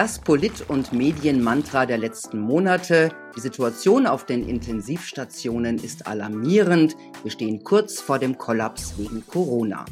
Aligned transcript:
Das 0.00 0.18
Polit- 0.18 0.64
und 0.70 0.94
Medienmantra 0.94 1.84
der 1.84 1.98
letzten 1.98 2.40
Monate. 2.40 3.10
Die 3.36 3.40
Situation 3.40 4.06
auf 4.06 4.24
den 4.24 4.48
Intensivstationen 4.48 5.76
ist 5.76 6.06
alarmierend. 6.06 6.96
Wir 7.22 7.30
stehen 7.30 7.62
kurz 7.64 8.00
vor 8.00 8.18
dem 8.18 8.38
Kollaps 8.38 8.94
wegen 8.96 9.22
Corona. 9.26 9.84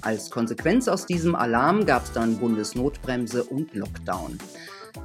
Als 0.00 0.32
Konsequenz 0.32 0.88
aus 0.88 1.06
diesem 1.06 1.36
Alarm 1.36 1.86
gab 1.86 2.02
es 2.02 2.10
dann 2.10 2.38
Bundesnotbremse 2.38 3.44
und 3.44 3.72
Lockdown. 3.72 4.36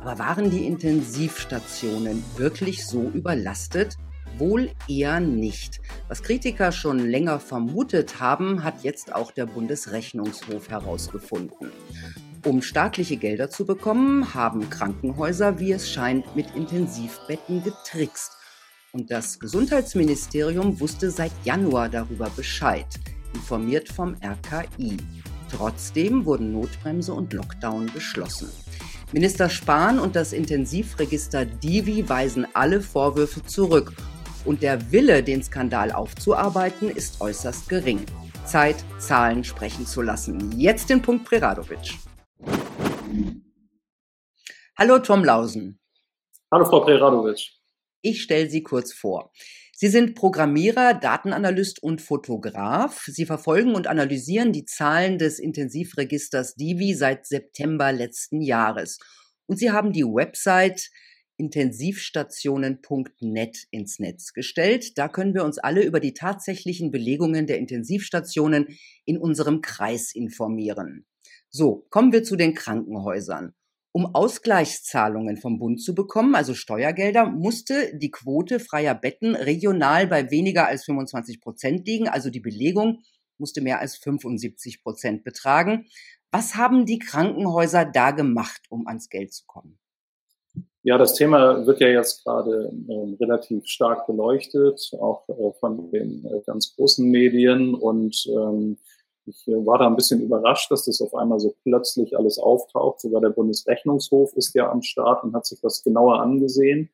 Aber 0.01 0.17
waren 0.17 0.49
die 0.49 0.65
Intensivstationen 0.65 2.23
wirklich 2.37 2.83
so 2.83 3.11
überlastet? 3.13 3.95
Wohl 4.39 4.71
eher 4.87 5.19
nicht. 5.19 5.81
Was 6.07 6.23
Kritiker 6.23 6.71
schon 6.71 6.97
länger 6.97 7.39
vermutet 7.39 8.19
haben, 8.19 8.63
hat 8.63 8.83
jetzt 8.83 9.13
auch 9.13 9.29
der 9.29 9.45
Bundesrechnungshof 9.45 10.69
herausgefunden. 10.69 11.71
Um 12.43 12.61
staatliche 12.61 13.17
Gelder 13.17 13.49
zu 13.49 13.65
bekommen, 13.65 14.33
haben 14.33 14.69
Krankenhäuser, 14.69 15.59
wie 15.59 15.71
es 15.71 15.89
scheint, 15.89 16.35
mit 16.35 16.55
Intensivbetten 16.55 17.63
getrickst. 17.63 18.31
Und 18.93 19.11
das 19.11 19.39
Gesundheitsministerium 19.39 20.79
wusste 20.79 21.11
seit 21.11 21.31
Januar 21.43 21.89
darüber 21.89 22.29
Bescheid, 22.29 22.87
informiert 23.33 23.89
vom 23.89 24.15
RKI. 24.23 24.97
Trotzdem 25.51 26.25
wurden 26.25 26.53
Notbremse 26.53 27.13
und 27.13 27.33
Lockdown 27.33 27.87
beschlossen. 27.93 28.49
Minister 29.13 29.49
Spahn 29.49 29.99
und 29.99 30.15
das 30.15 30.33
Intensivregister 30.33 31.45
Divi 31.45 32.07
weisen 32.07 32.45
alle 32.53 32.81
Vorwürfe 32.81 33.43
zurück. 33.43 33.93
Und 34.45 34.61
der 34.61 34.91
Wille, 34.91 35.23
den 35.23 35.43
Skandal 35.43 35.91
aufzuarbeiten, 35.91 36.89
ist 36.89 37.21
äußerst 37.21 37.69
gering. 37.69 38.05
Zeit, 38.45 38.77
Zahlen 38.99 39.43
sprechen 39.43 39.85
zu 39.85 40.01
lassen. 40.01 40.57
Jetzt 40.57 40.89
den 40.89 41.01
Punkt 41.01 41.25
Preradovic. 41.25 41.97
Hallo 44.77 44.99
Tom 44.99 45.23
Lausen. 45.23 45.79
Hallo 46.51 46.65
Frau 46.65 46.81
Preradovic. 46.81 47.51
Ich 48.01 48.21
stelle 48.21 48.49
Sie 48.49 48.61
kurz 48.61 48.93
vor. 48.93 49.31
Sie 49.73 49.87
sind 49.87 50.15
Programmierer, 50.15 50.93
Datenanalyst 50.93 51.81
und 51.83 52.01
Fotograf. 52.01 53.05
Sie 53.07 53.25
verfolgen 53.25 53.75
und 53.75 53.87
analysieren 53.87 54.53
die 54.53 54.65
Zahlen 54.65 55.17
des 55.17 55.39
Intensivregisters 55.39 56.55
Divi 56.55 56.93
seit 56.93 57.25
September 57.25 57.91
letzten 57.91 58.41
Jahres. 58.41 58.99
Und 59.45 59.57
Sie 59.57 59.71
haben 59.71 59.93
die 59.93 60.03
Website 60.03 60.89
intensivstationen.net 61.37 63.67
ins 63.71 63.99
Netz 63.99 64.33
gestellt. 64.33 64.97
Da 64.97 65.07
können 65.07 65.33
wir 65.33 65.43
uns 65.43 65.59
alle 65.59 65.83
über 65.83 65.99
die 65.99 66.13
tatsächlichen 66.13 66.91
Belegungen 66.91 67.45
der 67.45 67.59
Intensivstationen 67.59 68.77
in 69.05 69.17
unserem 69.17 69.61
Kreis 69.61 70.13
informieren. 70.13 71.05
So, 71.49 71.85
kommen 71.89 72.11
wir 72.11 72.23
zu 72.23 72.35
den 72.35 72.53
Krankenhäusern. 72.53 73.53
Um 73.91 74.13
Ausgleichszahlungen 74.13 75.37
vom 75.37 75.57
Bund 75.57 75.81
zu 75.81 75.95
bekommen, 75.95 76.35
also 76.35 76.53
Steuergelder, 76.53 77.25
musste 77.25 77.97
die 77.97 78.11
Quote 78.11 78.59
freier 78.59 78.93
Betten 78.93 79.35
regional 79.35 80.07
bei 80.07 80.29
weniger 80.29 80.67
als 80.67 80.85
25 80.85 81.41
Prozent 81.41 81.87
liegen, 81.87 82.07
also 82.07 82.29
die 82.29 82.39
Belegung 82.39 83.01
musste 83.39 83.61
mehr 83.61 83.79
als 83.79 83.97
75 83.97 84.83
Prozent 84.83 85.23
betragen. 85.23 85.87
Was 86.31 86.55
haben 86.55 86.85
die 86.85 86.99
Krankenhäuser 86.99 87.85
da 87.85 88.11
gemacht, 88.11 88.61
um 88.69 88.87
ans 88.87 89.09
Geld 89.09 89.33
zu 89.33 89.45
kommen? 89.45 89.79
Ja, 90.83 90.97
das 90.97 91.15
Thema 91.15 91.65
wird 91.65 91.81
ja 91.81 91.89
jetzt 91.89 92.23
gerade 92.23 92.71
äh, 92.87 93.15
relativ 93.19 93.65
stark 93.65 94.07
beleuchtet, 94.07 94.91
auch 94.99 95.27
äh, 95.27 95.51
von 95.59 95.91
den 95.91 96.25
äh, 96.25 96.41
ganz 96.45 96.75
großen 96.75 97.09
Medien 97.09 97.73
und 97.73 98.25
ähm, 98.27 98.77
ich 99.27 99.47
äh, 99.47 99.65
war 99.65 99.77
da 99.77 99.87
ein 99.87 99.95
bisschen 99.95 100.21
überrascht, 100.21 100.71
dass 100.71 100.85
das 100.85 101.01
auf 101.01 101.13
einmal 101.13 101.39
so 101.39 101.53
plötzlich 101.63 102.17
alles 102.17 102.39
auftaucht. 102.39 103.01
Sogar 103.01 103.21
der 103.21 103.29
Bundesrechnungshof 103.29 104.33
ist 104.35 104.55
ja 104.55 104.71
am 104.71 104.81
Start 104.81 105.23
und 105.23 105.35
hat 105.35 105.45
sich 105.45 105.59
das 105.61 105.83
genauer 105.83 106.21
angesehen. 106.21 106.89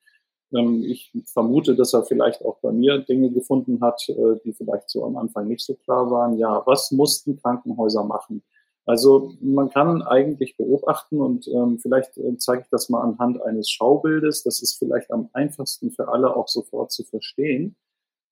Ähm, 0.53 0.83
ich 0.83 1.11
vermute, 1.25 1.75
dass 1.75 1.93
er 1.93 2.03
vielleicht 2.03 2.43
auch 2.43 2.57
bei 2.61 2.71
mir 2.71 2.99
Dinge 2.99 3.31
gefunden 3.31 3.81
hat, 3.81 4.03
äh, 4.09 4.39
die 4.43 4.53
vielleicht 4.53 4.89
so 4.89 5.05
am 5.05 5.17
Anfang 5.17 5.47
nicht 5.47 5.65
so 5.65 5.75
klar 5.75 6.09
waren. 6.11 6.37
Ja, 6.37 6.63
was 6.65 6.91
mussten 6.91 7.37
Krankenhäuser 7.37 8.03
machen? 8.03 8.43
Also 8.85 9.31
man 9.39 9.69
kann 9.69 10.01
eigentlich 10.01 10.57
beobachten 10.57 11.21
und 11.21 11.47
ähm, 11.47 11.79
vielleicht 11.79 12.17
äh, 12.17 12.37
zeige 12.37 12.63
ich 12.63 12.69
das 12.69 12.89
mal 12.89 13.01
anhand 13.01 13.41
eines 13.41 13.69
Schaubildes. 13.69 14.43
Das 14.43 14.61
ist 14.61 14.77
vielleicht 14.77 15.11
am 15.11 15.29
einfachsten 15.33 15.91
für 15.91 16.09
alle 16.09 16.35
auch 16.35 16.49
sofort 16.49 16.91
zu 16.91 17.03
verstehen 17.03 17.75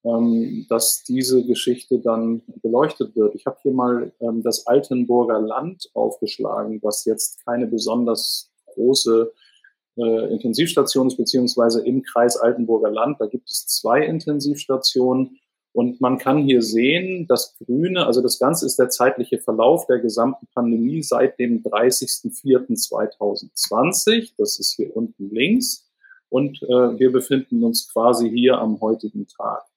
ähm, 0.03 0.65
dass 0.69 1.03
diese 1.03 1.45
Geschichte 1.45 1.99
dann 1.99 2.41
beleuchtet 2.61 3.15
wird. 3.15 3.35
Ich 3.35 3.45
habe 3.45 3.57
hier 3.61 3.73
mal 3.73 4.11
ähm, 4.19 4.41
das 4.41 4.65
Altenburger 4.65 5.39
Land 5.39 5.91
aufgeschlagen, 5.93 6.79
was 6.81 7.05
jetzt 7.05 7.45
keine 7.45 7.67
besonders 7.67 8.49
große 8.73 9.31
äh, 9.97 10.33
Intensivstation 10.33 11.05
ist, 11.07 11.17
beziehungsweise 11.17 11.85
im 11.85 12.01
Kreis 12.01 12.37
Altenburger 12.37 12.89
Land. 12.89 13.17
Da 13.19 13.27
gibt 13.27 13.47
es 13.49 13.67
zwei 13.67 14.05
Intensivstationen. 14.05 15.37
Und 15.73 16.01
man 16.01 16.17
kann 16.17 16.39
hier 16.39 16.61
sehen, 16.61 17.27
das 17.27 17.55
Grüne, 17.57 18.05
also 18.05 18.21
das 18.21 18.39
Ganze 18.39 18.65
ist 18.65 18.77
der 18.77 18.89
zeitliche 18.89 19.39
Verlauf 19.39 19.87
der 19.87 19.99
gesamten 19.99 20.45
Pandemie 20.53 21.01
seit 21.01 21.39
dem 21.39 21.63
30.04.2020. 21.63 24.33
Das 24.37 24.59
ist 24.59 24.75
hier 24.75 24.93
unten 24.93 25.33
links. 25.33 25.89
Und 26.27 26.61
äh, 26.63 26.99
wir 26.99 27.13
befinden 27.13 27.63
uns 27.63 27.87
quasi 27.91 28.29
hier 28.29 28.57
am 28.57 28.81
heutigen 28.81 29.27
Tag. 29.27 29.70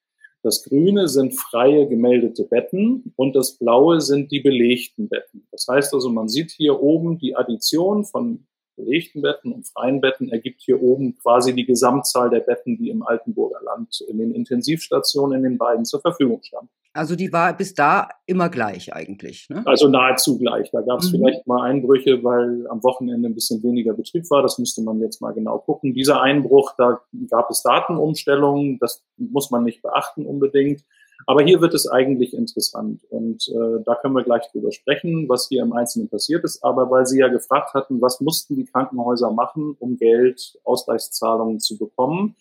Das 0.44 0.62
Grüne 0.62 1.08
sind 1.08 1.32
freie 1.32 1.88
gemeldete 1.88 2.44
Betten 2.44 3.14
und 3.16 3.34
das 3.34 3.56
Blaue 3.56 4.02
sind 4.02 4.30
die 4.30 4.40
belegten 4.40 5.08
Betten. 5.08 5.46
Das 5.50 5.66
heißt 5.66 5.94
also, 5.94 6.10
man 6.10 6.28
sieht 6.28 6.50
hier 6.50 6.82
oben 6.82 7.18
die 7.18 7.34
Addition 7.34 8.04
von 8.04 8.46
belegten 8.76 9.22
Betten 9.22 9.52
und 9.52 9.66
freien 9.66 10.00
Betten 10.00 10.28
ergibt 10.28 10.62
hier 10.62 10.82
oben 10.82 11.16
quasi 11.16 11.54
die 11.54 11.66
Gesamtzahl 11.66 12.30
der 12.30 12.40
Betten, 12.40 12.76
die 12.76 12.90
im 12.90 13.02
Altenburger 13.02 13.62
Land 13.64 14.00
in 14.08 14.18
den 14.18 14.34
Intensivstationen 14.34 15.38
in 15.38 15.50
den 15.50 15.58
beiden 15.58 15.84
zur 15.84 16.00
Verfügung 16.00 16.42
standen. 16.42 16.70
Also 16.96 17.16
die 17.16 17.32
war 17.32 17.56
bis 17.56 17.74
da 17.74 18.08
immer 18.24 18.48
gleich 18.48 18.94
eigentlich. 18.94 19.48
Ne? 19.50 19.64
Also 19.66 19.88
nahezu 19.88 20.38
gleich. 20.38 20.70
Da 20.70 20.80
gab 20.80 21.00
es 21.00 21.10
mhm. 21.10 21.16
vielleicht 21.16 21.44
mal 21.44 21.68
Einbrüche, 21.68 22.22
weil 22.22 22.68
am 22.68 22.84
Wochenende 22.84 23.28
ein 23.28 23.34
bisschen 23.34 23.64
weniger 23.64 23.94
Betrieb 23.94 24.30
war. 24.30 24.42
Das 24.42 24.58
müsste 24.58 24.80
man 24.82 25.00
jetzt 25.00 25.20
mal 25.20 25.32
genau 25.32 25.58
gucken. 25.58 25.92
Dieser 25.92 26.22
Einbruch, 26.22 26.74
da 26.78 27.00
gab 27.28 27.50
es 27.50 27.62
Datenumstellungen. 27.62 28.78
Das 28.78 29.04
muss 29.16 29.50
man 29.50 29.64
nicht 29.64 29.82
beachten 29.82 30.24
unbedingt. 30.24 30.84
Aber 31.26 31.42
hier 31.42 31.60
wird 31.60 31.74
es 31.74 31.88
eigentlich 31.88 32.34
interessant 32.34 33.02
und 33.10 33.48
äh, 33.48 33.82
da 33.84 33.94
können 33.94 34.14
wir 34.14 34.24
gleich 34.24 34.50
drüber 34.52 34.72
sprechen, 34.72 35.28
was 35.28 35.48
hier 35.48 35.62
im 35.62 35.72
Einzelnen 35.72 36.08
passiert 36.08 36.44
ist. 36.44 36.62
Aber 36.62 36.90
weil 36.90 37.06
Sie 37.06 37.18
ja 37.18 37.28
gefragt 37.28 37.74
hatten, 37.74 38.00
was 38.00 38.20
mussten 38.20 38.56
die 38.56 38.66
Krankenhäuser 38.66 39.30
machen, 39.30 39.76
um 39.78 39.96
Geld, 39.96 40.58
Ausgleichszahlungen 40.64 41.60
zu 41.60 41.78
bekommen? 41.78 42.36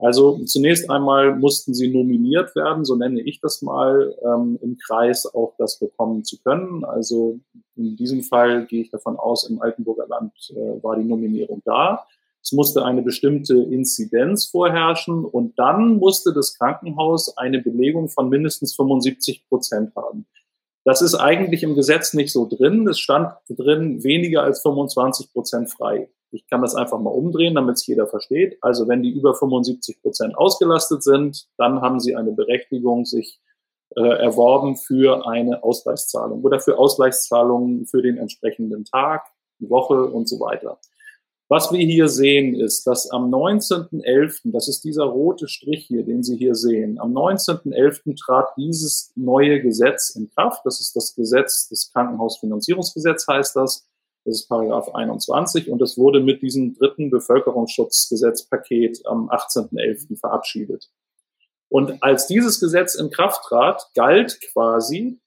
Also 0.00 0.38
zunächst 0.44 0.88
einmal 0.90 1.34
mussten 1.34 1.74
sie 1.74 1.88
nominiert 1.88 2.54
werden, 2.54 2.84
so 2.84 2.94
nenne 2.94 3.20
ich 3.20 3.40
das 3.40 3.62
mal, 3.62 4.14
ähm, 4.24 4.56
im 4.62 4.78
Kreis 4.78 5.26
auch 5.26 5.54
das 5.58 5.80
bekommen 5.80 6.24
zu 6.24 6.38
können. 6.40 6.84
Also 6.84 7.40
in 7.74 7.96
diesem 7.96 8.22
Fall 8.22 8.66
gehe 8.66 8.82
ich 8.82 8.90
davon 8.90 9.16
aus, 9.16 9.48
im 9.48 9.60
Altenburger 9.60 10.06
Land 10.06 10.32
äh, 10.50 10.82
war 10.84 10.94
die 10.96 11.04
Nominierung 11.04 11.62
da. 11.64 12.06
Es 12.48 12.52
musste 12.52 12.82
eine 12.82 13.02
bestimmte 13.02 13.58
Inzidenz 13.58 14.46
vorherrschen 14.46 15.26
und 15.26 15.58
dann 15.58 15.98
musste 15.98 16.32
das 16.32 16.56
Krankenhaus 16.56 17.36
eine 17.36 17.60
Belegung 17.60 18.08
von 18.08 18.30
mindestens 18.30 18.74
75 18.74 19.46
Prozent 19.50 19.94
haben. 19.94 20.26
Das 20.82 21.02
ist 21.02 21.14
eigentlich 21.14 21.62
im 21.62 21.74
Gesetz 21.74 22.14
nicht 22.14 22.32
so 22.32 22.48
drin. 22.48 22.88
Es 22.88 23.00
stand 23.00 23.34
drin 23.50 24.02
weniger 24.02 24.44
als 24.44 24.62
25 24.62 25.30
Prozent 25.34 25.70
frei. 25.70 26.08
Ich 26.30 26.46
kann 26.46 26.62
das 26.62 26.74
einfach 26.74 26.98
mal 26.98 27.10
umdrehen, 27.10 27.54
damit 27.54 27.74
es 27.74 27.86
jeder 27.86 28.06
versteht. 28.06 28.56
Also 28.62 28.88
wenn 28.88 29.02
die 29.02 29.10
über 29.10 29.34
75 29.34 30.00
Prozent 30.00 30.38
ausgelastet 30.38 31.02
sind, 31.02 31.48
dann 31.58 31.82
haben 31.82 32.00
sie 32.00 32.16
eine 32.16 32.32
Berechtigung 32.32 33.04
sich 33.04 33.42
äh, 33.94 34.00
erworben 34.00 34.76
für 34.76 35.28
eine 35.28 35.62
Ausgleichszahlung 35.62 36.42
oder 36.42 36.60
für 36.60 36.78
Ausgleichszahlungen 36.78 37.84
für 37.84 38.00
den 38.00 38.16
entsprechenden 38.16 38.86
Tag, 38.86 39.26
Woche 39.58 40.04
und 40.04 40.26
so 40.30 40.40
weiter. 40.40 40.78
Was 41.50 41.72
wir 41.72 41.80
hier 41.80 42.08
sehen, 42.08 42.54
ist, 42.54 42.86
dass 42.86 43.10
am 43.10 43.32
19.11., 43.32 44.52
das 44.52 44.68
ist 44.68 44.84
dieser 44.84 45.04
rote 45.04 45.48
Strich 45.48 45.86
hier, 45.86 46.04
den 46.04 46.22
Sie 46.22 46.36
hier 46.36 46.54
sehen, 46.54 47.00
am 47.00 47.16
19.11. 47.16 48.22
trat 48.22 48.50
dieses 48.58 49.12
neue 49.16 49.62
Gesetz 49.62 50.10
in 50.10 50.28
Kraft. 50.28 50.60
Das 50.66 50.78
ist 50.80 50.94
das 50.94 51.14
Gesetz, 51.14 51.68
das 51.70 51.90
Krankenhausfinanzierungsgesetz 51.94 53.26
heißt 53.26 53.56
das. 53.56 53.88
Das 54.26 54.40
ist 54.40 54.48
Paragraph 54.48 54.94
21 54.94 55.70
und 55.70 55.80
es 55.80 55.96
wurde 55.96 56.20
mit 56.20 56.42
diesem 56.42 56.74
dritten 56.74 57.08
Bevölkerungsschutzgesetzpaket 57.08 59.06
am 59.06 59.30
18.11. 59.30 60.18
verabschiedet. 60.18 60.90
Und 61.70 62.02
als 62.02 62.26
dieses 62.26 62.60
Gesetz 62.60 62.94
in 62.94 63.08
Kraft 63.08 63.44
trat, 63.44 63.90
galt 63.94 64.38
quasi, 64.52 65.18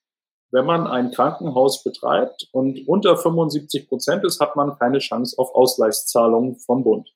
wenn 0.52 0.66
man 0.66 0.86
ein 0.88 1.12
Krankenhaus 1.12 1.84
betreibt 1.84 2.50
und 2.52 2.88
unter 2.88 3.18
75 3.18 3.88
Prozent 3.88 4.24
ist, 4.24 4.40
hat 4.40 4.56
man 4.56 4.78
keine 4.78 5.00
Chance 5.00 5.38
auf 5.38 5.56
Ausgleichszahlungen 5.56 6.58
vom 6.58 6.84
Bund. 6.84 7.10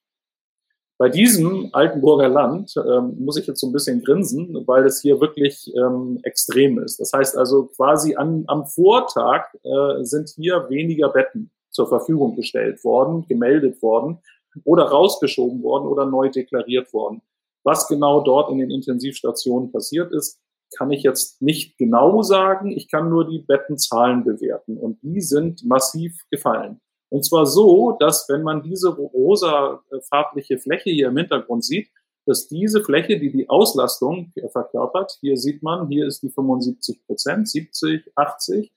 Bei 0.98 1.10
diesem 1.10 1.70
Altenburger 1.74 2.30
Land 2.30 2.74
ähm, 2.78 3.18
muss 3.20 3.36
ich 3.36 3.46
jetzt 3.48 3.60
so 3.60 3.68
ein 3.68 3.74
bisschen 3.74 4.02
grinsen, 4.02 4.64
weil 4.66 4.86
es 4.86 5.02
hier 5.02 5.20
wirklich 5.20 5.70
ähm, 5.76 6.20
extrem 6.24 6.80
ist. 6.80 7.02
Das 7.02 7.12
heißt 7.12 7.38
also 7.38 7.66
quasi 7.76 8.16
an, 8.16 8.46
am 8.48 8.66
Vortag 8.66 9.54
äh, 9.64 10.04
sind 10.04 10.30
hier 10.30 10.70
weniger 10.70 11.10
Betten 11.10 11.52
zur 11.70 11.90
Verfügung 11.90 12.38
gestellt 12.38 12.82
worden, 12.86 13.26
gemeldet 13.28 13.82
worden 13.82 14.20
oder 14.64 14.86
rausgeschoben 14.86 15.62
worden 15.64 15.86
oder 15.86 16.06
neu 16.06 16.30
deklariert 16.30 16.94
worden. 16.94 17.22
Was 17.66 17.90
genau 17.90 18.22
dort 18.22 18.50
in 18.52 18.60
den 18.60 18.72
Intensivstationen 18.72 19.74
passiert 19.74 20.14
ist, 20.14 20.40
kann 20.76 20.92
ich 20.92 21.04
jetzt 21.04 21.42
nicht 21.42 21.78
genau 21.78 22.22
sagen. 22.22 22.72
Ich 22.72 22.90
kann 22.90 23.10
nur 23.10 23.28
die 23.28 23.40
Bettenzahlen 23.40 24.24
bewerten 24.24 24.78
und 24.78 25.00
die 25.02 25.22
sind 25.22 25.66
massiv 25.66 26.26
gefallen. 26.30 26.80
Und 27.10 27.24
zwar 27.24 27.46
so, 27.46 27.96
dass 28.00 28.28
wenn 28.30 28.44
man 28.44 28.64
diese 28.64 28.90
rosa 28.90 29.82
farbliche 30.10 30.58
Fläche 30.58 30.90
hier 30.90 31.08
im 31.08 31.18
Hintergrund 31.18 31.64
sieht, 31.64 31.90
dass 32.26 32.48
diese 32.48 32.84
Fläche, 32.84 33.20
die 33.20 33.32
die 33.32 33.50
Auslastung 33.50 34.34
verkörpert, 34.52 35.18
hier 35.22 35.38
sieht 35.38 35.62
man, 35.62 35.88
hier 35.88 36.08
ist 36.08 36.24
die 36.24 36.30
75 36.30 37.06
Prozent, 37.06 37.48
70, 37.48 38.12
80, 38.16 38.72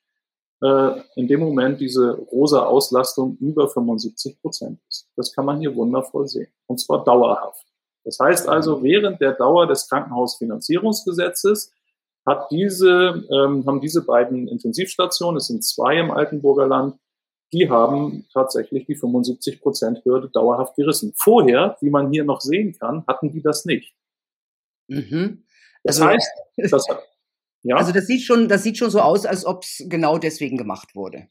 äh, 0.61 1.01
in 1.17 1.29
dem 1.29 1.41
Moment 1.41 1.81
diese 1.81 2.13
rosa 2.31 2.65
Auslastung 2.65 3.37
über 3.39 3.69
75 3.69 4.41
Prozent 4.41 4.81
ist. 4.89 5.09
Das 5.17 5.33
kann 5.33 5.47
man 5.47 5.61
hier 5.61 5.75
wundervoll 5.75 6.29
sehen. 6.29 6.49
Und 6.67 6.79
zwar 6.79 7.05
dauerhaft. 7.05 7.65
Das 8.05 8.19
heißt 8.19 8.49
also, 8.49 8.83
während 8.83 9.21
der 9.21 9.33
Dauer 9.33 9.67
des 9.67 9.89
Krankenhausfinanzierungsgesetzes 9.89 11.73
hat 12.29 12.51
diese, 12.51 13.27
ähm, 13.33 13.65
haben 13.67 13.81
diese 13.81 14.05
beiden 14.05 14.49
Intensivstationen, 14.49 15.39
es 15.39 15.47
sind 15.47 15.65
zwei 15.65 15.99
im 15.99 16.11
Altenburger 16.11 16.67
Land, 16.67 16.99
die 17.53 17.71
haben 17.71 18.27
tatsächlich 18.33 18.87
die 18.87 18.95
75 18.95 19.63
Prozent 19.63 20.05
Hürde 20.05 20.29
dauerhaft 20.29 20.77
gerissen. 20.77 21.15
Vorher, 21.17 21.79
wie 21.81 21.89
man 21.89 22.13
hier 22.13 22.25
noch 22.25 22.43
sehen 22.43 22.77
kann, 22.79 23.05
hatten 23.07 23.33
die 23.33 23.41
das 23.41 23.65
nicht. 23.65 23.95
Mhm. 24.89 25.45
Das 25.83 26.01
also, 26.01 26.13
heißt, 26.13 26.31
das, 26.71 26.87
ja. 27.63 27.77
Also 27.77 27.93
das 27.93 28.07
sieht 28.07 28.23
schon, 28.23 28.49
das 28.49 28.63
sieht 28.63 28.77
schon 28.77 28.91
so 28.91 29.01
aus, 29.01 29.25
als 29.25 29.47
ob 29.47 29.63
es 29.63 29.85
genau 29.89 30.19
deswegen 30.19 30.59
gemacht 30.59 30.95
wurde. 30.95 31.29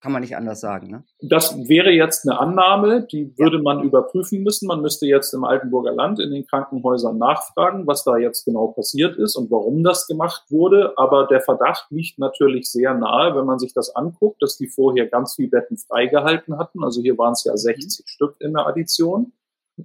Kann 0.00 0.12
man 0.12 0.22
nicht 0.22 0.36
anders 0.36 0.60
sagen. 0.60 0.90
Ne? 0.90 1.04
Das 1.20 1.68
wäre 1.68 1.90
jetzt 1.90 2.24
eine 2.24 2.38
Annahme, 2.38 3.02
die 3.02 3.36
würde 3.36 3.60
man 3.60 3.82
überprüfen 3.82 4.44
müssen. 4.44 4.68
Man 4.68 4.80
müsste 4.80 5.06
jetzt 5.06 5.34
im 5.34 5.42
Altenburger 5.42 5.92
Land 5.92 6.20
in 6.20 6.30
den 6.30 6.46
Krankenhäusern 6.46 7.18
nachfragen, 7.18 7.84
was 7.84 8.04
da 8.04 8.16
jetzt 8.16 8.44
genau 8.44 8.68
passiert 8.68 9.16
ist 9.16 9.34
und 9.34 9.50
warum 9.50 9.82
das 9.82 10.06
gemacht 10.06 10.44
wurde. 10.50 10.92
Aber 10.96 11.26
der 11.26 11.40
Verdacht 11.40 11.90
liegt 11.90 12.20
natürlich 12.20 12.70
sehr 12.70 12.94
nahe, 12.94 13.34
wenn 13.34 13.44
man 13.44 13.58
sich 13.58 13.74
das 13.74 13.94
anguckt, 13.96 14.40
dass 14.40 14.56
die 14.56 14.68
vorher 14.68 15.08
ganz 15.08 15.34
viele 15.34 15.48
Betten 15.48 15.76
freigehalten 15.76 16.58
hatten. 16.58 16.84
Also 16.84 17.00
hier 17.00 17.18
waren 17.18 17.32
es 17.32 17.42
ja 17.42 17.56
60 17.56 18.04
mhm. 18.04 18.08
Stück 18.08 18.36
in 18.38 18.52
der 18.52 18.68
Addition. 18.68 19.32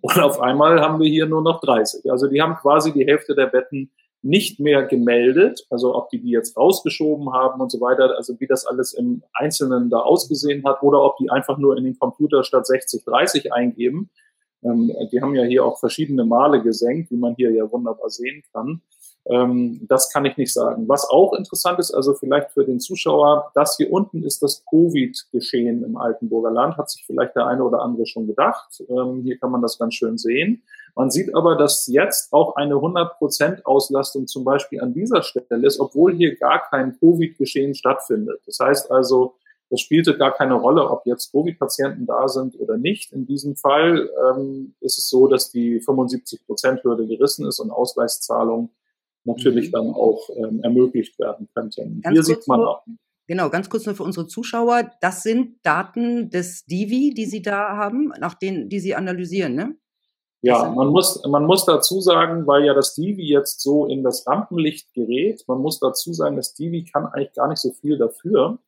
Und 0.02 0.20
auf 0.20 0.40
einmal 0.40 0.80
haben 0.82 1.00
wir 1.00 1.10
hier 1.10 1.26
nur 1.26 1.42
noch 1.42 1.60
30. 1.62 2.12
Also 2.12 2.28
die 2.28 2.42
haben 2.42 2.56
quasi 2.56 2.94
die 2.94 3.06
Hälfte 3.06 3.34
der 3.34 3.48
Betten 3.48 3.92
nicht 4.24 4.60
mehr 4.60 4.84
gemeldet, 4.84 5.68
also 5.70 5.94
ob 5.96 6.10
die 6.10 6.22
die 6.22 6.30
jetzt 6.30 6.58
rausgeschoben 6.58 7.34
haben 7.34 7.60
und 7.60 7.70
so 7.70 7.82
weiter, 7.82 8.16
also 8.16 8.40
wie 8.40 8.48
das 8.48 8.66
alles 8.66 8.94
im 8.94 9.22
Einzelnen 9.34 9.90
da 9.90 10.00
ausgesehen 10.00 10.64
hat 10.66 10.82
oder 10.82 11.04
ob 11.04 11.18
die 11.18 11.30
einfach 11.30 11.58
nur 11.58 11.78
in 11.78 11.84
den 11.84 12.00
Computer 12.00 12.44
statt 12.44 12.66
60, 12.66 13.04
30 13.04 13.52
eingeben. 13.54 14.10
Ähm, 14.64 14.92
die 15.12 15.22
haben 15.22 15.36
ja 15.36 15.44
hier 15.44 15.66
auch 15.66 15.78
verschiedene 15.78 16.24
Male 16.24 16.62
gesenkt, 16.62 17.12
wie 17.12 17.18
man 17.18 17.36
hier 17.36 17.52
ja 17.52 17.70
wunderbar 17.70 18.10
sehen 18.10 18.44
kann. 18.54 18.82
Ähm, 19.26 19.80
das 19.88 20.10
kann 20.12 20.26
ich 20.26 20.38
nicht 20.38 20.54
sagen. 20.54 20.88
Was 20.88 21.10
auch 21.10 21.34
interessant 21.34 21.80
ist, 21.80 21.94
also 21.94 22.14
vielleicht 22.14 22.52
für 22.52 22.66
den 22.66 22.80
Zuschauer, 22.80 23.52
das 23.56 23.78
hier 23.78 23.92
unten 23.92 24.24
ist 24.24 24.42
das 24.42 24.64
Covid-Geschehen 24.70 25.84
im 25.84 25.98
Altenburger 25.98 26.52
Land, 26.52 26.78
hat 26.78 26.90
sich 26.90 27.06
vielleicht 27.06 27.36
der 27.36 27.48
eine 27.48 27.64
oder 27.64 27.82
andere 27.82 28.06
schon 28.06 28.28
gedacht. 28.28 28.82
Ähm, 28.90 29.22
hier 29.24 29.38
kann 29.38 29.52
man 29.52 29.62
das 29.62 29.78
ganz 29.78 29.96
schön 29.96 30.18
sehen. 30.18 30.64
Man 30.96 31.10
sieht 31.10 31.34
aber, 31.36 31.56
dass 31.56 31.88
jetzt 31.88 32.32
auch 32.34 32.56
eine 32.56 32.76
100% 32.76 33.64
Auslastung 33.64 34.28
zum 34.28 34.44
Beispiel 34.44 34.80
an 34.82 34.94
dieser 34.94 35.24
Stelle 35.24 35.66
ist, 35.66 35.80
obwohl 35.80 36.14
hier 36.14 36.36
gar 36.36 36.70
kein 36.70 36.98
Covid-Geschehen 37.00 37.74
stattfindet. 37.74 38.42
Das 38.46 38.60
heißt 38.60 38.92
also, 38.92 39.36
das 39.70 39.82
spielte 39.82 40.16
gar 40.16 40.32
keine 40.32 40.54
Rolle, 40.54 40.88
ob 40.88 41.08
jetzt 41.08 41.32
Covid-Patienten 41.32 42.06
da 42.06 42.28
sind 42.28 42.60
oder 42.60 42.78
nicht. 42.78 43.12
In 43.12 43.26
diesem 43.26 43.56
Fall 43.56 44.08
ähm, 44.30 44.76
ist 44.82 45.00
es 45.00 45.10
so, 45.10 45.28
dass 45.28 45.50
die 45.50 45.82
75%-Hürde 45.82 47.08
gerissen 47.08 47.48
ist 47.48 47.60
und 47.60 47.72
Ausweiszahlungen 47.72 48.70
natürlich 49.24 49.70
mhm. 49.70 49.72
dann 49.72 49.94
auch 49.96 50.30
ähm, 50.36 50.62
ermöglicht 50.62 51.18
werden 51.18 51.50
könnten. 51.56 52.02
Ganz 52.02 52.14
Hier 52.14 52.24
sieht 52.24 52.48
man 52.48 52.60
auch. 52.62 52.84
Genau, 53.26 53.50
ganz 53.50 53.70
kurz 53.70 53.86
nur 53.86 53.96
für 53.96 54.04
unsere 54.04 54.28
Zuschauer. 54.28 54.92
Das 55.02 55.24
sind 55.24 55.66
Daten 55.66 56.30
des 56.30 56.66
Divi, 56.66 57.14
die 57.16 57.26
Sie 57.26 57.42
da 57.42 57.76
haben, 57.78 58.12
nach 58.20 58.36
denen, 58.36 58.70
die 58.70 58.80
Sie 58.80 58.94
analysieren, 58.94 59.56
ne? 59.56 59.76
Ja, 60.44 60.70
man 60.70 60.90
muss, 60.90 61.26
man 61.26 61.46
muss 61.46 61.64
dazu 61.64 62.02
sagen, 62.02 62.46
weil 62.46 62.66
ja 62.66 62.74
das 62.74 62.96
Divi 62.96 63.24
jetzt 63.24 63.62
so 63.62 63.86
in 63.86 64.04
das 64.04 64.28
Rampenlicht 64.28 64.94
gerät, 64.94 65.42
man 65.48 65.60
muss 65.60 65.80
dazu 65.80 66.12
sagen, 66.12 66.36
das 66.36 66.54
Divi 66.54 66.84
kann 66.84 67.06
eigentlich 67.06 67.32
gar 67.34 67.48
nicht 67.48 67.62
so 67.62 67.72
viel 67.72 67.98
dafür, 67.98 68.60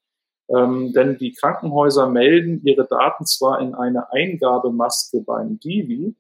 ähm, 0.47 0.93
denn 0.93 1.17
die 1.17 1.33
Krankenhäuser 1.33 2.07
melden 2.07 2.61
ihre 2.63 2.85
Daten 2.85 3.25
zwar 3.25 3.59
in 3.59 3.75
eine 3.75 4.09
Eingabemaske 4.13 5.19
beim 5.19 5.59
Divi, 5.59 6.15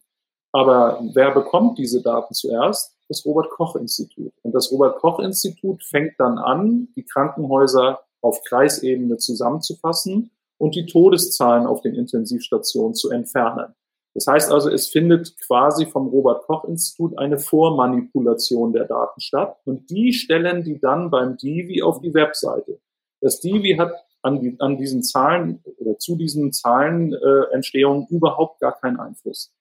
aber 0.51 1.01
wer 1.13 1.31
bekommt 1.31 1.77
diese 1.77 2.01
Daten 2.01 2.33
zuerst? 2.33 2.93
Das 3.07 3.25
Robert 3.25 3.49
Koch 3.49 3.77
Institut. 3.77 4.33
Und 4.41 4.53
das 4.53 4.71
Robert 4.73 4.97
Koch 4.97 5.19
Institut 5.19 5.83
fängt 5.83 6.19
dann 6.19 6.37
an, 6.37 6.89
die 6.97 7.03
Krankenhäuser 7.03 8.01
auf 8.21 8.43
Kreisebene 8.43 9.17
zusammenzufassen 9.17 10.31
und 10.57 10.75
die 10.75 10.85
Todeszahlen 10.85 11.65
auf 11.65 11.79
den 11.79 11.95
Intensivstationen 11.95 12.93
zu 12.93 13.09
entfernen. 13.09 13.73
Das 14.15 14.27
heißt 14.27 14.51
also, 14.51 14.69
es 14.69 14.87
findet 14.87 15.37
quasi 15.45 15.85
vom 15.85 16.07
Robert 16.07 16.43
Koch 16.43 16.63
Institut 16.63 17.17
eine 17.19 17.37
Vormanipulation 17.37 18.71
der 18.71 18.85
Daten 18.85 19.19
statt 19.19 19.57
und 19.65 19.89
die 19.89 20.13
stellen 20.13 20.63
die 20.63 20.79
dann 20.79 21.11
beim 21.11 21.35
Divi 21.35 21.81
auf 21.81 21.99
die 21.99 22.13
Webseite. 22.13 22.79
Das 23.19 23.41
Divi 23.41 23.75
hat 23.77 23.91
an, 24.21 24.39
die, 24.39 24.55
an 24.59 24.77
diesen 24.77 25.03
Zahlen 25.03 25.61
oder 25.77 25.99
zu 25.99 26.15
diesen 26.15 26.53
Zahlenentstehungen 26.53 28.07
äh, 28.09 28.15
überhaupt 28.15 28.61
gar 28.61 28.79
keinen 28.79 28.99
Einfluss. 29.01 29.53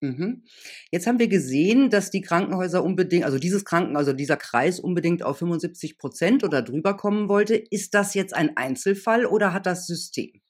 Mhm. 0.00 0.42
Jetzt 0.90 1.06
haben 1.06 1.20
wir 1.20 1.28
gesehen, 1.28 1.88
dass 1.88 2.10
die 2.10 2.22
Krankenhäuser 2.22 2.82
unbedingt, 2.82 3.24
also 3.24 3.38
dieses 3.38 3.64
Kranken, 3.64 3.96
also 3.96 4.12
dieser 4.12 4.36
Kreis 4.36 4.80
unbedingt 4.80 5.22
auf 5.22 5.38
75 5.38 5.96
Prozent 5.96 6.42
oder 6.42 6.60
drüber 6.60 6.96
kommen 6.96 7.28
wollte. 7.28 7.54
Ist 7.54 7.94
das 7.94 8.14
jetzt 8.14 8.34
ein 8.34 8.56
Einzelfall 8.56 9.26
oder 9.26 9.52
hat 9.52 9.64
das 9.64 9.86
System? 9.86 10.40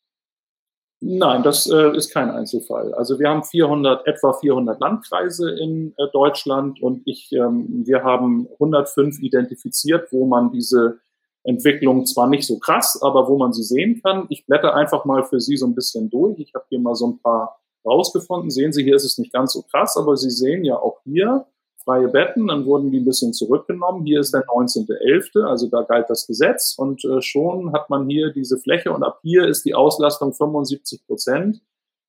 Nein, 1.05 1.43
das 1.43 1.69
äh, 1.69 1.97
ist 1.97 2.13
kein 2.13 2.31
Einzelfall. 2.31 2.95
Also 2.95 3.19
wir 3.19 3.29
haben 3.29 3.43
400, 3.43 4.07
etwa 4.07 4.35
400 4.35 4.81
Landkreise 4.81 5.51
in 5.51 5.95
äh, 5.97 6.07
Deutschland 6.13 6.81
und 6.81 7.03
ich, 7.07 7.33
ähm, 7.33 7.83
wir 7.85 8.05
haben 8.05 8.47
105 8.53 9.19
identifiziert, 9.21 10.13
wo 10.13 10.27
man 10.27 10.53
diese 10.53 11.01
Entwicklung 11.43 12.07
zwar 12.07 12.29
nicht 12.29 12.47
so 12.47 12.61
krass, 12.61 13.01
aber 13.03 13.27
wo 13.27 13.37
man 13.37 13.53
sie 13.53 13.65
sehen 13.65 14.01
kann. 14.01 14.27
Ich 14.29 14.47
blätter 14.47 14.77
einfach 14.77 15.05
mal 15.05 15.25
für 15.25 15.41
Sie 15.41 15.57
so 15.57 15.67
ein 15.67 15.75
bisschen 15.75 16.09
durch. 16.09 16.39
Ich 16.39 16.55
habe 16.55 16.67
hier 16.69 16.79
mal 16.79 16.95
so 16.95 17.09
ein 17.09 17.19
paar 17.19 17.61
rausgefunden. 17.85 18.51
Sehen 18.51 18.73
Sie, 18.73 18.85
hier 18.85 18.95
ist 18.95 19.05
es 19.05 19.19
nicht 19.19 19.33
ganz 19.33 19.55
so 19.55 19.63
krass, 19.63 19.97
aber 19.97 20.17
Sie 20.17 20.31
sehen 20.31 20.65
ja 20.65 20.77
auch 20.77 21.01
hier, 21.03 21.47
freie 21.85 22.09
Betten, 22.09 22.49
dann 22.49 22.65
wurden 22.65 22.91
die 22.91 23.01
ein 23.01 23.05
bisschen 23.05 23.33
zurückgenommen. 23.33 24.05
Hier 24.05 24.21
ist 24.21 24.33
der 24.33 24.45
19.11., 24.47 25.43
also 25.45 25.69
da 25.69 25.83
galt 25.83 26.09
das 26.09 26.27
Gesetz 26.27 26.75
und 26.77 27.05
äh, 27.05 27.21
schon 27.23 27.73
hat 27.73 27.91
man 27.91 28.09
hier 28.09 28.33
diese 28.33 28.59
Fläche 28.59 28.93
und 28.93 29.03
ab 29.03 29.21
hier 29.23 29.47
ist 29.47 29.65
die 29.65 29.75
Auslastung 29.75 30.33
75 30.33 31.07
Prozent 31.07 31.61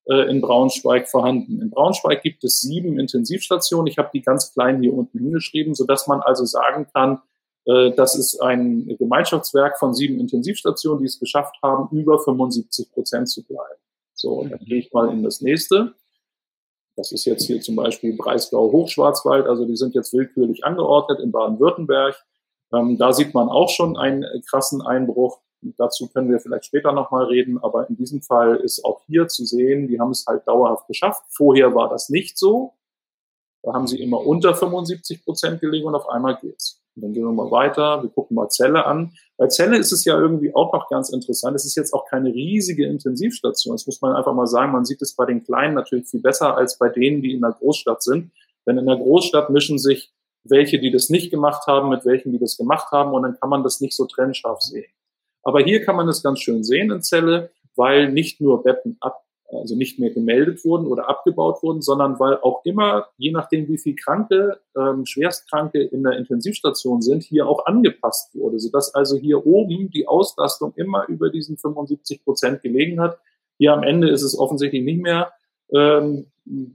äh, 0.05 0.29
in 0.29 0.41
Braunschweig 0.41 1.07
vorhanden. 1.07 1.61
In 1.61 1.69
Braunschweig 1.69 2.21
gibt 2.21 2.43
es 2.43 2.61
sieben 2.61 2.99
Intensivstationen. 2.99 3.87
Ich 3.87 3.97
habe 3.97 4.09
die 4.13 4.21
ganz 4.21 4.53
klein 4.53 4.81
hier 4.81 4.93
unten 4.93 5.19
hingeschrieben, 5.19 5.75
sodass 5.75 6.07
man 6.07 6.21
also 6.21 6.45
sagen 6.45 6.87
kann, 6.93 7.21
äh, 7.65 7.91
das 7.91 8.15
ist 8.15 8.41
ein 8.41 8.95
Gemeinschaftswerk 8.97 9.79
von 9.79 9.93
sieben 9.93 10.19
Intensivstationen, 10.19 10.99
die 10.99 11.07
es 11.07 11.19
geschafft 11.19 11.55
haben, 11.63 11.95
über 11.95 12.19
75 12.19 12.91
Prozent 12.91 13.29
zu 13.29 13.43
bleiben. 13.43 13.79
So, 14.13 14.45
dann 14.49 14.59
gehe 14.59 14.79
ich 14.79 14.91
mal 14.93 15.09
in 15.11 15.23
das 15.23 15.41
nächste. 15.41 15.93
Das 16.95 17.11
ist 17.11 17.25
jetzt 17.25 17.45
hier 17.45 17.59
zum 17.61 17.75
Beispiel 17.75 18.15
Breisgau 18.15 18.71
Hochschwarzwald, 18.71 19.47
also 19.47 19.65
die 19.65 19.75
sind 19.75 19.95
jetzt 19.95 20.13
willkürlich 20.13 20.63
angeordnet 20.63 21.19
in 21.19 21.31
Baden-Württemberg. 21.31 22.15
Ähm, 22.71 22.97
da 22.97 23.13
sieht 23.13 23.33
man 23.33 23.49
auch 23.49 23.69
schon 23.69 23.97
einen 23.97 24.25
krassen 24.47 24.81
Einbruch. 24.81 25.39
Dazu 25.77 26.09
können 26.09 26.29
wir 26.29 26.39
vielleicht 26.39 26.65
später 26.65 26.91
nochmal 26.91 27.25
reden, 27.25 27.57
aber 27.57 27.89
in 27.89 27.95
diesem 27.95 28.21
Fall 28.21 28.57
ist 28.57 28.83
auch 28.83 29.01
hier 29.07 29.27
zu 29.27 29.45
sehen, 29.45 29.87
die 29.87 29.99
haben 29.99 30.11
es 30.11 30.25
halt 30.27 30.47
dauerhaft 30.47 30.87
geschafft. 30.87 31.23
Vorher 31.29 31.73
war 31.73 31.89
das 31.89 32.09
nicht 32.09 32.37
so. 32.37 32.73
Da 33.63 33.73
haben 33.73 33.87
sie 33.87 34.01
immer 34.01 34.19
unter 34.19 34.53
75 34.53 35.23
Prozent 35.23 35.61
gelegen 35.61 35.87
und 35.87 35.95
auf 35.95 36.09
einmal 36.09 36.37
geht's. 36.37 36.82
Und 36.95 37.03
dann 37.03 37.13
gehen 37.13 37.23
wir 37.23 37.31
mal 37.31 37.49
weiter, 37.49 38.03
wir 38.03 38.09
gucken 38.09 38.35
mal 38.35 38.49
Zelle 38.49 38.85
an. 38.85 39.13
Bei 39.37 39.47
Zelle 39.47 39.77
ist 39.77 39.91
es 39.91 40.05
ja 40.05 40.17
irgendwie 40.17 40.53
auch 40.53 40.71
noch 40.73 40.89
ganz 40.89 41.09
interessant. 41.09 41.55
Es 41.55 41.65
ist 41.65 41.75
jetzt 41.75 41.93
auch 41.93 42.05
keine 42.05 42.33
riesige 42.33 42.85
Intensivstation. 42.85 43.73
Das 43.73 43.87
muss 43.87 44.01
man 44.01 44.15
einfach 44.15 44.33
mal 44.33 44.45
sagen. 44.45 44.71
Man 44.71 44.85
sieht 44.85 45.01
es 45.01 45.15
bei 45.15 45.25
den 45.25 45.43
Kleinen 45.43 45.73
natürlich 45.73 46.07
viel 46.07 46.21
besser 46.21 46.55
als 46.55 46.77
bei 46.77 46.89
denen, 46.89 47.21
die 47.21 47.33
in 47.33 47.41
der 47.41 47.51
Großstadt 47.51 48.03
sind. 48.03 48.31
Denn 48.67 48.77
in 48.77 48.85
der 48.85 48.97
Großstadt 48.97 49.49
mischen 49.49 49.79
sich 49.79 50.13
welche, 50.43 50.79
die 50.79 50.91
das 50.91 51.09
nicht 51.09 51.31
gemacht 51.31 51.67
haben, 51.67 51.89
mit 51.89 52.05
welchen, 52.05 52.31
die 52.31 52.39
das 52.39 52.57
gemacht 52.57 52.91
haben. 52.91 53.13
Und 53.13 53.23
dann 53.23 53.39
kann 53.39 53.49
man 53.49 53.63
das 53.63 53.81
nicht 53.81 53.95
so 53.95 54.05
trennscharf 54.05 54.61
sehen. 54.61 54.91
Aber 55.41 55.61
hier 55.61 55.83
kann 55.83 55.95
man 55.95 56.07
es 56.07 56.21
ganz 56.21 56.39
schön 56.39 56.63
sehen 56.63 56.91
in 56.91 57.01
Zelle, 57.01 57.51
weil 57.75 58.11
nicht 58.11 58.39
nur 58.39 58.63
Betten 58.63 58.97
ab 59.01 59.22
also 59.63 59.77
nicht 59.77 59.97
mehr 59.97 60.09
gemeldet 60.09 60.65
wurden 60.65 60.85
oder 60.85 61.07
abgebaut 61.07 61.63
wurden, 61.63 61.81
sondern 61.81 62.19
weil 62.19 62.37
auch 62.41 62.65
immer, 62.65 63.07
je 63.17 63.31
nachdem 63.31 63.69
wie 63.69 63.77
viel 63.77 63.95
Kranke, 63.95 64.59
ähm, 64.77 65.05
Schwerstkranke 65.05 65.81
in 65.81 66.03
der 66.03 66.17
Intensivstation 66.17 67.01
sind, 67.01 67.23
hier 67.23 67.47
auch 67.47 67.65
angepasst 67.65 68.35
wurde, 68.35 68.59
sodass 68.59 68.93
also 68.93 69.15
hier 69.17 69.45
oben 69.45 69.89
die 69.89 70.05
Auslastung 70.05 70.73
immer 70.75 71.07
über 71.07 71.29
diesen 71.29 71.57
75 71.57 72.25
Prozent 72.25 72.61
gelegen 72.61 72.99
hat. 72.99 73.17
Hier 73.57 73.71
am 73.71 73.83
Ende 73.83 74.09
ist 74.09 74.21
es 74.21 74.37
offensichtlich 74.37 74.83
nicht 74.83 75.01
mehr 75.01 75.31
ähm, 75.73 76.25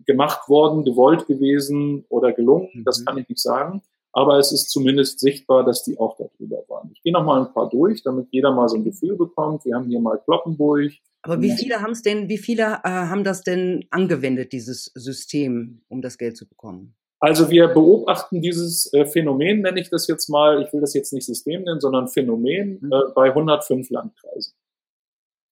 gemacht 0.07 0.49
worden, 0.49 0.87
gewollt 0.87 1.27
gewesen 1.27 2.07
oder 2.09 2.33
gelungen. 2.33 2.71
Mhm. 2.73 2.85
Das 2.85 3.05
kann 3.05 3.19
ich 3.19 3.29
nicht 3.29 3.43
sagen. 3.43 3.83
Aber 4.19 4.37
es 4.37 4.51
ist 4.51 4.69
zumindest 4.71 5.21
sichtbar, 5.21 5.65
dass 5.65 5.85
die 5.85 5.97
auch 5.97 6.17
darüber 6.17 6.65
waren. 6.67 6.91
Ich 6.93 7.03
gehe 7.05 7.13
noch 7.13 7.25
mal 7.25 7.41
ein 7.41 7.53
paar 7.53 7.69
durch, 7.69 8.03
damit 8.03 8.27
jeder 8.33 8.51
mal 8.51 8.69
so 8.69 8.75
ein 8.75 8.83
Gefühl 8.83 9.17
bekommt. 9.17 9.65
Wir 9.65 9.77
haben 9.77 9.87
hier 9.87 10.01
mal 10.01 10.19
Kloppenburg. 10.19 10.91
Aber 11.23 11.41
wie 11.41 11.53
viele 11.53 11.81
haben 11.81 11.93
es 11.93 12.03
denn, 12.03 12.29
wie 12.29 12.37
viele 12.37 12.65
äh, 12.65 12.89
haben 12.89 13.23
das 13.23 13.43
denn 13.45 13.85
angewendet, 13.91 14.53
dieses 14.53 14.91
System, 14.97 15.83
um 15.87 16.03
das 16.03 16.19
Geld 16.19 16.37
zu 16.37 16.49
bekommen? 16.49 16.97
Also 17.21 17.49
wir 17.49 17.69
beobachten 17.69 18.43
dieses 18.43 18.93
äh, 18.93 19.07
Phänomen, 19.07 19.61
nenne 19.61 19.81
ich 19.81 19.89
das 19.89 20.09
jetzt 20.09 20.29
mal, 20.29 20.65
ich 20.65 20.73
will 20.73 20.81
das 20.81 20.95
jetzt 20.95 21.13
nicht 21.13 21.25
System 21.25 21.63
nennen, 21.63 21.79
sondern 21.79 22.09
Phänomen 22.09 22.79
mhm. 22.81 22.93
äh, 22.93 23.13
bei 23.15 23.29
105 23.29 23.89
Landkreisen. 23.91 24.55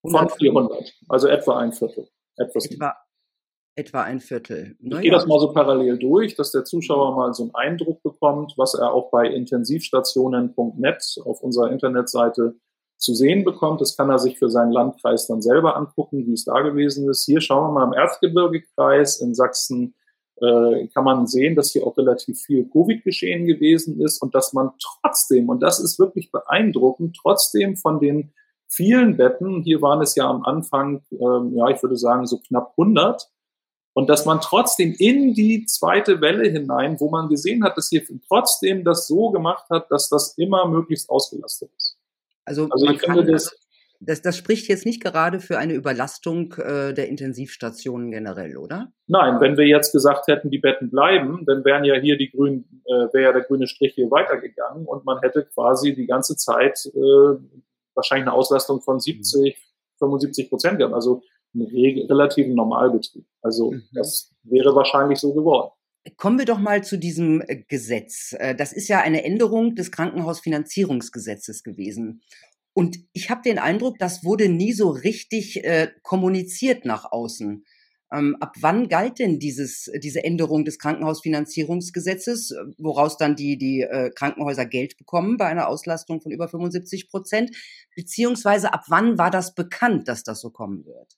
Von 0.03 0.29
400, 0.29 0.93
also 1.09 1.29
etwa 1.29 1.61
ein 1.61 1.73
Viertel. 1.73 2.09
Etwas 2.37 2.67
etwa, 2.67 2.97
etwa 3.77 4.03
ein 4.03 4.21
Viertel. 4.21 4.75
Naja. 4.81 4.97
Ich 4.97 5.03
gehe 5.03 5.13
das 5.13 5.27
mal 5.27 5.39
so 5.39 5.53
parallel 5.53 5.99
durch, 5.99 6.35
dass 6.35 6.51
der 6.51 6.65
Zuschauer 6.65 7.15
mal 7.15 7.33
so 7.35 7.45
einen 7.45 7.55
Eindruck 7.55 8.03
bekommt, 8.03 8.55
was 8.57 8.75
er 8.75 8.93
auch 8.93 9.11
bei 9.11 9.29
intensivstationen.net 9.29 11.21
auf 11.25 11.43
unserer 11.43 11.71
Internetseite 11.71 12.57
zu 12.97 13.15
sehen 13.15 13.45
bekommt. 13.45 13.81
Das 13.83 13.97
kann 13.97 14.09
er 14.09 14.19
sich 14.19 14.39
für 14.39 14.49
seinen 14.49 14.73
Landkreis 14.73 15.27
dann 15.27 15.43
selber 15.43 15.77
angucken, 15.77 16.27
wie 16.27 16.33
es 16.33 16.45
da 16.45 16.61
gewesen 16.63 17.09
ist. 17.11 17.27
Hier 17.27 17.41
schauen 17.41 17.69
wir 17.69 17.73
mal 17.73 17.85
im 17.85 17.93
Erzgebirgekreis 17.93 19.21
in 19.21 19.35
Sachsen 19.35 19.95
äh, 20.41 20.89
kann 20.89 21.05
man 21.05 21.27
sehen, 21.27 21.55
dass 21.55 21.73
hier 21.73 21.87
auch 21.87 21.97
relativ 21.97 22.41
viel 22.41 22.69
Covid-Geschehen 22.69 23.47
gewesen 23.47 24.01
ist 24.01 24.21
und 24.21 24.35
dass 24.35 24.53
man 24.53 24.71
trotzdem, 24.81 25.49
und 25.49 25.61
das 25.61 25.81
ist 25.81 25.99
wirklich 25.99 26.31
beeindruckend, 26.31 27.17
trotzdem 27.21 27.77
von 27.77 28.01
den 28.01 28.33
vielen 28.69 29.17
Betten, 29.17 29.63
hier 29.63 29.81
waren 29.81 30.03
es 30.03 30.15
ja 30.15 30.29
am 30.29 30.45
Anfang, 30.45 31.03
ähm, 31.11 31.55
ja, 31.55 31.69
ich 31.69 31.83
würde 31.83 31.97
sagen 31.97 32.27
so 32.27 32.39
knapp 32.39 32.73
100, 32.77 33.31
und 33.97 34.11
dass 34.11 34.27
man 34.27 34.43
trotzdem 34.43 34.95
in 34.99 35.33
die 35.33 35.65
zweite 35.65 36.21
Welle 36.21 36.47
hinein, 36.51 37.01
wo 37.01 37.09
man 37.09 37.31
gesehen 37.31 37.65
hat, 37.65 37.79
dass 37.79 37.89
hier 37.89 38.03
trotzdem 38.29 38.85
das 38.85 39.07
so 39.07 39.31
gemacht 39.31 39.71
hat, 39.71 39.91
dass 39.91 40.11
das 40.11 40.37
immer 40.37 40.69
möglichst 40.69 41.09
ausgelastet 41.09 41.71
ist. 41.79 41.97
Also, 42.45 42.69
also 42.71 42.91
ich 42.91 43.01
finde 43.01 43.25
das, 43.25 43.57
das, 44.01 44.21
das 44.21 44.37
spricht 44.37 44.69
jetzt 44.69 44.85
nicht 44.85 45.03
gerade 45.03 45.41
für 45.41 45.57
eine 45.57 45.73
Überlastung 45.73 46.53
äh, 46.59 46.93
der 46.93 47.09
Intensivstationen 47.09 48.11
generell, 48.11 48.59
oder? 48.59 48.93
Nein, 49.07 49.41
wenn 49.41 49.57
wir 49.57 49.67
jetzt 49.67 49.93
gesagt 49.93 50.27
hätten, 50.27 50.51
die 50.51 50.59
Betten 50.59 50.91
bleiben, 50.91 51.45
dann 51.47 51.65
wären 51.65 51.85
ja 51.85 51.95
hier 51.95 52.19
die 52.19 52.31
grünen, 52.31 52.83
äh, 52.85 53.15
wäre 53.15 53.23
ja 53.23 53.33
der 53.33 53.45
grüne 53.45 53.67
Strich 53.67 53.95
hier 53.95 54.11
weitergegangen 54.11 54.85
und 54.85 55.07
man 55.07 55.21
hätte 55.21 55.47
quasi 55.55 55.95
die 55.95 56.07
ganze 56.07 56.37
Zeit 56.37 56.85
äh, 56.85 57.39
wahrscheinlich 57.95 58.27
eine 58.27 58.35
Auslastung 58.35 58.83
von 58.83 59.01
70, 59.01 59.57
75 59.99 60.51
Prozent 60.51 60.79
gehabt. 60.79 60.95
Also 60.95 61.23
einen 61.61 62.07
relativen 62.07 62.55
Normalbetrieb. 62.55 63.27
Also 63.43 63.73
mhm. 63.73 63.83
das 63.93 64.33
wäre 64.45 64.75
wahrscheinlich 64.75 65.19
so 65.19 65.35
geworden. 65.35 65.71
Kommen 66.17 66.39
wir 66.39 66.45
doch 66.45 66.59
mal 66.59 66.85
zu 66.85 66.99
diesem 66.99 67.43
äh, 67.47 67.65
Gesetz. 67.69 68.35
Äh, 68.39 68.55
das 68.55 68.73
ist 68.73 68.89
ja 68.89 69.01
eine 69.01 69.25
Änderung 69.25 69.75
des 69.75 69.91
Krankenhausfinanzierungsgesetzes 69.91 71.65
gewesen. 71.65 72.23
Und 72.73 72.99
ich 73.13 73.31
habe 73.31 73.43
den 73.43 73.59
Eindruck, 73.59 73.99
das 73.99 74.23
wurde 74.23 74.49
nie 74.49 74.73
so 74.73 74.91
richtig 74.91 75.65
äh, 75.65 75.89
kommuniziert 76.03 76.85
nach 76.85 77.11
außen. 77.11 77.65
Ähm, 78.13 78.37
ab 78.39 78.55
wann 78.61 78.89
galt 78.89 79.19
denn 79.19 79.41
dieses, 79.41 79.91
diese 80.01 80.23
Änderung 80.23 80.65
des 80.65 80.79
Krankenhausfinanzierungsgesetzes, 80.79 82.55
woraus 82.79 83.17
dann 83.17 83.35
die, 83.35 83.59
die 83.59 83.81
äh, 83.81 84.11
Krankenhäuser 84.11 84.67
Geld 84.67 84.97
bekommen 84.97 85.39
bei 85.39 85.47
einer 85.47 85.69
Auslastung 85.69 86.21
von 86.21 86.31
über 86.31 86.49
75 86.49 87.09
Prozent? 87.09 87.51
Beziehungsweise 87.97 88.73
ab 88.73 88.85
wann 88.89 89.19
war 89.19 89.31
das 89.31 89.55
bekannt, 89.55 90.07
dass 90.07 90.23
das 90.23 90.41
so 90.41 90.51
kommen 90.51 90.85
wird? 90.85 91.17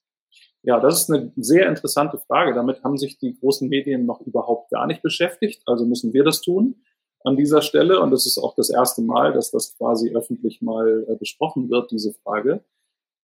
Ja, 0.63 0.79
das 0.79 1.01
ist 1.01 1.11
eine 1.11 1.31
sehr 1.37 1.67
interessante 1.67 2.17
Frage. 2.17 2.53
Damit 2.53 2.83
haben 2.83 2.97
sich 2.97 3.17
die 3.17 3.37
großen 3.39 3.69
Medien 3.69 4.05
noch 4.05 4.21
überhaupt 4.21 4.69
gar 4.71 4.87
nicht 4.87 5.01
beschäftigt. 5.01 5.61
Also 5.65 5.85
müssen 5.85 6.13
wir 6.13 6.23
das 6.23 6.41
tun 6.41 6.75
an 7.23 7.37
dieser 7.37 7.61
Stelle. 7.61 7.99
Und 8.01 8.11
es 8.13 8.25
ist 8.25 8.37
auch 8.37 8.55
das 8.55 8.69
erste 8.69 9.01
Mal, 9.01 9.33
dass 9.33 9.51
das 9.51 9.75
quasi 9.77 10.13
öffentlich 10.13 10.61
mal 10.61 11.05
äh, 11.07 11.15
besprochen 11.15 11.69
wird, 11.69 11.91
diese 11.91 12.13
Frage. 12.13 12.63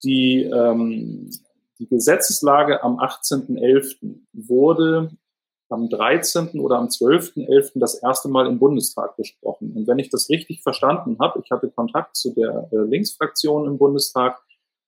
Die, 0.03 0.43
ähm, 0.43 1.29
die 1.79 1.87
Gesetzeslage 1.87 2.83
am 2.83 2.99
18.11. 2.99 4.19
wurde 4.33 5.11
am 5.69 5.89
13. 5.89 6.59
oder 6.59 6.77
am 6.77 6.87
12.11. 6.87 7.79
das 7.79 7.95
erste 7.95 8.29
Mal 8.29 8.47
im 8.47 8.59
Bundestag 8.59 9.17
besprochen. 9.17 9.73
Und 9.75 9.87
wenn 9.87 9.99
ich 9.99 10.09
das 10.09 10.29
richtig 10.29 10.61
verstanden 10.61 11.17
habe, 11.19 11.41
ich 11.43 11.51
hatte 11.51 11.69
Kontakt 11.69 12.15
zu 12.15 12.33
der 12.33 12.69
äh, 12.71 12.77
Linksfraktion 12.77 13.67
im 13.67 13.77
Bundestag, 13.77 14.39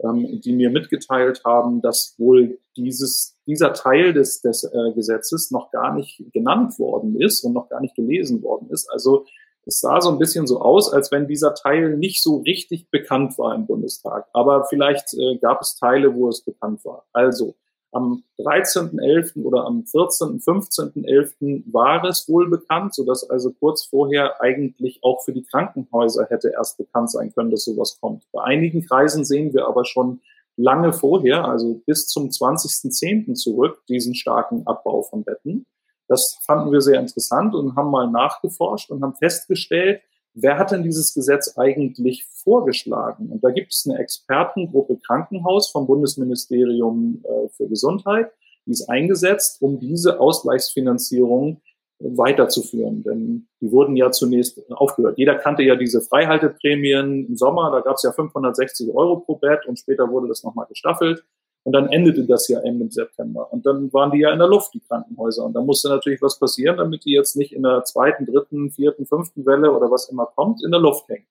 ähm, 0.04 0.42
die 0.42 0.54
mir 0.54 0.70
mitgeteilt 0.70 1.42
haben, 1.46 1.82
dass 1.82 2.16
wohl 2.18 2.60
dieses, 2.76 3.36
dieser 3.46 3.74
Teil 3.74 4.14
des, 4.14 4.42
des 4.42 4.64
äh, 4.64 4.92
Gesetzes 4.94 5.52
noch 5.52 5.72
gar 5.72 5.94
nicht 5.94 6.22
genannt 6.34 6.78
worden 6.80 7.20
ist 7.20 7.44
und 7.44 7.54
noch 7.54 7.70
gar 7.70 7.82
nicht 7.82 7.96
gelesen 7.96 8.44
worden 8.44 8.70
ist. 8.70 8.90
Also 8.92 9.26
es 9.66 9.82
sah 9.82 10.00
so 10.00 10.10
ein 10.10 10.18
bisschen 10.18 10.48
so 10.48 10.62
aus, 10.62 10.92
als 10.92 11.12
wenn 11.12 11.28
dieser 11.28 11.54
Teil 11.54 11.98
nicht 11.98 12.24
so 12.24 12.38
richtig 12.38 12.90
bekannt 12.90 13.38
war 13.38 13.54
im 13.54 13.66
Bundestag. 13.66 14.28
Aber 14.34 14.66
vielleicht 14.66 15.14
äh, 15.14 15.38
gab 15.38 15.62
es 15.62 15.76
Teile, 15.76 16.16
wo 16.16 16.30
es 16.30 16.42
bekannt 16.42 16.86
war. 16.86 17.06
Also 17.12 17.56
am 17.92 18.24
13.11. 18.40 19.44
oder 19.44 19.66
am 19.66 19.86
14., 19.86 20.40
15.11. 20.40 21.64
war 21.72 22.04
es 22.04 22.28
wohl 22.28 22.50
bekannt, 22.50 22.94
sodass 22.94 23.30
also 23.30 23.52
kurz 23.52 23.86
vorher 23.86 24.42
eigentlich 24.42 25.00
auch 25.04 25.24
für 25.24 25.34
die 25.34 25.44
Krankenhäuser 25.44 26.28
hätte 26.30 26.50
erst 26.50 26.78
bekannt 26.78 27.12
sein 27.12 27.34
können, 27.34 27.52
dass 27.52 27.66
sowas 27.66 27.98
kommt. 28.00 28.24
Bei 28.32 28.44
einigen 28.44 28.86
Kreisen 28.86 29.26
sehen 29.26 29.54
wir 29.54 29.68
aber 29.68 29.86
schon 29.86 30.22
lange 30.58 30.92
vorher, 30.92 31.46
also 31.46 31.82
bis 31.86 32.08
zum 32.08 32.30
20.10. 32.30 33.34
zurück, 33.36 33.82
diesen 33.88 34.16
starken 34.16 34.66
Abbau 34.66 35.04
von 35.04 35.24
Betten. 35.24 35.66
Das 36.08 36.38
fanden 36.42 36.72
wir 36.72 36.82
sehr 36.82 37.00
interessant 37.00 37.54
und 37.54 37.76
haben 37.76 37.92
mal 37.92 38.10
nachgeforscht 38.10 38.90
und 38.90 39.04
haben 39.04 39.16
festgestellt, 39.16 40.02
wer 40.40 40.58
hat 40.58 40.72
denn 40.72 40.84
dieses 40.84 41.14
Gesetz 41.14 41.58
eigentlich 41.58 42.26
vorgeschlagen? 42.26 43.30
Und 43.32 43.44
da 43.44 43.50
gibt 43.50 43.74
es 43.74 43.88
eine 43.88 44.00
Expertengruppe 44.00 44.98
Krankenhaus 45.06 45.70
vom 45.70 45.88
Bundesministerium 45.88 47.24
äh, 47.24 47.50
für 47.50 47.68
Gesundheit, 47.68 48.32
die 48.66 48.72
ist 48.72 48.90
eingesetzt, 48.90 49.62
um 49.62 49.80
diese 49.80 50.20
Ausgleichsfinanzierung 50.20 51.62
weiterzuführen. 52.00 53.04
Denn 53.04 53.48
die 53.62 53.72
wurden 53.72 53.96
ja 53.96 54.12
zunächst 54.12 54.60
aufgehört. 54.72 55.18
Jeder 55.18 55.36
kannte 55.36 55.64
ja 55.64 55.76
diese 55.76 56.02
Freihalteprämien 56.02 57.28
im 57.28 57.38
Sommer, 57.38 57.72
da 57.72 57.80
gab 57.80 57.96
es 57.96 58.04
ja 58.04 58.12
560 58.12 58.94
Euro 58.94 59.22
pro 59.22 59.36
Bett 59.36 59.66
und 59.66 59.80
später 59.80 60.10
wurde 60.10 60.28
das 60.28 60.44
nochmal 60.44 60.68
gestaffelt. 60.68 61.24
Und 61.68 61.74
dann 61.74 61.90
endete 61.90 62.24
das 62.24 62.48
ja 62.48 62.62
Ende 62.62 62.90
September. 62.90 63.52
Und 63.52 63.66
dann 63.66 63.92
waren 63.92 64.12
die 64.12 64.20
ja 64.20 64.32
in 64.32 64.40
der 64.40 64.48
Luft, 64.48 64.74
die 64.74 64.80
Krankenhäuser. 64.80 65.44
Und 65.44 65.52
da 65.52 65.60
musste 65.60 65.90
natürlich 65.90 66.22
was 66.22 66.40
passieren, 66.40 66.78
damit 66.78 67.04
die 67.04 67.12
jetzt 67.12 67.36
nicht 67.36 67.52
in 67.52 67.64
der 67.64 67.84
zweiten, 67.84 68.26
dritten, 68.26 68.72
vierten, 68.72 69.06
fünften 69.06 69.46
Welle 69.46 69.74
oder 69.76 69.92
was 69.92 70.08
immer 70.08 70.28
kommt, 70.28 70.64
in 70.64 70.72
der 70.72 70.80
Luft 70.80 71.10
hängen. 71.10 71.28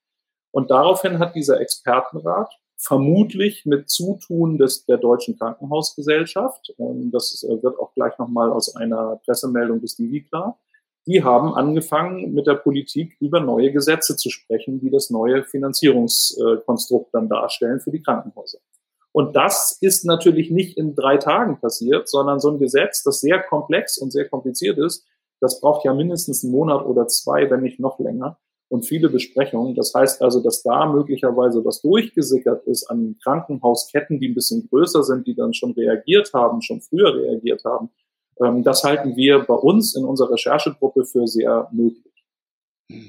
Und 0.50 0.71
daraufhin 0.71 1.21
hat 1.21 1.35
dieser 1.37 1.59
Expertenrat 1.59 2.52
vermutlich 2.76 3.64
mit 3.64 3.88
Zutun 3.88 4.59
des, 4.59 4.85
der 4.85 4.99
Deutschen 4.99 5.38
Krankenhausgesellschaft, 5.38 6.75
ähm, 6.78 7.11
das 7.11 7.43
äh, 7.43 7.62
wird 7.62 7.78
auch 7.78 7.95
gleich 7.95 8.19
nochmal 8.19 8.52
aus 8.52 8.76
einer 8.76 9.19
Pressemeldung 9.25 9.81
des 9.81 9.97
Divi 9.97 10.25
klar, 10.25 10.59
die 11.07 11.25
haben 11.25 11.55
angefangen, 11.55 12.35
mit 12.35 12.47
der 12.47 12.57
Politik 12.57 13.16
über 13.21 13.40
neue 13.40 13.73
Gesetze 13.73 14.19
zu 14.19 14.28
sprechen, 14.28 14.81
die 14.81 14.90
das 14.90 15.09
neue 15.09 15.45
Finanzierungskonstrukt 15.45 17.14
dann 17.14 17.31
darstellen 17.31 17.81
für 17.81 17.90
die 17.90 18.02
Krankenhäuser. 18.02 18.59
Und 19.17 19.35
das 19.35 19.79
ist 19.81 20.05
natürlich 20.05 20.51
nicht 20.51 20.77
in 20.77 20.95
drei 20.95 21.17
Tagen 21.17 21.59
passiert, 21.59 22.07
sondern 22.07 22.39
so 22.39 22.51
ein 22.51 22.59
Gesetz, 22.59 23.03
das 23.03 23.21
sehr 23.21 23.43
komplex 23.43 23.97
und 23.97 24.13
sehr 24.13 24.29
kompliziert 24.29 24.77
ist, 24.77 25.07
das 25.41 25.59
braucht 25.63 25.87
ja 25.87 25.95
mindestens 25.95 26.45
einen 26.45 26.53
Monat 26.53 26.85
oder 26.85 27.09
zwei, 27.09 27.51
wenn 27.51 27.63
nicht 27.63 27.81
noch 27.81 27.99
länger 27.99 28.39
und 28.69 28.85
viele 28.85 29.09
Besprechungen. 29.09 29.75
Das 29.75 29.95
heißt 29.95 30.21
also, 30.21 30.43
dass 30.43 30.63
da 30.63 30.85
möglicherweise 30.85 31.65
was 31.65 31.81
durchgesickert 31.81 32.67
ist 32.67 32.91
an 32.91 33.17
Krankenhausketten, 33.23 34.21
die 34.21 34.29
ein 34.29 34.35
bisschen 34.35 34.69
größer 34.69 35.03
sind, 35.03 35.27
die 35.27 35.35
dann 35.35 35.55
schon 35.55 35.73
reagiert 35.73 36.35
haben, 36.35 36.61
schon 36.61 36.83
früher 36.83 37.15
reagiert 37.15 37.65
haben. 37.65 37.89
Ähm, 38.45 38.65
das 38.65 38.85
halten 38.85 39.17
wir 39.17 39.39
bei 39.45 39.55
uns 39.55 39.97
in 39.97 40.05
unserer 40.05 40.33
Recherchegruppe 40.33 41.07
für 41.07 41.27
sehr 41.27 41.71
möglich. 41.73 42.27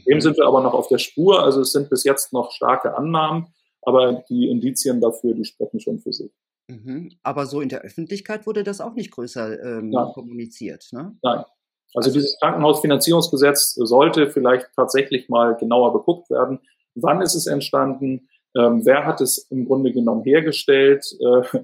Dem 0.08 0.22
sind 0.22 0.38
wir 0.38 0.48
aber 0.48 0.64
noch 0.64 0.74
auf 0.74 0.88
der 0.88 1.00
Spur. 1.00 1.44
Also 1.44 1.60
es 1.60 1.74
sind 1.74 1.90
bis 1.90 2.06
jetzt 2.06 2.32
noch 2.32 2.52
starke 2.52 2.96
Annahmen. 2.96 3.48
Aber 3.88 4.24
die 4.30 4.50
Indizien 4.50 5.00
dafür, 5.00 5.34
die 5.34 5.46
sprechen 5.46 5.80
schon 5.80 6.00
für 6.00 6.12
sich. 6.12 6.32
Mhm. 6.68 7.14
Aber 7.24 7.46
so 7.46 7.62
in 7.62 7.70
der 7.70 7.82
Öffentlichkeit 7.82 8.46
wurde 8.46 8.64
das 8.66 8.82
auch 8.82 8.94
nicht 8.96 9.12
größer 9.12 9.64
ähm, 9.64 9.96
kommuniziert. 10.14 10.90
Ne? 10.92 11.18
Nein. 11.22 11.46
Also, 11.94 12.10
also 12.10 12.12
dieses 12.12 12.38
Krankenhausfinanzierungsgesetz 12.42 13.76
sollte 13.76 14.30
vielleicht 14.30 14.68
tatsächlich 14.76 15.30
mal 15.30 15.56
genauer 15.56 15.94
geguckt 15.94 16.30
werden. 16.30 16.60
Wann 16.96 17.22
ist 17.22 17.36
es 17.36 17.48
entstanden? 17.48 18.28
Ähm, 18.58 18.86
wer 18.86 19.06
hat 19.06 19.22
es 19.22 19.38
im 19.50 19.66
Grunde 19.66 19.94
genommen 19.94 20.24
hergestellt? 20.24 21.06
Äh, 21.22 21.60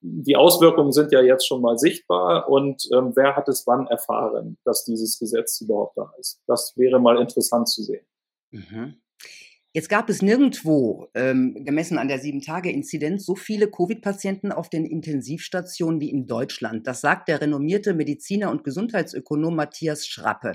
die 0.00 0.36
Auswirkungen 0.36 0.92
sind 0.92 1.12
ja 1.12 1.22
jetzt 1.22 1.46
schon 1.46 1.62
mal 1.62 1.78
sichtbar 1.78 2.48
und 2.48 2.86
ähm, 2.92 3.12
wer 3.14 3.36
hat 3.36 3.48
es 3.48 3.66
wann 3.66 3.86
erfahren, 3.86 4.58
dass 4.64 4.84
dieses 4.84 5.18
Gesetz 5.18 5.60
überhaupt 5.60 5.96
da 5.96 6.12
ist? 6.18 6.42
Das 6.46 6.74
wäre 6.76 7.00
mal 7.00 7.18
interessant 7.18 7.68
zu 7.68 7.82
sehen. 7.82 8.04
Mhm. 8.50 9.01
Jetzt 9.74 9.88
gab 9.88 10.10
es 10.10 10.20
nirgendwo, 10.20 11.08
ähm, 11.14 11.64
gemessen 11.64 11.96
an 11.96 12.08
der 12.08 12.18
Sieben-Tage-Inzidenz, 12.18 13.24
so 13.24 13.34
viele 13.34 13.70
Covid-Patienten 13.70 14.52
auf 14.52 14.68
den 14.68 14.84
Intensivstationen 14.84 15.98
wie 15.98 16.10
in 16.10 16.26
Deutschland. 16.26 16.86
Das 16.86 17.00
sagt 17.00 17.28
der 17.28 17.40
renommierte 17.40 17.94
Mediziner 17.94 18.50
und 18.50 18.64
Gesundheitsökonom 18.64 19.56
Matthias 19.56 20.06
Schrappe. 20.06 20.52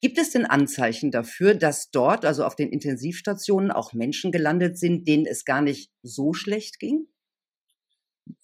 Gibt 0.00 0.16
es 0.16 0.30
denn 0.30 0.46
Anzeichen 0.46 1.10
dafür, 1.10 1.54
dass 1.54 1.90
dort, 1.90 2.24
also 2.24 2.44
auf 2.44 2.56
den 2.56 2.70
Intensivstationen, 2.70 3.70
auch 3.70 3.92
Menschen 3.92 4.32
gelandet 4.32 4.78
sind, 4.78 5.06
denen 5.06 5.26
es 5.26 5.44
gar 5.44 5.60
nicht 5.60 5.90
so 6.02 6.32
schlecht 6.32 6.78
ging? 6.78 7.06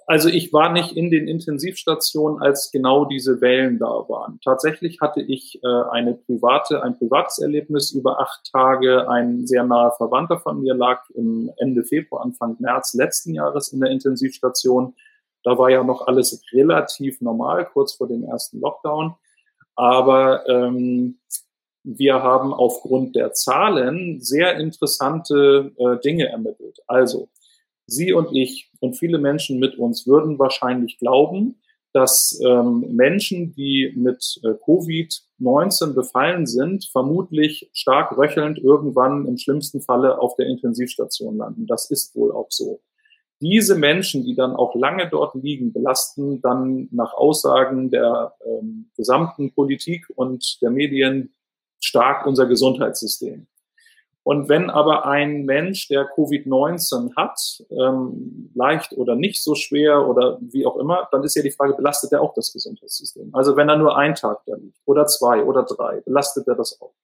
Also 0.06 0.28
ich 0.28 0.52
war 0.52 0.70
nicht 0.70 0.96
in 0.96 1.10
den 1.10 1.28
Intensivstationen, 1.28 2.42
als 2.42 2.70
genau 2.70 3.06
diese 3.06 3.40
Wellen 3.40 3.78
da 3.78 3.86
waren. 3.86 4.38
Tatsächlich 4.44 5.00
hatte 5.00 5.22
ich 5.22 5.60
äh, 5.62 5.66
eine 5.90 6.14
private, 6.14 6.82
ein 6.82 6.98
privates 6.98 7.38
Erlebnis 7.38 7.90
über 7.92 8.20
acht 8.20 8.50
Tage. 8.52 9.08
Ein 9.08 9.46
sehr 9.46 9.64
naher 9.64 9.92
Verwandter 9.92 10.38
von 10.38 10.60
mir 10.60 10.74
lag 10.74 11.08
im 11.14 11.50
Ende 11.56 11.84
Februar, 11.84 12.22
Anfang 12.22 12.56
März 12.58 12.94
letzten 12.94 13.34
Jahres 13.34 13.72
in 13.72 13.80
der 13.80 13.90
Intensivstation. 13.90 14.94
Da 15.42 15.56
war 15.56 15.70
ja 15.70 15.82
noch 15.82 16.06
alles 16.06 16.42
relativ 16.52 17.20
normal, 17.22 17.66
kurz 17.72 17.94
vor 17.94 18.06
dem 18.06 18.24
ersten 18.24 18.60
Lockdown. 18.60 19.14
Aber 19.74 20.46
ähm, 20.48 21.18
wir 21.82 22.22
haben 22.22 22.52
aufgrund 22.52 23.16
der 23.16 23.32
Zahlen 23.32 24.20
sehr 24.20 24.56
interessante 24.56 25.72
äh, 25.78 25.98
Dinge 26.00 26.28
ermittelt. 26.28 26.78
Also 26.86 27.28
Sie 27.86 28.12
und 28.12 28.34
ich 28.34 28.70
und 28.80 28.94
viele 28.94 29.18
Menschen 29.18 29.58
mit 29.58 29.78
uns 29.78 30.06
würden 30.06 30.38
wahrscheinlich 30.38 30.98
glauben, 30.98 31.56
dass 31.94 32.40
ähm, 32.44 32.84
Menschen, 32.90 33.54
die 33.54 33.92
mit 33.94 34.40
äh, 34.42 34.48
Covid-19 34.48 35.94
befallen 35.94 36.44
sind, 36.46 36.86
vermutlich 36.90 37.70
stark 37.72 38.18
röchelnd 38.18 38.58
irgendwann 38.58 39.26
im 39.28 39.38
schlimmsten 39.38 39.80
Falle 39.80 40.18
auf 40.18 40.34
der 40.34 40.46
Intensivstation 40.46 41.36
landen. 41.36 41.66
Das 41.68 41.90
ist 41.90 42.16
wohl 42.16 42.32
auch 42.32 42.48
so. 42.50 42.80
Diese 43.40 43.76
Menschen, 43.76 44.24
die 44.24 44.34
dann 44.34 44.56
auch 44.56 44.74
lange 44.74 45.08
dort 45.08 45.36
liegen, 45.36 45.72
belasten 45.72 46.40
dann 46.40 46.88
nach 46.90 47.14
Aussagen 47.14 47.90
der 47.90 48.34
ähm, 48.44 48.90
gesamten 48.96 49.52
Politik 49.52 50.06
und 50.16 50.60
der 50.62 50.70
Medien 50.70 51.32
stark 51.80 52.26
unser 52.26 52.46
Gesundheitssystem. 52.46 53.46
Und 54.24 54.48
wenn 54.48 54.70
aber 54.70 55.04
ein 55.06 55.44
Mensch, 55.44 55.88
der 55.88 56.08
Covid-19 56.08 57.14
hat, 57.14 57.38
ähm, 57.70 58.50
leicht 58.54 58.94
oder 58.94 59.16
nicht 59.16 59.44
so 59.44 59.54
schwer 59.54 60.08
oder 60.08 60.38
wie 60.40 60.64
auch 60.64 60.76
immer, 60.76 61.08
dann 61.12 61.22
ist 61.22 61.36
ja 61.36 61.42
die 61.42 61.50
Frage, 61.50 61.74
belastet 61.74 62.12
er 62.12 62.22
auch 62.22 62.32
das 62.34 62.52
Gesundheitssystem? 62.52 63.34
Also 63.34 63.56
wenn 63.56 63.68
er 63.68 63.76
nur 63.76 63.96
einen 63.96 64.14
Tag 64.14 64.40
da 64.46 64.56
liegt 64.56 64.78
oder 64.86 65.06
zwei 65.06 65.44
oder 65.44 65.64
drei, 65.64 66.00
belastet 66.00 66.48
er 66.48 66.54
das 66.54 66.80
auch? 66.80 66.94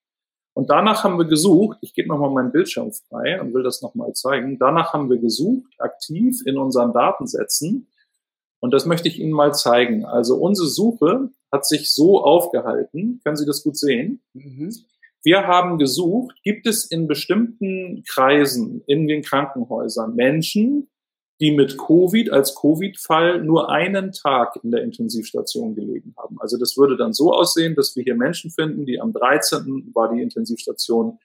Und 0.54 0.70
danach 0.70 1.04
haben 1.04 1.18
wir 1.18 1.26
gesucht, 1.26 1.78
ich 1.82 1.94
gebe 1.94 2.08
nochmal 2.08 2.30
meinen 2.30 2.52
Bildschirm 2.52 2.90
frei 2.92 3.40
und 3.40 3.54
will 3.54 3.62
das 3.62 3.82
nochmal 3.82 4.14
zeigen, 4.14 4.58
danach 4.58 4.94
haben 4.94 5.10
wir 5.10 5.18
gesucht, 5.18 5.70
aktiv 5.78 6.40
in 6.46 6.56
unseren 6.56 6.92
Datensätzen, 6.92 7.86
und 8.60 8.74
das 8.74 8.84
möchte 8.84 9.08
ich 9.08 9.18
Ihnen 9.18 9.32
mal 9.32 9.54
zeigen. 9.54 10.04
Also 10.04 10.36
unsere 10.36 10.68
Suche 10.68 11.30
hat 11.50 11.66
sich 11.66 11.92
so 11.92 12.22
aufgehalten, 12.22 13.20
können 13.24 13.36
Sie 13.36 13.46
das 13.46 13.62
gut 13.62 13.76
sehen? 13.76 14.20
Mhm. 14.34 14.72
Wir 15.22 15.46
haben 15.46 15.76
gesucht, 15.78 16.36
gibt 16.42 16.66
es 16.66 16.90
in 16.90 17.06
bestimmten 17.06 18.04
Kreisen 18.08 18.82
in 18.86 19.06
den 19.06 19.22
Krankenhäusern 19.22 20.14
Menschen, 20.14 20.88
die 21.40 21.50
mit 21.50 21.78
Covid 21.78 22.30
als 22.30 22.54
Covid-Fall 22.54 23.42
nur 23.42 23.70
einen 23.70 24.12
Tag 24.12 24.58
in 24.62 24.70
der 24.70 24.82
Intensivstation 24.82 25.74
gelegen 25.74 26.14
haben. 26.18 26.38
Also 26.40 26.58
das 26.58 26.76
würde 26.76 26.96
dann 26.96 27.12
so 27.12 27.32
aussehen, 27.32 27.74
dass 27.74 27.96
wir 27.96 28.02
hier 28.02 28.14
Menschen 28.14 28.50
finden, 28.50 28.84
die 28.84 29.00
am 29.00 29.12
13. 29.12 29.90
war 29.94 30.12
die 30.12 30.22
Intensivstation, 30.22 31.18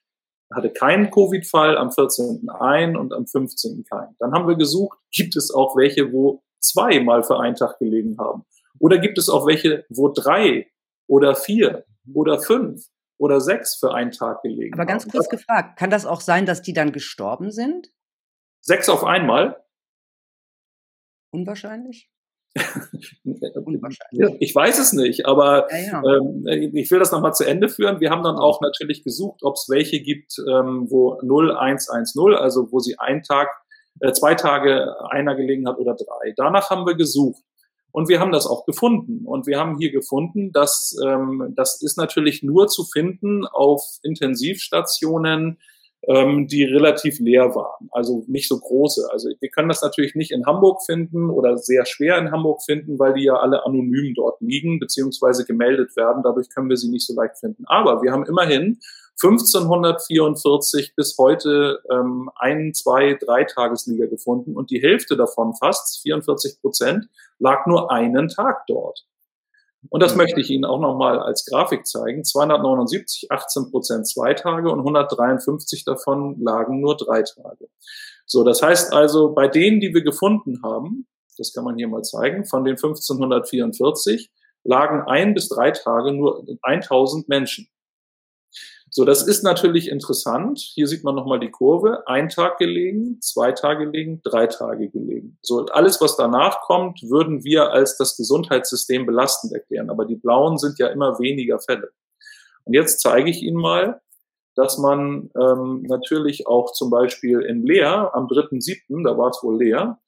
hatte 0.53 0.69
keinen 0.69 1.09
Covid-Fall, 1.09 1.77
am 1.77 1.91
14. 1.91 2.49
ein 2.49 2.95
und 2.95 3.13
am 3.13 3.27
15. 3.27 3.83
keinen. 3.83 4.15
Dann 4.19 4.31
haben 4.31 4.47
wir 4.47 4.55
gesucht, 4.55 4.97
gibt 5.11 5.35
es 5.35 5.51
auch 5.51 5.75
welche, 5.75 6.13
wo 6.13 6.43
zwei 6.61 6.99
mal 7.01 7.23
für 7.23 7.39
einen 7.39 7.55
Tag 7.55 7.79
gelegen 7.79 8.17
haben? 8.17 8.43
Oder 8.79 8.99
gibt 8.99 9.17
es 9.17 9.29
auch 9.29 9.45
welche, 9.47 9.85
wo 9.89 10.09
drei 10.09 10.67
oder 11.07 11.35
vier 11.35 11.85
oder 12.13 12.39
fünf 12.39 12.87
oder 13.17 13.39
sechs 13.39 13.75
für 13.75 13.93
einen 13.93 14.11
Tag 14.11 14.41
gelegen 14.41 14.73
Aber 14.73 14.85
ganz 14.85 15.03
haben. 15.03 15.11
kurz 15.11 15.29
gefragt, 15.29 15.77
kann 15.77 15.89
das 15.89 16.05
auch 16.05 16.21
sein, 16.21 16.45
dass 16.45 16.61
die 16.61 16.73
dann 16.73 16.91
gestorben 16.91 17.51
sind? 17.51 17.91
Sechs 18.61 18.89
auf 18.89 19.03
einmal? 19.03 19.63
Unwahrscheinlich? 21.31 22.09
Unwahrscheinlich. 23.23 24.37
Ich 24.39 24.55
weiß 24.55 24.79
es 24.79 24.93
nicht, 24.93 25.25
aber 25.25 25.71
ja, 25.71 26.01
ja. 26.01 26.03
Ähm, 26.03 26.45
ich 26.73 26.89
will 26.89 26.99
das 26.99 27.11
nochmal 27.11 27.33
zu 27.33 27.43
Ende 27.43 27.67
führen. 27.67 27.99
Wir 27.99 28.09
haben 28.09 28.23
dann 28.23 28.37
auch 28.37 28.61
natürlich 28.61 29.03
gesucht, 29.03 29.43
ob 29.43 29.55
es 29.55 29.67
welche 29.69 30.01
gibt, 30.01 30.37
ähm, 30.49 30.87
wo 30.89 31.19
0110, 31.21 32.35
also 32.35 32.71
wo 32.71 32.79
sie 32.79 32.97
einen 32.97 33.23
Tag, 33.23 33.49
äh, 33.99 34.13
zwei 34.13 34.35
Tage 34.35 34.95
einer 35.09 35.35
gelegen 35.35 35.67
hat 35.67 35.77
oder 35.77 35.95
drei. 35.95 36.33
Danach 36.37 36.69
haben 36.69 36.85
wir 36.85 36.95
gesucht. 36.95 37.43
Und 37.95 38.09
wir 38.09 38.19
haben 38.19 38.33
das 38.33 38.45
auch 38.45 38.65
gefunden. 38.65 39.25
Und 39.25 39.47
wir 39.47 39.57
haben 39.57 39.77
hier 39.77 39.89
gefunden, 39.89 40.51
dass 40.51 40.97
ähm, 41.01 41.53
das 41.55 41.81
ist 41.81 41.97
natürlich 41.97 42.43
nur 42.43 42.67
zu 42.67 42.83
finden 42.83 43.45
auf 43.45 43.81
Intensivstationen, 44.03 45.59
ähm, 46.05 46.45
die 46.47 46.65
relativ 46.65 47.21
leer 47.21 47.55
waren, 47.55 47.87
also 47.93 48.25
nicht 48.27 48.49
so 48.49 48.59
große. 48.59 49.07
Also 49.13 49.29
wir 49.39 49.49
können 49.49 49.69
das 49.69 49.81
natürlich 49.81 50.13
nicht 50.13 50.31
in 50.31 50.45
Hamburg 50.45 50.83
finden 50.85 51.29
oder 51.29 51.57
sehr 51.57 51.85
schwer 51.85 52.17
in 52.17 52.31
Hamburg 52.31 52.63
finden, 52.63 52.99
weil 52.99 53.13
die 53.13 53.23
ja 53.23 53.37
alle 53.37 53.65
anonym 53.65 54.13
dort 54.13 54.41
liegen 54.41 54.77
beziehungsweise 54.77 55.45
gemeldet 55.45 55.95
werden. 55.95 56.21
Dadurch 56.21 56.49
können 56.49 56.67
wir 56.67 56.75
sie 56.75 56.89
nicht 56.89 57.07
so 57.07 57.15
leicht 57.15 57.37
finden. 57.39 57.63
Aber 57.65 58.03
wir 58.03 58.11
haben 58.11 58.25
immerhin 58.25 58.77
1544 59.23 60.95
bis 60.95 61.17
heute 61.17 61.79
ähm, 61.89 62.29
ein, 62.35 62.73
zwei, 62.73 63.13
drei 63.13 63.45
Tagesliga 63.45 64.07
gefunden 64.07 64.57
und 64.57 64.69
die 64.69 64.81
Hälfte 64.81 65.15
davon, 65.15 65.55
fast 65.55 66.01
44 66.01 66.59
Prozent, 66.59 67.07
lag 67.39 67.65
nur 67.65 67.91
einen 67.91 68.27
Tag 68.29 68.65
dort. 68.67 69.05
Und 69.89 70.01
das 70.01 70.13
mhm. 70.13 70.19
möchte 70.19 70.39
ich 70.39 70.49
Ihnen 70.49 70.65
auch 70.65 70.79
nochmal 70.79 71.19
als 71.19 71.45
Grafik 71.45 71.85
zeigen. 71.85 72.23
279, 72.23 73.31
18 73.31 73.71
Prozent 73.71 74.07
zwei 74.07 74.33
Tage 74.33 74.71
und 74.71 74.79
153 74.79 75.85
davon 75.85 76.39
lagen 76.41 76.81
nur 76.81 76.97
drei 76.97 77.21
Tage. 77.21 77.67
So, 78.25 78.43
das 78.43 78.61
heißt 78.61 78.93
also, 78.93 79.33
bei 79.33 79.47
denen, 79.47 79.79
die 79.79 79.93
wir 79.93 80.01
gefunden 80.01 80.61
haben, 80.63 81.07
das 81.37 81.53
kann 81.53 81.63
man 81.63 81.77
hier 81.77 81.87
mal 81.87 82.01
zeigen, 82.01 82.45
von 82.45 82.63
den 82.63 82.75
1544 82.75 84.31
lagen 84.63 85.03
ein 85.07 85.33
bis 85.33 85.49
drei 85.49 85.71
Tage 85.71 86.13
nur 86.13 86.45
1000 86.63 87.29
Menschen. 87.29 87.67
So, 88.97 89.03
das 89.03 89.27
ist 89.27 89.43
natürlich 89.43 89.89
interessant. 89.89 90.57
Hier 90.57 90.87
sieht 90.87 91.03
man 91.03 91.15
nochmal 91.15 91.41
die 91.41 91.51
Kurve. 91.51 92.07
Ein 92.07 92.29
Tag 92.29 92.59
gelegen, 92.59 93.19
zwei 93.19 93.51
Tage 93.51 93.91
gelegen, 93.91 94.21
drei 94.23 94.47
Tage 94.47 94.89
gelegen. 94.89 95.37
So, 95.41 95.65
alles, 95.65 95.99
was 95.99 96.15
danach 96.15 96.61
kommt, 96.61 97.01
würden 97.03 97.43
wir 97.43 97.73
als 97.73 97.97
das 97.97 98.15
Gesundheitssystem 98.15 99.05
belastend 99.05 99.51
erklären. 99.51 99.89
Aber 99.89 100.05
die 100.05 100.15
blauen 100.15 100.57
sind 100.57 100.79
ja 100.79 100.87
immer 100.87 101.19
weniger 101.19 101.59
Fälle. 101.59 101.91
Und 102.63 102.73
jetzt 102.73 103.01
zeige 103.01 103.29
ich 103.29 103.43
Ihnen 103.43 103.59
mal, 103.59 103.99
dass 104.55 104.77
man 104.77 105.29
ähm, 105.37 105.83
natürlich 105.89 106.47
auch 106.47 106.71
zum 106.71 106.89
Beispiel 106.89 107.41
in 107.41 107.65
Leer 107.65 108.15
am 108.15 108.27
3.7., 108.27 109.03
da 109.03 109.17
war 109.17 109.31
es 109.31 109.43
wohl 109.43 109.61
leer, 109.61 109.99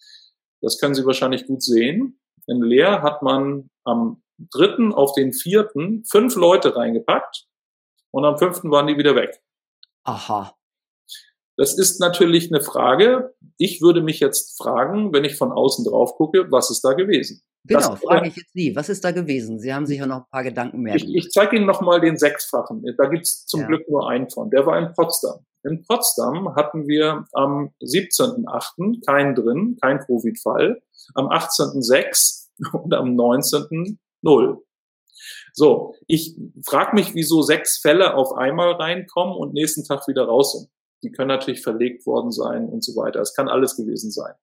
das 0.62 0.80
können 0.80 0.96
Sie 0.96 1.06
wahrscheinlich 1.06 1.46
gut 1.46 1.62
sehen. 1.62 2.22
In 2.46 2.62
Leer 2.62 3.02
hat 3.02 3.22
man 3.22 3.70
am 3.84 4.24
3. 4.54 4.96
auf 4.96 5.12
den 5.12 5.34
4. 5.34 5.72
fünf 6.10 6.38
Leute 6.38 6.78
reingepackt 6.78 7.47
und 8.12 8.26
am 8.26 8.38
fünften 8.38 8.72
waren 8.72 8.88
die 8.88 8.98
wieder 8.98 9.16
weg. 9.16 9.42
Aha. 10.04 10.56
Das 11.58 11.78
ist 11.78 12.00
natürlich 12.00 12.52
eine 12.52 12.62
Frage. 12.62 13.34
Ich 13.58 13.82
würde 13.82 14.02
mich 14.02 14.20
jetzt 14.20 14.58
fragen, 14.58 15.12
wenn 15.12 15.24
ich 15.24 15.38
von 15.38 15.52
außen 15.52 15.86
drauf 15.86 16.16
gucke, 16.16 16.52
was 16.52 16.70
ist 16.70 16.82
da 16.82 16.94
gewesen? 16.94 17.42
Genau, 17.66 17.90
das, 17.90 18.00
frage 18.00 18.28
ich 18.30 18.36
jetzt 18.36 18.54
Sie. 18.54 18.76
Was 18.76 18.90
ist 18.90 19.04
da 19.04 19.12
gewesen? 19.12 19.60
Sie 19.60 19.74
haben 19.74 19.86
sicher 19.86 20.06
noch 20.06 20.18
ein 20.18 20.30
paar 20.32 20.44
Gedanken 20.44 20.82
mehr. 20.82 20.96
Ich, 20.96 21.14
ich 21.14 21.32
zeige 21.32 21.58
Ihnen 21.58 21.66
nochmal 21.66 22.00
den 22.00 22.18
sechsfachen. 22.18 22.84
Da 22.98 23.08
gibt 23.08 23.26
es 23.26 23.46
zum 23.46 23.62
ja. 23.62 23.68
Glück 23.68 23.90
nur 23.90 24.10
einen 24.10 24.30
von. 24.30 24.50
Der 24.52 24.66
war 24.66 24.78
in 24.78 24.94
Potsdam. 24.94 25.46
In 25.64 25.84
Potsdam 25.84 26.56
hatten 26.56 26.88
wir 26.88 27.26
am 27.34 27.72
17.8. 27.82 29.06
keinen 29.06 29.36
drin, 29.36 29.78
kein 29.82 30.00
Covid-Fall. 30.00 30.82
Am 31.16 31.28
18.6. 31.28 32.48
und 32.74 32.94
am 32.94 33.16
19. 33.16 34.00
So, 35.58 35.96
ich 36.06 36.36
frage 36.64 36.94
mich, 36.94 37.16
wieso 37.16 37.42
sechs 37.42 37.80
Fälle 37.80 38.14
auf 38.14 38.32
einmal 38.34 38.74
reinkommen 38.74 39.36
und 39.36 39.56
nächsten 39.56 39.84
Tag 39.84 40.08
wieder 40.08 40.26
raus 40.26 40.52
sind. 40.52 40.70
Die 41.02 41.12
können 41.12 41.30
natürlich 41.30 41.64
verlegt 41.64 42.06
worden 42.06 42.32
sein 42.32 42.70
und 42.70 42.84
so 42.84 42.96
weiter. 42.96 43.22
Es 43.22 43.34
kann 43.34 43.50
alles 43.50 43.76
gewesen 43.76 44.12
sein. 44.12 44.36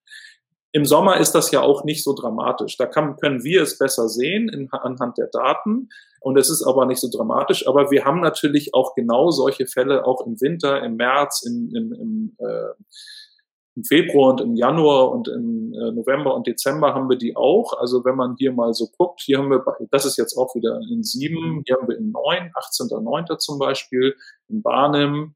Im 0.73 0.85
Sommer 0.85 1.19
ist 1.21 1.31
das 1.31 1.53
ja 1.53 1.61
auch 1.61 1.85
nicht 1.85 2.03
so 2.03 2.15
dramatisch. 2.15 2.77
Da 2.79 2.87
kann, 2.87 3.17
können 3.17 3.45
wir 3.45 3.63
es 3.63 3.79
besser 3.79 4.09
sehen 4.09 4.49
in, 4.49 4.69
anhand 4.73 5.17
der 5.17 5.29
Daten. 5.29 5.89
Und 6.19 6.37
es 6.37 6.51
ist 6.51 6.65
aber 6.65 6.85
nicht 6.85 6.99
so 6.99 7.09
dramatisch. 7.09 7.69
Aber 7.69 7.93
wir 7.93 8.05
haben 8.05 8.21
natürlich 8.21 8.75
auch 8.75 8.97
genau 8.97 9.31
solche 9.31 9.69
Fälle 9.69 10.05
auch 10.07 10.27
im 10.27 10.41
Winter, 10.41 10.83
im 10.83 10.97
März, 10.97 11.47
im, 11.47 11.71
im, 11.77 11.93
im 11.93 12.37
äh, 12.41 12.75
im 13.77 13.85
Februar 13.85 14.31
und 14.31 14.41
im 14.41 14.55
Januar 14.55 15.11
und 15.11 15.29
im 15.29 15.73
äh, 15.73 15.91
November 15.91 16.35
und 16.35 16.47
Dezember 16.47 16.95
haben 16.95 17.09
wir 17.09 17.19
die 17.19 17.37
auch. 17.37 17.73
Also 17.79 18.05
wenn 18.05 18.15
man 18.15 18.37
hier 18.39 18.53
mal 18.53 18.73
so 18.73 18.89
guckt, 18.97 19.23
hier 19.23 19.39
haben 19.39 19.51
wir, 19.51 19.65
das 19.91 20.05
ist 20.05 20.17
jetzt 20.17 20.37
auch 20.37 20.55
wieder 20.55 20.81
in 20.91 21.03
sieben, 21.03 21.63
hier 21.67 21.77
haben 21.77 21.89
wir 21.89 21.97
in 21.97 22.13
neun, 22.13 22.53
18.9. 22.55 23.39
zum 23.39 23.59
Beispiel, 23.59 24.15
in 24.49 24.63
Barnim, 24.63 25.35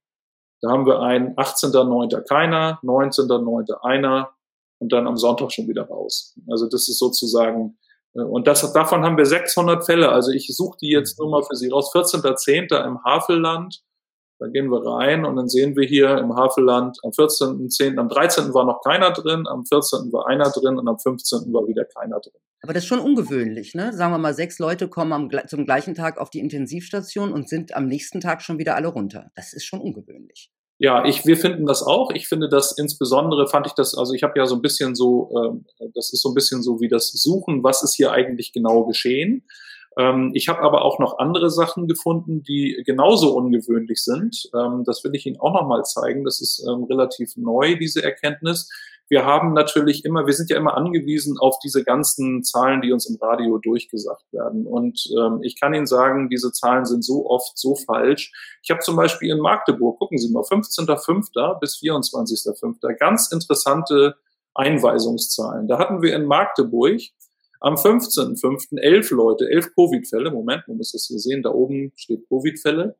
Da 0.61 0.70
haben 0.70 0.87
wir 0.87 1.01
ein 1.01 1.35
18.9. 1.37 2.20
keiner, 2.22 2.79
19.9. 2.83 3.72
einer 3.83 4.31
und 4.79 4.92
dann 4.92 5.09
am 5.09 5.16
Sonntag 5.16 5.53
schon 5.53 5.66
wieder 5.66 5.88
raus. 5.88 6.37
Also 6.48 6.68
das 6.68 6.88
ist 6.88 6.98
sozusagen, 6.98 7.77
äh, 8.14 8.20
und 8.20 8.46
das, 8.46 8.72
davon 8.72 9.05
haben 9.05 9.16
wir 9.16 9.27
600 9.27 9.85
Fälle. 9.85 10.11
Also 10.11 10.31
ich 10.31 10.46
suche 10.55 10.79
die 10.81 10.90
jetzt 10.90 11.18
nur 11.18 11.29
mal 11.29 11.42
für 11.42 11.57
Sie 11.57 11.70
raus. 11.70 11.92
14.10. 11.92 12.85
im 12.87 13.03
Havelland, 13.03 13.83
da 14.38 14.46
gehen 14.46 14.70
wir 14.70 14.87
rein 14.87 15.24
und 15.24 15.37
dann 15.37 15.48
sehen 15.48 15.77
wir 15.77 15.87
hier 15.87 16.16
im 16.18 16.35
Havelland 16.35 16.98
am 17.03 17.11
14.10., 17.11 17.98
am 17.98 18.09
13. 18.09 18.55
war 18.55 18.64
noch 18.64 18.81
keiner 18.83 19.11
drin, 19.11 19.46
am 19.48 19.64
14. 19.66 20.12
war 20.12 20.29
einer 20.29 20.51
drin 20.51 20.79
und 20.79 20.87
am 20.87 20.98
15. 20.98 21.53
war 21.53 21.66
wieder 21.66 21.85
keiner 21.85 22.20
drin. 22.20 22.40
Aber 22.62 22.72
das 22.72 22.85
ist 22.85 22.88
schon 22.88 23.01
ungewöhnlich, 23.01 23.74
ne? 23.74 23.92
Sagen 23.92 24.12
wir 24.12 24.18
mal, 24.18 24.35
sechs 24.35 24.59
Leute 24.59 24.88
kommen 24.88 25.12
am, 25.12 25.31
zum 25.48 25.64
gleichen 25.64 25.94
Tag 25.94 26.18
auf 26.18 26.31
die 26.31 26.40
Intensivstation 26.40 27.33
und 27.33 27.48
sind 27.48 27.74
am 27.74 27.87
nächsten 27.87 28.20
Tag 28.20 28.42
schon 28.42 28.59
wieder 28.59 28.77
alle 28.77 28.88
runter. 28.88 29.31
Das 29.35 29.53
ist 29.53 29.64
schon 29.64 29.81
ungewöhnlich. 29.81 30.51
Ja, 30.81 31.05
ich, 31.05 31.27
wir 31.27 31.37
finden 31.37 31.66
das 31.66 31.83
auch. 31.83 32.12
Ich 32.12 32.29
finde 32.29 32.48
das 32.48 32.79
insbesondere, 32.79 33.48
fand 33.48 33.66
ich 33.66 33.72
das, 33.72 33.96
also 33.96 34.14
ich 34.14 34.22
habe 34.22 34.38
ja 34.38 34.46
so 34.46 34.55
ein 34.55 34.62
bisschen 34.62 34.94
so, 34.94 35.31
äh, 35.81 35.88
das 35.94 36.12
ist 36.12 36.22
so 36.22 36.31
ein 36.31 36.35
bisschen 36.35 36.62
so 36.62 36.81
wie 36.81 36.88
das 36.88 37.11
Suchen, 37.11 37.64
was 37.64 37.83
ist 37.83 37.94
hier 37.94 38.12
eigentlich 38.12 38.53
genau 38.53 38.85
geschehen. 38.85 39.44
Ähm, 39.96 40.31
ich 40.35 40.48
habe 40.48 40.61
aber 40.61 40.85
auch 40.85 40.98
noch 40.98 41.18
andere 41.18 41.51
Sachen 41.51 41.88
gefunden, 41.88 42.42
die 42.42 42.83
genauso 42.85 43.35
ungewöhnlich 43.37 44.03
sind. 44.03 44.51
Ähm, 44.55 44.85
das 44.85 45.03
will 45.05 45.14
ich 45.14 45.27
Ihnen 45.27 45.40
auch 45.40 45.53
noch 45.55 45.66
mal 45.66 45.85
zeigen. 45.85 46.24
Das 46.24 46.40
ist 46.40 46.64
ähm, 46.68 46.85
relativ 46.85 47.37
neu, 47.37 47.77
diese 47.77 48.03
Erkenntnis. 48.03 48.70
Wir 49.09 49.24
haben 49.24 49.55
natürlich 49.55 50.05
immer, 50.05 50.27
wir 50.27 50.35
sind 50.35 50.51
ja 50.51 50.59
immer 50.59 50.77
angewiesen 50.77 51.38
auf 51.38 51.59
diese 51.61 51.83
ganzen 51.83 52.44
Zahlen, 52.44 52.83
die 52.83 52.92
uns 52.92 53.09
im 53.09 53.16
Radio 53.16 53.57
durchgesagt 53.57 54.31
werden. 54.33 54.66
Und 54.66 55.09
ich 55.40 55.59
kann 55.59 55.72
Ihnen 55.72 55.87
sagen, 55.87 56.29
diese 56.29 56.53
Zahlen 56.53 56.85
sind 56.85 57.03
so 57.03 57.24
oft 57.24 57.57
so 57.57 57.74
falsch. 57.74 58.31
Ich 58.62 58.68
habe 58.70 58.81
zum 58.81 58.96
Beispiel 58.96 59.31
in 59.31 59.40
Magdeburg, 59.40 59.98
gucken 59.98 60.18
Sie 60.18 60.31
mal, 60.31 60.42
15.05. 60.42 61.59
bis 61.59 61.81
24.05. 61.81 62.98
ganz 62.98 63.33
interessante 63.33 64.16
Einweisungszahlen. 64.55 65.68
Da 65.68 65.79
hatten 65.79 66.03
wir 66.03 66.14
in 66.14 66.27
Magdeburg 66.27 67.01
am 67.61 67.75
15.05. 67.75 68.79
elf 68.79 69.11
Leute, 69.11 69.49
elf 69.51 69.75
Covid-Fälle. 69.75 70.31
Moment, 70.31 70.66
man 70.68 70.77
muss 70.77 70.92
das 70.92 71.07
hier 71.07 71.18
sehen, 71.18 71.42
da 71.42 71.51
oben 71.51 71.92
steht 71.97 72.29
Covid-Fälle. 72.29 72.97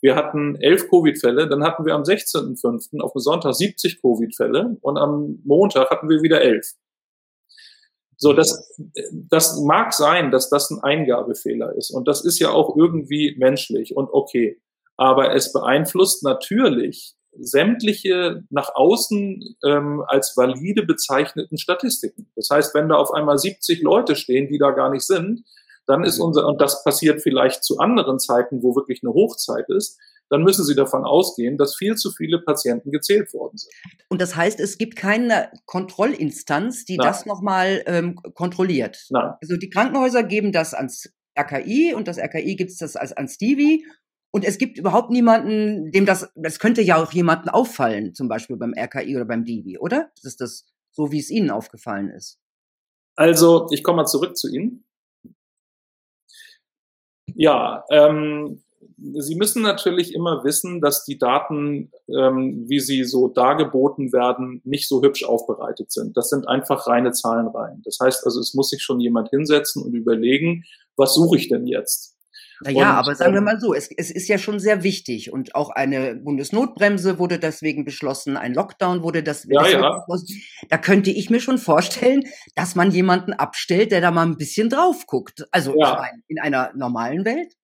Wir 0.00 0.16
hatten 0.16 0.56
elf 0.56 0.88
Covid-Fälle, 0.88 1.48
dann 1.48 1.62
hatten 1.62 1.84
wir 1.84 1.94
am 1.94 2.02
16.05. 2.02 3.00
auf 3.00 3.12
dem 3.12 3.20
Sonntag 3.20 3.54
70 3.54 4.00
Covid-Fälle 4.00 4.76
und 4.80 4.96
am 4.96 5.40
Montag 5.44 5.90
hatten 5.90 6.08
wir 6.08 6.22
wieder 6.22 6.40
elf. 6.40 6.72
So, 8.16 8.32
das, 8.32 8.70
das 9.12 9.58
mag 9.60 9.92
sein, 9.92 10.30
dass 10.30 10.50
das 10.50 10.70
ein 10.70 10.80
Eingabefehler 10.82 11.74
ist 11.76 11.90
und 11.90 12.08
das 12.08 12.24
ist 12.24 12.38
ja 12.38 12.50
auch 12.50 12.76
irgendwie 12.76 13.34
menschlich 13.38 13.96
und 13.96 14.08
okay. 14.10 14.60
Aber 14.96 15.34
es 15.34 15.52
beeinflusst 15.52 16.22
natürlich 16.22 17.14
sämtliche 17.38 18.42
nach 18.50 18.74
außen 18.74 19.56
ähm, 19.64 20.02
als 20.06 20.36
valide 20.36 20.84
bezeichneten 20.84 21.58
Statistiken. 21.58 22.30
Das 22.36 22.48
heißt, 22.50 22.74
wenn 22.74 22.88
da 22.88 22.96
auf 22.96 23.12
einmal 23.12 23.38
70 23.38 23.82
Leute 23.82 24.16
stehen, 24.16 24.48
die 24.48 24.58
da 24.58 24.70
gar 24.70 24.90
nicht 24.90 25.04
sind, 25.04 25.44
dann 25.86 26.04
ist 26.04 26.18
unser, 26.20 26.46
und 26.46 26.60
das 26.60 26.84
passiert 26.84 27.22
vielleicht 27.22 27.64
zu 27.64 27.78
anderen 27.78 28.18
Zeiten, 28.18 28.62
wo 28.62 28.76
wirklich 28.76 29.00
eine 29.02 29.12
Hochzeit 29.12 29.68
ist, 29.68 29.98
dann 30.28 30.42
müssen 30.42 30.64
Sie 30.64 30.76
davon 30.76 31.04
ausgehen, 31.04 31.58
dass 31.58 31.74
viel 31.74 31.96
zu 31.96 32.12
viele 32.12 32.40
Patienten 32.40 32.92
gezählt 32.92 33.34
worden 33.34 33.58
sind. 33.58 33.72
Und 34.08 34.20
das 34.20 34.36
heißt, 34.36 34.60
es 34.60 34.78
gibt 34.78 34.94
keine 34.94 35.50
Kontrollinstanz, 35.66 36.84
die 36.84 36.96
Nein. 36.96 37.06
das 37.06 37.26
nochmal 37.26 37.82
ähm, 37.86 38.14
kontrolliert. 38.34 39.06
Nein. 39.10 39.32
Also 39.42 39.56
die 39.56 39.70
Krankenhäuser 39.70 40.22
geben 40.22 40.52
das 40.52 40.72
ans 40.72 41.12
RKI 41.36 41.94
und 41.94 42.06
das 42.06 42.18
RKI 42.18 42.54
gibt 42.54 42.70
es 42.70 42.78
das 42.78 42.94
als 42.96 43.12
ans 43.12 43.38
Divi 43.38 43.84
und 44.32 44.44
es 44.44 44.58
gibt 44.58 44.78
überhaupt 44.78 45.10
niemanden, 45.10 45.90
dem 45.90 46.06
das, 46.06 46.32
das 46.36 46.58
könnte 46.58 46.82
ja 46.82 47.02
auch 47.02 47.12
jemanden 47.12 47.48
auffallen, 47.48 48.14
zum 48.14 48.28
Beispiel 48.28 48.56
beim 48.56 48.74
RKI 48.76 49.16
oder 49.16 49.24
beim 49.24 49.44
Divi, 49.44 49.78
oder? 49.78 50.10
Das 50.14 50.24
ist 50.24 50.40
das 50.40 50.66
so, 50.92 51.10
wie 51.12 51.18
es 51.18 51.30
Ihnen 51.30 51.50
aufgefallen 51.50 52.10
ist. 52.10 52.38
Also, 53.16 53.66
ich 53.70 53.82
komme 53.82 53.98
mal 53.98 54.06
zurück 54.06 54.36
zu 54.36 54.48
Ihnen. 54.48 54.84
Ja, 57.34 57.84
ähm, 57.90 58.62
Sie 59.02 59.34
müssen 59.34 59.62
natürlich 59.62 60.14
immer 60.14 60.44
wissen, 60.44 60.80
dass 60.82 61.04
die 61.04 61.18
Daten, 61.18 61.90
ähm, 62.08 62.68
wie 62.68 62.80
sie 62.80 63.04
so 63.04 63.28
dargeboten 63.28 64.12
werden, 64.12 64.60
nicht 64.64 64.88
so 64.88 65.02
hübsch 65.02 65.24
aufbereitet 65.24 65.90
sind. 65.90 66.16
Das 66.18 66.28
sind 66.28 66.46
einfach 66.46 66.86
reine 66.86 67.12
Zahlenreihen. 67.12 67.80
Das 67.82 67.98
heißt 68.00 68.26
also, 68.26 68.40
es 68.40 68.52
muss 68.52 68.68
sich 68.68 68.82
schon 68.82 69.00
jemand 69.00 69.30
hinsetzen 69.30 69.82
und 69.82 69.94
überlegen, 69.94 70.64
was 70.96 71.14
suche 71.14 71.38
ich 71.38 71.48
denn 71.48 71.66
jetzt? 71.66 72.09
Naja, 72.62 72.92
aber 72.92 73.14
sagen 73.14 73.32
wir 73.32 73.38
ähm 73.38 73.44
mal 73.44 73.60
so, 73.60 73.72
es, 73.74 73.90
es 73.96 74.10
ist 74.10 74.28
ja 74.28 74.36
schon 74.36 74.58
sehr 74.58 74.82
wichtig 74.82 75.32
und 75.32 75.54
auch 75.54 75.70
eine 75.70 76.16
Bundesnotbremse 76.16 77.18
wurde 77.18 77.38
deswegen 77.38 77.84
beschlossen, 77.84 78.36
ein 78.36 78.54
Lockdown 78.54 79.02
wurde 79.02 79.22
deswegen 79.22 79.64
ja, 79.64 79.68
ja. 79.68 79.98
beschlossen. 79.98 80.42
Da 80.68 80.76
könnte 80.76 81.10
ich 81.10 81.30
mir 81.30 81.40
schon 81.40 81.58
vorstellen, 81.58 82.24
dass 82.54 82.74
man 82.74 82.90
jemanden 82.90 83.32
abstellt, 83.32 83.92
der 83.92 84.00
da 84.00 84.10
mal 84.10 84.26
ein 84.26 84.36
bisschen 84.36 84.68
drauf 84.68 85.06
guckt. 85.06 85.46
Also 85.52 85.74
ja. 85.78 86.04
in 86.28 86.38
einer 86.38 86.70
normalen 86.74 87.24
Welt. 87.24 87.54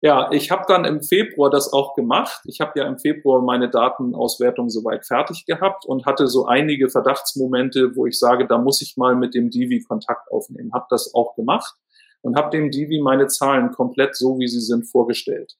Ja, 0.00 0.30
ich 0.30 0.52
habe 0.52 0.62
dann 0.68 0.84
im 0.84 1.02
Februar 1.02 1.50
das 1.50 1.72
auch 1.72 1.94
gemacht. 1.94 2.42
Ich 2.44 2.60
habe 2.60 2.78
ja 2.78 2.86
im 2.86 2.98
Februar 2.98 3.42
meine 3.42 3.68
Datenauswertung 3.68 4.70
soweit 4.70 5.04
fertig 5.04 5.44
gehabt 5.44 5.84
und 5.86 6.06
hatte 6.06 6.28
so 6.28 6.46
einige 6.46 6.88
Verdachtsmomente, 6.88 7.96
wo 7.96 8.06
ich 8.06 8.16
sage, 8.16 8.46
da 8.46 8.58
muss 8.58 8.80
ich 8.80 8.96
mal 8.96 9.16
mit 9.16 9.34
dem 9.34 9.50
Divi 9.50 9.82
Kontakt 9.82 10.30
aufnehmen. 10.30 10.70
Habe 10.72 10.86
das 10.90 11.12
auch 11.14 11.34
gemacht 11.34 11.74
und 12.22 12.36
habe 12.36 12.50
dem 12.50 12.70
Divi 12.70 13.00
meine 13.00 13.28
Zahlen 13.28 13.72
komplett 13.72 14.16
so, 14.16 14.38
wie 14.38 14.48
sie 14.48 14.60
sind, 14.60 14.84
vorgestellt. 14.84 15.56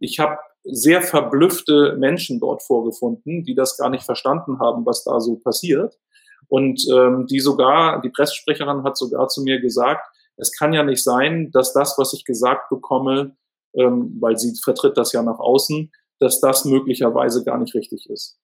Ich 0.00 0.18
habe 0.18 0.38
sehr 0.64 1.02
verblüffte 1.02 1.96
Menschen 1.98 2.40
dort 2.40 2.62
vorgefunden, 2.62 3.44
die 3.44 3.54
das 3.54 3.76
gar 3.76 3.90
nicht 3.90 4.04
verstanden 4.04 4.58
haben, 4.60 4.86
was 4.86 5.04
da 5.04 5.20
so 5.20 5.36
passiert. 5.36 5.98
Und 6.48 6.86
ähm, 6.92 7.26
die 7.26 7.40
sogar, 7.40 8.00
die 8.00 8.10
Pressesprecherin 8.10 8.82
hat 8.82 8.96
sogar 8.96 9.28
zu 9.28 9.42
mir 9.42 9.60
gesagt, 9.60 10.06
es 10.36 10.52
kann 10.52 10.72
ja 10.72 10.82
nicht 10.82 11.02
sein, 11.02 11.50
dass 11.52 11.72
das, 11.72 11.96
was 11.98 12.12
ich 12.12 12.24
gesagt 12.24 12.68
bekomme, 12.70 13.36
ähm, 13.74 14.16
weil 14.20 14.36
sie 14.36 14.54
vertritt 14.62 14.96
das 14.96 15.12
ja 15.12 15.22
nach 15.22 15.38
außen, 15.38 15.92
dass 16.18 16.40
das 16.40 16.64
möglicherweise 16.64 17.44
gar 17.44 17.58
nicht 17.58 17.74
richtig 17.74 18.08
ist. 18.08 18.38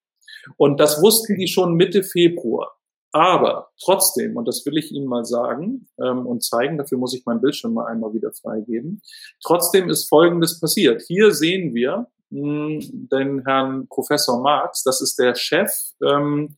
Und 0.56 0.80
das 0.80 1.02
wussten 1.02 1.36
die 1.36 1.48
schon 1.48 1.74
Mitte 1.74 2.02
Februar. 2.02 2.72
Aber 3.12 3.70
trotzdem, 3.82 4.36
und 4.36 4.46
das 4.46 4.64
will 4.64 4.78
ich 4.78 4.92
Ihnen 4.92 5.06
mal 5.06 5.24
sagen 5.24 5.88
ähm, 6.00 6.26
und 6.26 6.44
zeigen, 6.44 6.78
dafür 6.78 6.98
muss 6.98 7.14
ich 7.14 7.26
mein 7.26 7.40
Bildschirm 7.40 7.74
mal 7.74 7.86
einmal 7.86 8.14
wieder 8.14 8.32
freigeben, 8.32 9.02
trotzdem 9.44 9.90
ist 9.90 10.08
Folgendes 10.08 10.60
passiert. 10.60 11.02
Hier 11.02 11.32
sehen 11.32 11.74
wir 11.74 12.06
mh, 12.30 12.40
hm, 12.40 13.08
den 13.10 13.44
Herrn 13.44 13.88
Professor 13.88 14.40
Marx, 14.40 14.84
das 14.84 15.00
ist 15.00 15.18
der 15.18 15.34
Chef, 15.34 15.70
ähm, 16.04 16.56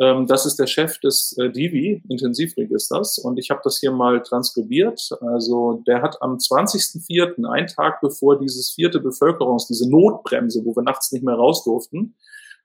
ähm, 0.00 0.26
das 0.26 0.44
ist 0.44 0.56
der 0.58 0.66
Chef 0.66 0.98
des 1.00 1.36
äh, 1.38 1.50
Divi, 1.50 2.02
Intensivregisters, 2.08 3.18
und 3.18 3.38
ich 3.38 3.50
habe 3.50 3.60
das 3.62 3.78
hier 3.78 3.92
mal 3.92 4.22
transkribiert. 4.22 5.10
Also 5.20 5.82
der 5.86 6.02
hat 6.02 6.20
am 6.20 6.36
20.04., 6.36 7.48
einen 7.48 7.66
Tag 7.68 8.00
bevor 8.00 8.38
dieses 8.38 8.72
vierte 8.72 8.98
Bevölkerungs-, 8.98 9.68
diese 9.68 9.88
Notbremse, 9.88 10.64
wo 10.64 10.74
wir 10.74 10.82
nachts 10.82 11.12
nicht 11.12 11.24
mehr 11.24 11.36
raus 11.36 11.64
durften, 11.64 12.16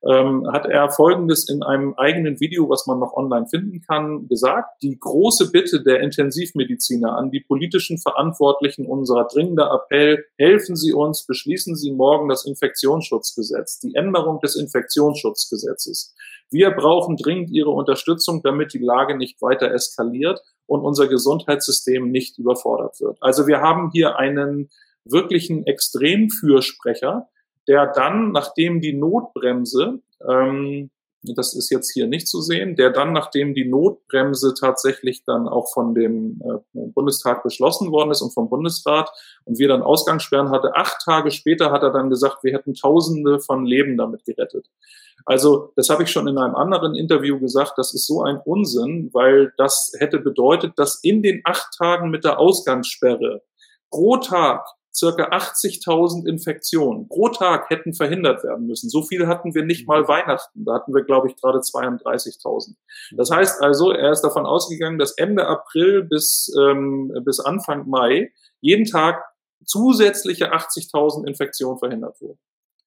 ähm, 0.07 0.47
hat 0.51 0.65
er 0.65 0.89
Folgendes 0.89 1.49
in 1.49 1.61
einem 1.61 1.93
eigenen 1.95 2.39
Video, 2.39 2.69
was 2.69 2.87
man 2.87 2.99
noch 2.99 3.13
online 3.13 3.47
finden 3.47 3.81
kann, 3.81 4.27
gesagt. 4.27 4.81
Die 4.81 4.97
große 4.97 5.51
Bitte 5.51 5.83
der 5.83 5.99
Intensivmediziner 5.99 7.17
an 7.17 7.31
die 7.31 7.41
politischen 7.41 7.97
Verantwortlichen, 7.97 8.85
unserer 8.85 9.27
dringender 9.27 9.71
Appell, 9.73 10.25
helfen 10.37 10.75
Sie 10.75 10.93
uns, 10.93 11.25
beschließen 11.25 11.75
Sie 11.75 11.91
morgen 11.91 12.29
das 12.29 12.45
Infektionsschutzgesetz, 12.45 13.79
die 13.79 13.95
Änderung 13.95 14.39
des 14.39 14.55
Infektionsschutzgesetzes. 14.55 16.15
Wir 16.49 16.71
brauchen 16.71 17.17
dringend 17.17 17.51
Ihre 17.51 17.71
Unterstützung, 17.71 18.41
damit 18.41 18.73
die 18.73 18.79
Lage 18.79 19.17
nicht 19.17 19.41
weiter 19.41 19.71
eskaliert 19.71 20.41
und 20.65 20.81
unser 20.81 21.07
Gesundheitssystem 21.07 22.09
nicht 22.09 22.37
überfordert 22.37 23.01
wird. 23.01 23.17
Also 23.21 23.47
wir 23.47 23.59
haben 23.59 23.91
hier 23.91 24.17
einen 24.17 24.69
wirklichen 25.03 25.65
Extremfürsprecher, 25.65 27.27
der 27.69 27.87
dann, 27.93 28.31
nachdem 28.31 28.81
die 28.81 28.93
Notbremse, 28.93 30.01
ähm, 30.27 30.89
das 31.21 31.53
ist 31.53 31.69
jetzt 31.69 31.91
hier 31.91 32.07
nicht 32.07 32.27
zu 32.27 32.41
sehen, 32.41 32.75
der 32.75 32.91
dann, 32.91 33.11
nachdem 33.13 33.53
die 33.53 33.65
Notbremse 33.65 34.53
tatsächlich 34.53 35.23
dann 35.25 35.47
auch 35.47 35.71
von 35.73 35.93
dem 35.93 36.41
äh, 36.41 36.79
Bundestag 36.93 37.43
beschlossen 37.43 37.91
worden 37.91 38.11
ist 38.11 38.21
und 38.21 38.33
vom 38.33 38.49
Bundesrat 38.49 39.09
und 39.45 39.59
wir 39.59 39.67
dann 39.67 39.81
Ausgangssperren 39.81 40.49
hatte, 40.49 40.75
acht 40.75 41.03
Tage 41.03 41.31
später 41.31 41.71
hat 41.71 41.83
er 41.83 41.91
dann 41.91 42.09
gesagt, 42.09 42.43
wir 42.43 42.53
hätten 42.53 42.73
Tausende 42.73 43.39
von 43.39 43.65
Leben 43.65 43.97
damit 43.97 44.25
gerettet. 44.25 44.67
Also 45.25 45.73
das 45.75 45.89
habe 45.89 46.03
ich 46.03 46.11
schon 46.11 46.27
in 46.27 46.37
einem 46.37 46.55
anderen 46.55 46.95
Interview 46.95 47.39
gesagt, 47.39 47.73
das 47.75 47.93
ist 47.93 48.07
so 48.07 48.23
ein 48.23 48.39
Unsinn, 48.43 49.09
weil 49.13 49.53
das 49.57 49.91
hätte 49.99 50.19
bedeutet, 50.19 50.73
dass 50.77 51.03
in 51.03 51.21
den 51.21 51.41
acht 51.43 51.67
Tagen 51.77 52.09
mit 52.09 52.23
der 52.23 52.39
Ausgangssperre 52.39 53.41
pro 53.91 54.17
Tag 54.17 54.65
circa 54.99 55.29
80.000 55.29 56.27
Infektionen 56.27 57.07
pro 57.07 57.29
Tag 57.29 57.69
hätten 57.69 57.93
verhindert 57.93 58.43
werden 58.43 58.67
müssen. 58.67 58.89
So 58.89 59.03
viel 59.03 59.27
hatten 59.27 59.55
wir 59.55 59.63
nicht 59.63 59.87
mal 59.87 60.07
Weihnachten. 60.07 60.65
Da 60.65 60.73
hatten 60.75 60.93
wir, 60.93 61.03
glaube 61.03 61.29
ich, 61.29 61.35
gerade 61.37 61.59
32.000. 61.59 62.75
Das 63.15 63.31
heißt 63.31 63.61
also, 63.61 63.91
er 63.91 64.11
ist 64.11 64.21
davon 64.21 64.45
ausgegangen, 64.45 64.99
dass 64.99 65.17
Ende 65.17 65.47
April 65.47 66.03
bis, 66.03 66.53
ähm, 66.59 67.13
bis 67.23 67.39
Anfang 67.39 67.87
Mai 67.87 68.31
jeden 68.59 68.85
Tag 68.85 69.23
zusätzliche 69.65 70.53
80.000 70.53 71.27
Infektionen 71.27 71.79
verhindert 71.79 72.19
wurden. 72.21 72.39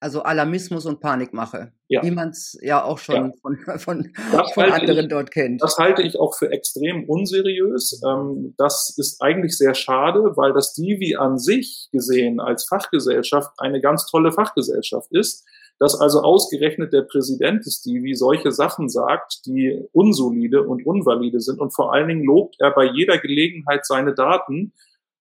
Also 0.03 0.23
Alarmismus 0.23 0.85
und 0.85 1.01
Panikmache, 1.01 1.73
ja. 1.87 2.03
wie 2.03 2.11
man 2.11 2.31
es 2.31 2.59
ja 2.61 2.83
auch 2.83 2.99
schon 2.99 3.15
ja. 3.15 3.33
von, 3.41 3.57
von, 3.79 4.13
von 4.55 4.65
anderen 4.65 5.05
ich, 5.05 5.09
dort 5.09 5.31
kennt. 5.31 5.63
Das 5.63 5.79
halte 5.79 6.03
ich 6.03 6.19
auch 6.19 6.37
für 6.37 6.51
extrem 6.51 7.09
unseriös. 7.09 8.03
Ähm, 8.05 8.55
das 8.59 8.95
ist 8.99 9.23
eigentlich 9.23 9.57
sehr 9.57 9.75
schade, 9.75 10.33
weil 10.37 10.53
das 10.53 10.75
Divi 10.75 11.15
an 11.15 11.39
sich 11.39 11.89
gesehen 11.93 12.41
als 12.41 12.67
Fachgesellschaft 12.69 13.51
eine 13.59 13.81
ganz 13.81 14.07
tolle 14.07 14.33
Fachgesellschaft 14.33 15.13
ist 15.13 15.45
dass 15.79 16.01
also 16.01 16.21
ausgerechnet 16.21 16.93
der 16.93 17.03
Präsident 17.03 17.67
des 17.67 17.83
Divi 17.83 18.15
solche 18.15 18.53
Sachen 18.53 18.89
sagt, 18.89 19.47
die 19.47 19.83
unsolide 19.91 20.63
und 20.63 20.87
unvalide 20.87 21.41
sind 21.41 21.61
und 21.61 21.75
vor 21.75 21.93
allen 21.93 22.07
Dingen 22.07 22.25
lobt 22.25 22.55
er 22.61 22.71
bei 22.71 22.85
jeder 22.85 23.19
Gelegenheit 23.19 23.85
seine 23.85 24.15
Daten, 24.15 24.75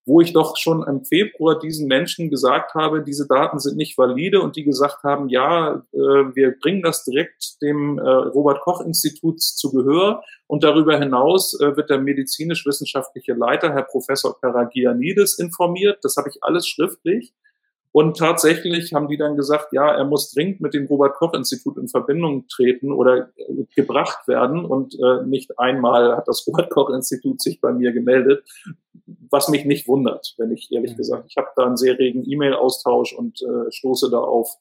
wo 0.05 0.19
ich 0.21 0.33
doch 0.33 0.57
schon 0.57 0.83
im 0.87 1.05
Februar 1.05 1.59
diesen 1.59 1.87
Menschen 1.87 2.29
gesagt 2.29 2.73
habe, 2.73 3.03
diese 3.03 3.27
Daten 3.27 3.59
sind 3.59 3.77
nicht 3.77 3.97
valide 3.97 4.41
und 4.41 4.55
die 4.55 4.63
gesagt 4.63 5.03
haben, 5.03 5.29
ja, 5.29 5.83
äh, 5.93 5.97
wir 5.97 6.55
bringen 6.59 6.81
das 6.81 7.03
direkt 7.03 7.61
dem 7.61 7.99
äh, 7.99 8.09
Robert 8.09 8.61
Koch 8.61 8.81
Institut 8.81 9.41
zu 9.41 9.71
Gehör 9.71 10.23
und 10.47 10.63
darüber 10.63 10.97
hinaus 10.97 11.59
äh, 11.59 11.75
wird 11.77 11.89
der 11.89 11.99
medizinisch-wissenschaftliche 11.99 13.33
Leiter, 13.33 13.73
Herr 13.73 13.83
Professor 13.83 14.39
Karagianidis, 14.39 15.37
informiert. 15.37 15.99
Das 16.01 16.15
habe 16.17 16.29
ich 16.29 16.43
alles 16.43 16.67
schriftlich. 16.67 17.33
Und 17.93 18.17
tatsächlich 18.17 18.93
haben 18.93 19.09
die 19.09 19.17
dann 19.17 19.35
gesagt, 19.35 19.73
ja, 19.73 19.89
er 19.89 20.05
muss 20.05 20.31
dringend 20.31 20.61
mit 20.61 20.73
dem 20.73 20.85
Robert 20.85 21.15
Koch 21.15 21.33
Institut 21.33 21.77
in 21.77 21.89
Verbindung 21.89 22.47
treten 22.47 22.93
oder 22.93 23.29
äh, 23.35 23.65
gebracht 23.75 24.27
werden. 24.27 24.63
Und 24.63 24.95
äh, 24.95 25.25
nicht 25.25 25.59
einmal 25.59 26.15
hat 26.15 26.27
das 26.27 26.47
Robert 26.47 26.69
Koch 26.69 26.89
Institut 26.89 27.41
sich 27.41 27.59
bei 27.59 27.73
mir 27.73 27.91
gemeldet, 27.91 28.47
was 29.29 29.49
mich 29.49 29.65
nicht 29.65 29.87
wundert, 29.87 30.35
wenn 30.37 30.51
ich 30.51 30.71
ehrlich 30.71 30.93
mhm. 30.93 30.97
gesagt, 30.97 31.25
ich 31.27 31.35
habe 31.35 31.49
da 31.55 31.65
einen 31.65 31.77
sehr 31.77 31.99
regen 31.99 32.23
E-Mail-Austausch 32.25 33.13
und 33.13 33.41
äh, 33.41 33.71
stoße 33.71 34.09
da 34.09 34.19
auf 34.19 34.57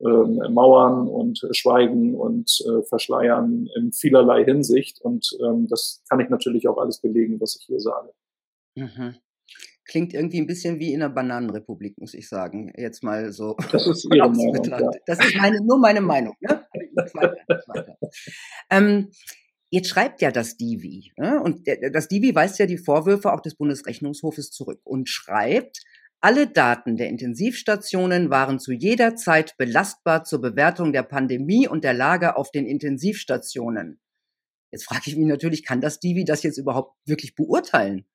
ähm, 0.00 0.42
Mauern 0.52 1.08
und 1.08 1.46
Schweigen 1.52 2.14
und 2.14 2.62
äh, 2.66 2.82
Verschleiern 2.82 3.70
in 3.76 3.92
vielerlei 3.92 4.44
Hinsicht. 4.44 5.00
Und 5.00 5.34
ähm, 5.42 5.66
das 5.68 6.02
kann 6.10 6.20
ich 6.20 6.28
natürlich 6.28 6.68
auch 6.68 6.76
alles 6.76 7.00
belegen, 7.00 7.40
was 7.40 7.56
ich 7.56 7.64
hier 7.64 7.80
sage. 7.80 8.12
Mhm. 8.74 9.16
Klingt 9.88 10.14
irgendwie 10.14 10.40
ein 10.40 10.46
bisschen 10.46 10.78
wie 10.78 10.92
in 10.92 11.02
einer 11.02 11.12
Bananenrepublik, 11.12 11.98
muss 11.98 12.14
ich 12.14 12.28
sagen. 12.28 12.72
Jetzt 12.76 13.02
mal 13.02 13.32
so. 13.32 13.56
Das 13.70 13.86
ist, 13.86 14.04
Ihre 14.12 14.30
Meinung, 14.30 14.64
ja. 14.64 14.90
das 15.06 15.24
ist 15.24 15.36
meine, 15.36 15.60
nur 15.60 15.78
meine 15.78 16.00
Meinung. 16.00 16.34
Ne? 16.40 16.66
ähm, 18.70 19.10
jetzt 19.70 19.88
schreibt 19.88 20.22
ja 20.22 20.30
das 20.30 20.56
Divi. 20.56 21.12
Ne? 21.16 21.40
Und 21.40 21.66
das 21.92 22.08
Divi 22.08 22.34
weist 22.34 22.58
ja 22.58 22.66
die 22.66 22.78
Vorwürfe 22.78 23.32
auch 23.32 23.40
des 23.40 23.56
Bundesrechnungshofes 23.56 24.50
zurück 24.50 24.80
und 24.84 25.08
schreibt, 25.08 25.82
alle 26.20 26.46
Daten 26.46 26.96
der 26.96 27.08
Intensivstationen 27.08 28.30
waren 28.30 28.58
zu 28.58 28.72
jeder 28.72 29.16
Zeit 29.16 29.56
belastbar 29.58 30.24
zur 30.24 30.40
Bewertung 30.40 30.92
der 30.92 31.02
Pandemie 31.02 31.68
und 31.68 31.84
der 31.84 31.94
Lage 31.94 32.36
auf 32.36 32.50
den 32.50 32.66
Intensivstationen. 32.66 34.00
Jetzt 34.72 34.84
frage 34.84 35.02
ich 35.06 35.16
mich 35.16 35.26
natürlich, 35.26 35.64
kann 35.64 35.80
das 35.80 36.00
Divi 36.00 36.24
das 36.24 36.42
jetzt 36.42 36.58
überhaupt 36.58 36.96
wirklich 37.06 37.34
beurteilen? 37.34 38.06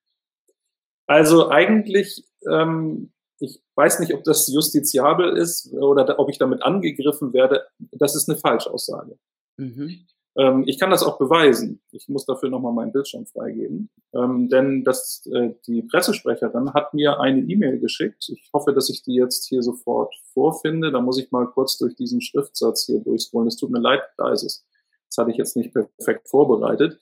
Also 1.11 1.49
eigentlich, 1.49 2.23
ähm, 2.49 3.11
ich 3.37 3.61
weiß 3.75 3.99
nicht, 3.99 4.13
ob 4.13 4.23
das 4.23 4.47
justiziabel 4.47 5.35
ist 5.35 5.73
oder 5.73 6.17
ob 6.19 6.29
ich 6.29 6.37
damit 6.37 6.63
angegriffen 6.63 7.33
werde. 7.33 7.65
Das 7.91 8.15
ist 8.15 8.29
eine 8.29 8.37
Falschaussage. 8.37 9.17
Mhm. 9.57 10.05
Ähm, 10.37 10.63
ich 10.67 10.79
kann 10.79 10.89
das 10.89 11.03
auch 11.03 11.17
beweisen. 11.17 11.81
Ich 11.91 12.07
muss 12.07 12.25
dafür 12.25 12.47
nochmal 12.47 12.71
meinen 12.71 12.93
Bildschirm 12.93 13.25
freigeben. 13.25 13.89
Ähm, 14.13 14.47
denn 14.47 14.85
das, 14.85 15.29
äh, 15.33 15.49
die 15.67 15.81
Pressesprecherin 15.81 16.73
hat 16.73 16.93
mir 16.93 17.19
eine 17.19 17.41
E-Mail 17.41 17.81
geschickt. 17.81 18.29
Ich 18.29 18.49
hoffe, 18.53 18.71
dass 18.71 18.89
ich 18.89 19.03
die 19.03 19.15
jetzt 19.15 19.49
hier 19.49 19.63
sofort 19.63 20.15
vorfinde. 20.33 20.93
Da 20.93 21.01
muss 21.01 21.19
ich 21.19 21.29
mal 21.31 21.47
kurz 21.47 21.77
durch 21.77 21.93
diesen 21.97 22.21
Schriftsatz 22.21 22.85
hier 22.85 23.01
durchscrollen. 23.01 23.49
Es 23.49 23.57
tut 23.57 23.71
mir 23.71 23.81
leid, 23.81 24.01
da 24.15 24.31
ist 24.31 24.43
es. 24.43 24.65
Das 25.09 25.17
hatte 25.17 25.31
ich 25.31 25.37
jetzt 25.37 25.57
nicht 25.57 25.73
perfekt 25.73 26.29
vorbereitet. 26.29 27.01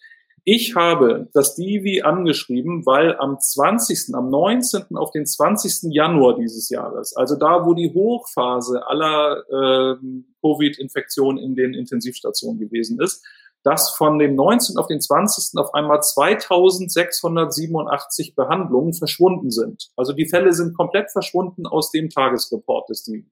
Ich 0.51 0.75
habe 0.75 1.29
das 1.31 1.53
Divi 1.53 2.01
angeschrieben, 2.01 2.83
weil 2.83 3.15
am 3.19 3.39
20., 3.39 4.15
am 4.15 4.31
19. 4.31 4.97
auf 4.97 5.11
den 5.11 5.27
20. 5.27 5.93
Januar 5.93 6.37
dieses 6.37 6.69
Jahres, 6.69 7.15
also 7.15 7.35
da, 7.35 7.67
wo 7.67 7.75
die 7.75 7.93
Hochphase 7.93 8.81
aller 8.87 9.43
äh, 9.47 9.97
Covid-Infektionen 10.41 11.37
in 11.37 11.53
den 11.53 11.75
Intensivstationen 11.75 12.59
gewesen 12.59 12.99
ist, 12.99 13.23
dass 13.61 13.95
von 13.95 14.17
dem 14.17 14.33
19. 14.33 14.77
auf 14.77 14.87
den 14.87 15.01
20. 15.01 15.59
auf 15.59 15.75
einmal 15.75 16.01
2687 16.01 18.33
Behandlungen 18.33 18.95
verschwunden 18.95 19.51
sind. 19.51 19.91
Also 19.95 20.13
die 20.13 20.27
Fälle 20.27 20.53
sind 20.53 20.75
komplett 20.75 21.11
verschwunden 21.11 21.67
aus 21.67 21.91
dem 21.91 22.09
Tagesreport 22.09 22.89
des 22.89 23.03
Divi. 23.03 23.29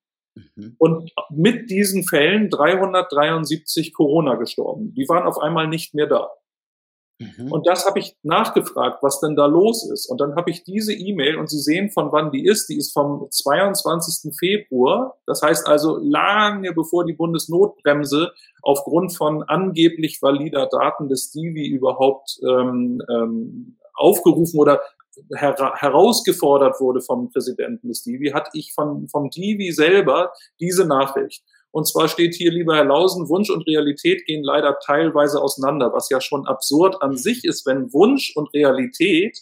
Mhm. 0.56 0.76
Und 0.78 1.12
mit 1.32 1.72
diesen 1.72 2.04
Fällen 2.04 2.52
373 2.52 3.96
Corona 3.96 4.36
gestorben. 4.36 4.94
Die 4.94 5.10
waren 5.10 5.26
auf 5.26 5.40
einmal 5.40 5.68
nicht 5.68 5.96
mehr 5.96 6.06
da. 6.06 6.30
Mhm. 7.20 7.52
Und 7.52 7.66
das 7.66 7.86
habe 7.86 8.00
ich 8.00 8.16
nachgefragt, 8.22 9.02
was 9.02 9.20
denn 9.20 9.36
da 9.36 9.48
los 9.48 9.90
ist. 9.90 10.08
Und 10.10 10.22
dann 10.22 10.36
habe 10.36 10.52
ich 10.52 10.64
diese 10.64 10.94
E-Mail 10.94 11.38
und 11.38 11.50
Sie 11.50 11.60
sehen, 11.60 11.90
von 11.90 12.12
wann 12.12 12.32
die 12.32 12.46
ist. 12.46 12.68
Die 12.70 12.78
ist 12.78 12.94
vom 12.94 13.28
22. 13.30 14.36
Februar. 14.38 15.18
Das 15.26 15.42
heißt 15.42 15.68
also 15.68 15.98
lange 15.98 16.74
bevor 16.74 17.06
die 17.06 17.14
Bundesnotbremse 17.14 18.32
aufgrund 18.62 19.16
von 19.16 19.44
angeblich 19.44 20.22
valider 20.22 20.68
Daten 20.68 21.10
des 21.10 21.32
Divi 21.32 21.68
überhaupt 21.68 22.40
ähm, 22.44 23.02
ähm, 23.10 23.78
aufgerufen 23.96 24.60
oder 24.60 24.82
her 25.36 25.56
herausgefordert 25.76 26.80
wurde 26.80 27.02
vom 27.02 27.32
Präsidenten 27.32 27.88
des 27.88 28.04
Divi, 28.04 28.30
hatte 28.30 28.52
ich 28.54 28.74
von, 28.74 29.08
vom 29.10 29.30
Divi 29.32 29.72
selber 29.72 30.32
diese 30.60 30.86
Nachricht. 30.86 31.44
Und 31.78 31.88
zwar 31.88 32.08
steht 32.08 32.34
hier, 32.34 32.52
lieber 32.52 32.76
Herr 32.76 32.86
Lausen, 32.86 33.30
Wunsch 33.30 33.52
und 33.52 33.68
Realität 33.68 34.26
gehen 34.26 34.44
leider 34.44 34.80
teilweise 34.84 35.40
auseinander, 35.40 35.94
was 35.94 36.10
ja 36.10 36.20
schon 36.20 36.48
absurd 36.48 37.04
an 37.04 37.16
sich 37.18 37.46
ist, 37.46 37.68
wenn 37.68 37.94
Wunsch 37.94 38.36
und 38.36 38.52
Realität 38.52 39.38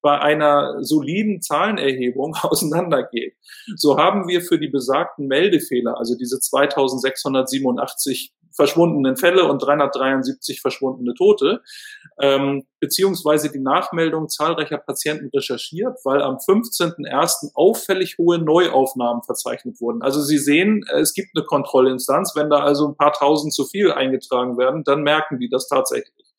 bei 0.00 0.16
einer 0.20 0.84
soliden 0.84 1.42
Zahlenerhebung 1.42 2.36
auseinandergeht. 2.42 3.34
So 3.74 3.98
haben 3.98 4.28
wir 4.28 4.40
für 4.40 4.60
die 4.60 4.68
besagten 4.68 5.26
Meldefehler, 5.26 5.98
also 5.98 6.16
diese 6.16 6.38
2687 6.38 8.34
verschwundenen 8.52 9.16
Fälle 9.16 9.44
und 9.44 9.62
373 9.62 10.60
verschwundene 10.60 11.14
Tote, 11.14 11.62
ähm, 12.20 12.64
beziehungsweise 12.80 13.50
die 13.50 13.60
Nachmeldung 13.60 14.28
zahlreicher 14.28 14.78
Patienten 14.78 15.30
recherchiert, 15.34 15.98
weil 16.04 16.22
am 16.22 16.36
15.01. 16.36 17.52
auffällig 17.54 18.16
hohe 18.18 18.38
Neuaufnahmen 18.38 19.22
verzeichnet 19.22 19.80
wurden. 19.80 20.02
Also 20.02 20.20
Sie 20.20 20.38
sehen, 20.38 20.84
es 20.94 21.14
gibt 21.14 21.30
eine 21.34 21.44
Kontrollinstanz. 21.44 22.34
Wenn 22.36 22.50
da 22.50 22.60
also 22.60 22.88
ein 22.88 22.96
paar 22.96 23.12
tausend 23.12 23.54
zu 23.54 23.66
viel 23.66 23.92
eingetragen 23.92 24.58
werden, 24.58 24.84
dann 24.84 25.02
merken 25.02 25.38
die 25.38 25.48
das 25.48 25.68
tatsächlich. 25.68 26.29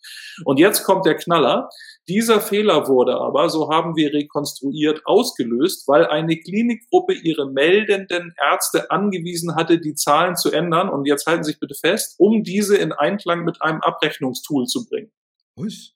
Und 0.46 0.60
jetzt 0.60 0.84
kommt 0.84 1.06
der 1.06 1.16
Knaller. 1.16 1.70
Dieser 2.08 2.42
Fehler 2.42 2.88
wurde 2.88 3.16
aber, 3.16 3.50
so 3.50 3.70
haben 3.70 3.96
wir 3.96 4.14
rekonstruiert, 4.14 5.06
ausgelöst, 5.06 5.88
weil 5.88 6.08
eine 6.08 6.38
Klinikgruppe 6.38 7.14
ihre 7.14 7.52
meldenden 7.52 8.34
Ärzte 8.42 8.90
angewiesen 8.90 9.56
hatte, 9.56 9.80
die 9.80 9.96
Zahlen 9.96 10.36
zu 10.36 10.52
ändern. 10.52 10.90
Und 10.90 11.06
jetzt 11.06 11.28
halten 11.28 11.44
Sie 11.44 11.52
sich 11.52 11.60
bitte 11.60 11.76
fest, 11.76 12.16
um 12.18 12.44
diese 12.44 12.76
in 12.78 12.92
Einklang 12.92 13.44
mit 13.44 13.62
einem 13.62 13.82
Abrechnungstool 13.82 14.66
zu 14.66 14.86
bringen. 14.88 15.12
Was? 15.56 15.94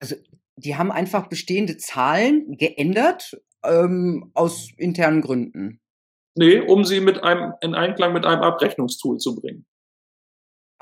Also, 0.00 0.16
die 0.56 0.76
haben 0.76 0.90
einfach 0.90 1.28
bestehende 1.28 1.76
Zahlen 1.76 2.56
geändert 2.56 3.40
ähm, 3.64 4.30
aus 4.34 4.70
internen 4.76 5.22
Gründen. 5.22 5.80
Nee, 6.36 6.60
um 6.60 6.84
sie 6.84 7.00
mit 7.00 7.22
einem, 7.22 7.54
in 7.60 7.74
Einklang 7.74 8.12
mit 8.12 8.24
einem 8.24 8.42
Abrechnungstool 8.42 9.18
zu 9.18 9.36
bringen. 9.36 9.66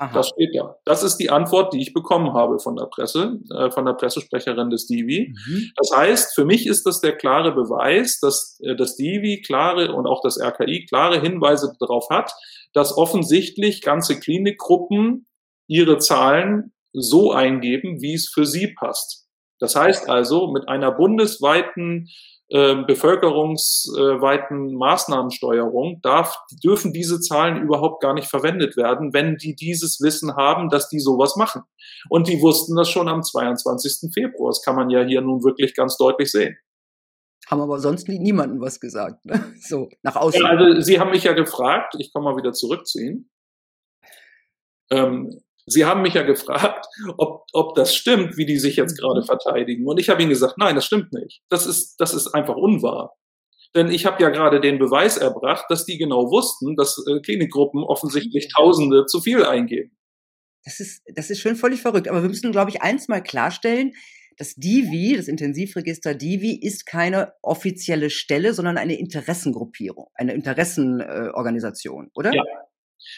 Aha. 0.01 0.13
Das 0.13 0.29
steht 0.29 0.55
ja. 0.55 0.75
Das 0.85 1.03
ist 1.03 1.17
die 1.17 1.29
Antwort, 1.29 1.73
die 1.73 1.81
ich 1.81 1.93
bekommen 1.93 2.33
habe 2.33 2.59
von 2.59 2.77
der 2.77 2.85
Presse, 2.85 3.37
äh, 3.53 3.69
von 3.69 3.85
der 3.85 3.93
Pressesprecherin 3.93 4.69
des 4.69 4.87
Divi. 4.87 5.35
Mhm. 5.35 5.71
Das 5.75 5.91
heißt, 5.93 6.33
für 6.33 6.45
mich 6.45 6.67
ist 6.67 6.85
das 6.85 7.01
der 7.01 7.17
klare 7.17 7.51
Beweis, 7.51 8.21
dass 8.21 8.61
äh, 8.63 8.77
das 8.77 8.95
Divi 8.95 9.41
klare 9.45 9.93
und 9.93 10.07
auch 10.07 10.21
das 10.23 10.39
RKI 10.39 10.85
klare 10.85 11.19
Hinweise 11.19 11.73
darauf 11.81 12.09
hat, 12.09 12.31
dass 12.71 12.97
offensichtlich 12.97 13.81
ganze 13.81 14.17
Klinikgruppen 14.17 15.27
ihre 15.67 15.97
Zahlen 15.97 16.71
so 16.93 17.33
eingeben, 17.33 18.01
wie 18.01 18.13
es 18.13 18.29
für 18.33 18.45
sie 18.45 18.73
passt. 18.79 19.27
Das 19.59 19.75
heißt 19.75 20.09
also, 20.09 20.49
mit 20.53 20.69
einer 20.69 20.93
bundesweiten 20.93 22.07
äh, 22.49 22.75
bevölkerungsweiten 22.83 24.73
Maßnahmensteuerung 24.73 26.01
darf, 26.01 26.35
dürfen 26.63 26.93
diese 26.93 27.19
Zahlen 27.19 27.61
überhaupt 27.61 28.01
gar 28.01 28.13
nicht 28.15 28.27
verwendet 28.27 28.75
werden, 28.75 29.13
wenn 29.13 29.37
die 29.37 29.55
dieses 29.55 30.01
Wissen 30.01 30.35
haben, 30.35 30.69
dass 30.69 30.89
die 30.89 30.99
sowas 30.99 31.35
machen. 31.35 31.61
Und 32.09 32.27
die 32.27 32.41
wussten 32.41 32.75
das 32.75 32.89
schon 32.89 33.07
am 33.07 33.21
22. 33.21 34.11
Februar. 34.13 34.49
Das 34.49 34.63
kann 34.63 34.75
man 34.75 34.89
ja 34.89 35.03
hier 35.03 35.21
nun 35.21 35.43
wirklich 35.43 35.75
ganz 35.75 35.95
deutlich 35.97 36.31
sehen. 36.31 36.57
Haben 37.47 37.61
aber 37.61 37.79
sonst 37.79 38.07
niemanden 38.07 38.61
was 38.61 38.79
gesagt, 38.79 39.25
ne? 39.25 39.53
so 39.61 39.89
nach 40.01 40.15
außen. 40.15 40.41
Ja, 40.41 40.49
also 40.49 40.81
Sie 40.81 40.99
haben 40.99 41.11
mich 41.11 41.23
ja 41.23 41.33
gefragt, 41.33 41.95
ich 41.99 42.11
komme 42.11 42.31
mal 42.31 42.37
wieder 42.37 42.53
zurück 42.53 42.87
zu 42.87 42.99
Ihnen. 42.99 43.29
Ähm, 44.91 45.39
Sie 45.69 45.85
haben 45.85 46.01
mich 46.01 46.13
ja 46.13 46.23
gefragt, 46.23 46.85
ob, 47.17 47.45
ob 47.53 47.75
das 47.75 47.95
stimmt, 47.95 48.37
wie 48.37 48.45
die 48.45 48.57
sich 48.57 48.75
jetzt 48.75 48.97
mhm. 48.97 49.01
gerade 49.01 49.23
verteidigen. 49.23 49.87
Und 49.87 49.99
ich 49.99 50.09
habe 50.09 50.21
Ihnen 50.21 50.29
gesagt, 50.29 50.57
nein, 50.57 50.75
das 50.75 50.85
stimmt 50.85 51.13
nicht. 51.13 51.41
Das 51.49 51.65
ist, 51.65 51.95
das 51.97 52.13
ist 52.13 52.33
einfach 52.33 52.55
unwahr. 52.55 53.15
Denn 53.75 53.91
ich 53.91 54.05
habe 54.05 54.21
ja 54.21 54.29
gerade 54.29 54.59
den 54.61 54.79
Beweis 54.79 55.17
erbracht, 55.17 55.65
dass 55.69 55.85
die 55.85 55.97
genau 55.97 56.31
wussten, 56.31 56.75
dass 56.75 56.97
äh, 57.07 57.19
Klinikgruppen 57.21 57.83
offensichtlich 57.83 58.49
Tausende 58.55 59.05
zu 59.05 59.21
viel 59.21 59.45
eingeben. 59.45 59.95
Das 60.63 60.79
ist, 60.79 61.03
das 61.13 61.29
ist 61.29 61.39
schon 61.39 61.55
völlig 61.55 61.81
verrückt. 61.81 62.07
Aber 62.07 62.21
wir 62.21 62.29
müssen, 62.29 62.51
glaube 62.51 62.71
ich, 62.71 62.81
eins 62.81 63.07
mal 63.07 63.21
klarstellen. 63.21 63.93
Das 64.37 64.55
Divi, 64.55 65.15
das 65.17 65.27
Intensivregister 65.27 66.15
Divi, 66.15 66.59
ist 66.59 66.85
keine 66.85 67.33
offizielle 67.41 68.09
Stelle, 68.09 68.53
sondern 68.53 68.77
eine 68.77 68.97
Interessengruppierung, 68.97 70.07
eine 70.15 70.33
Interessenorganisation, 70.33 72.05
äh, 72.05 72.11
oder? 72.15 72.33
Ja, 72.33 72.43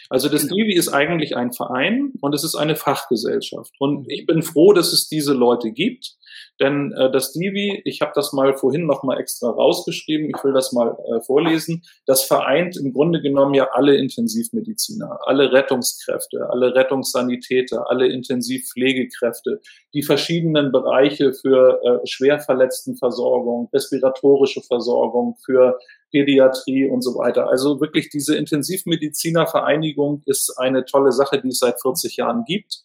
also 0.08 0.28
das 0.28 0.42
genau. 0.42 0.56
Divi 0.56 0.74
ist 0.74 0.88
eigentlich 0.88 1.36
ein 1.36 1.52
Verein 1.52 2.12
und 2.20 2.34
es 2.34 2.44
ist 2.44 2.54
eine 2.54 2.76
Fachgesellschaft. 2.76 3.72
Und 3.78 4.00
mhm. 4.00 4.10
ich 4.10 4.26
bin 4.26 4.42
froh, 4.42 4.72
dass 4.72 4.92
es 4.92 5.08
diese 5.08 5.32
Leute 5.32 5.72
gibt, 5.72 6.16
denn 6.60 6.92
äh, 6.92 7.10
das 7.10 7.32
Divi, 7.32 7.82
ich 7.84 8.00
habe 8.00 8.12
das 8.14 8.32
mal 8.32 8.54
vorhin 8.54 8.86
noch 8.86 9.02
mal 9.02 9.18
extra 9.18 9.50
rausgeschrieben, 9.50 10.28
ich 10.28 10.44
will 10.44 10.52
das 10.52 10.72
mal 10.72 10.96
äh, 11.08 11.20
vorlesen, 11.22 11.82
das 12.06 12.24
vereint 12.24 12.76
im 12.76 12.92
Grunde 12.92 13.20
genommen 13.20 13.54
ja 13.54 13.68
alle 13.72 13.96
Intensivmediziner, 13.96 15.18
alle 15.26 15.52
Rettungskräfte, 15.52 16.48
alle 16.50 16.74
Rettungssanitäter, 16.74 17.90
alle 17.90 18.08
Intensivpflegekräfte, 18.08 19.60
die 19.94 20.02
verschiedenen 20.02 20.72
Bereiche 20.72 21.32
für 21.32 21.80
äh, 21.82 22.06
Schwerverletztenversorgung, 22.06 23.68
respiratorische 23.72 24.62
Versorgung, 24.62 25.36
für 25.44 25.78
Pädiatrie 26.12 26.88
und 26.88 27.02
so 27.02 27.14
weiter. 27.16 27.48
Also 27.48 27.80
wirklich 27.80 28.10
diese 28.10 28.36
Intensivmedizinervereinigung 28.36 30.22
ist 30.26 30.58
eine 30.58 30.84
tolle 30.84 31.10
Sache, 31.10 31.40
die 31.40 31.48
es 31.48 31.58
seit 31.58 31.80
40 31.80 32.16
Jahren 32.16 32.44
gibt. 32.44 32.82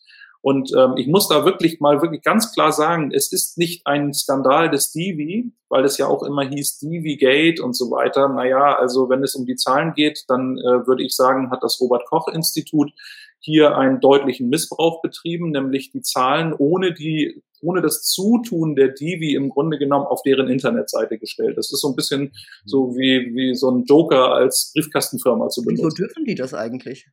Und 0.48 0.72
ähm, 0.78 0.94
ich 0.96 1.08
muss 1.08 1.28
da 1.28 1.44
wirklich 1.44 1.82
mal 1.82 2.02
wirklich 2.02 2.22
ganz 2.22 2.54
klar 2.54 2.72
sagen, 2.72 3.12
es 3.12 3.34
ist 3.34 3.58
nicht 3.58 3.86
ein 3.86 4.14
Skandal 4.14 4.70
des 4.70 4.94
Divi, 4.94 5.52
weil 5.68 5.84
es 5.84 5.98
ja 5.98 6.08
auch 6.08 6.24
immer 6.24 6.48
hieß 6.48 6.80
Divi 6.80 7.18
Gate 7.18 7.60
und 7.60 7.76
so 7.76 7.92
weiter. 7.92 8.30
Naja, 8.30 8.78
also 8.78 9.10
wenn 9.10 9.22
es 9.24 9.36
um 9.36 9.46
die 9.46 9.58
Zahlen 9.58 9.94
geht, 9.94 10.24
dann 10.30 10.58
äh, 10.58 10.88
würde 10.88 11.04
ich 11.04 11.18
sagen, 11.18 11.52
hat 11.52 11.64
das 11.64 11.82
Robert 11.82 12.06
Koch 12.06 12.30
Institut 12.30 12.94
hier 13.40 13.76
einen 13.76 14.00
deutlichen 14.00 14.48
Missbrauch 14.48 15.02
betrieben, 15.02 15.52
nämlich 15.52 15.92
die 15.92 16.02
Zahlen 16.02 16.54
ohne 16.54 16.94
die 16.94 17.44
ohne 17.62 17.82
das 17.82 18.04
Zutun 18.04 18.78
der 18.78 18.88
Divi 18.88 19.34
im 19.34 19.50
Grunde 19.50 19.78
genommen 19.78 20.06
auf 20.06 20.22
deren 20.22 20.48
Internetseite 20.48 21.18
gestellt. 21.18 21.58
Das 21.58 21.74
ist 21.74 21.82
so 21.82 21.90
ein 21.90 21.96
bisschen 21.98 22.32
so 22.64 22.96
wie, 22.96 23.36
wie 23.36 23.54
so 23.54 23.70
ein 23.70 23.84
Joker 23.84 24.32
als 24.32 24.72
Briefkastenfirma 24.74 25.50
zu 25.50 25.66
benutzen. 25.66 25.88
Wieso 25.88 25.96
dürfen 26.06 26.24
die 26.24 26.36
das 26.36 26.54
eigentlich? 26.54 27.10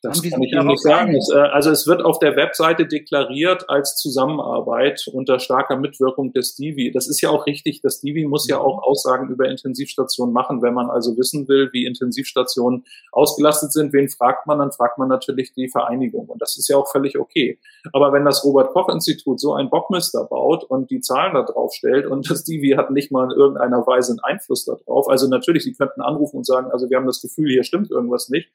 Das 0.00 0.22
kann 0.22 0.42
ich 0.42 0.52
Ihnen 0.52 0.66
nicht 0.68 0.82
sagen. 0.82 1.16
Es, 1.16 1.28
äh, 1.34 1.38
also 1.38 1.70
es 1.70 1.88
wird 1.88 2.02
auf 2.02 2.20
der 2.20 2.36
Webseite 2.36 2.86
deklariert 2.86 3.68
als 3.68 3.96
Zusammenarbeit 3.96 5.04
unter 5.12 5.40
starker 5.40 5.76
Mitwirkung 5.76 6.32
des 6.32 6.54
Divi. 6.54 6.92
Das 6.92 7.08
ist 7.08 7.20
ja 7.20 7.30
auch 7.30 7.46
richtig. 7.46 7.80
Das 7.82 8.00
Divi 8.00 8.24
muss 8.24 8.48
ja 8.48 8.60
auch 8.60 8.84
Aussagen 8.84 9.28
über 9.28 9.48
Intensivstationen 9.48 10.32
machen. 10.32 10.62
Wenn 10.62 10.72
man 10.72 10.88
also 10.88 11.16
wissen 11.16 11.48
will, 11.48 11.70
wie 11.72 11.84
Intensivstationen 11.84 12.84
ausgelastet 13.10 13.72
sind, 13.72 13.92
wen 13.92 14.08
fragt 14.08 14.46
man? 14.46 14.60
Dann 14.60 14.70
fragt 14.70 14.98
man 14.98 15.08
natürlich 15.08 15.52
die 15.52 15.68
Vereinigung. 15.68 16.26
Und 16.28 16.40
das 16.40 16.56
ist 16.56 16.68
ja 16.68 16.76
auch 16.76 16.88
völlig 16.88 17.18
okay. 17.18 17.58
Aber 17.92 18.12
wenn 18.12 18.24
das 18.24 18.44
Robert-Koch-Institut 18.44 19.40
so 19.40 19.54
ein 19.54 19.68
Bockmister 19.68 20.24
baut 20.24 20.62
und 20.62 20.92
die 20.92 21.00
Zahlen 21.00 21.34
da 21.34 21.42
drauf 21.42 21.74
stellt 21.74 22.06
und 22.06 22.30
das 22.30 22.44
Divi 22.44 22.70
hat 22.76 22.92
nicht 22.92 23.10
mal 23.10 23.24
in 23.24 23.36
irgendeiner 23.36 23.84
Weise 23.84 24.12
einen 24.12 24.20
Einfluss 24.20 24.64
darauf, 24.64 25.08
also 25.08 25.26
natürlich, 25.26 25.64
Sie 25.64 25.74
könnten 25.74 26.02
anrufen 26.02 26.36
und 26.36 26.46
sagen, 26.46 26.70
also 26.70 26.88
wir 26.88 26.96
haben 26.96 27.06
das 27.06 27.20
Gefühl, 27.20 27.50
hier 27.50 27.64
stimmt 27.64 27.90
irgendwas 27.90 28.28
nicht. 28.28 28.48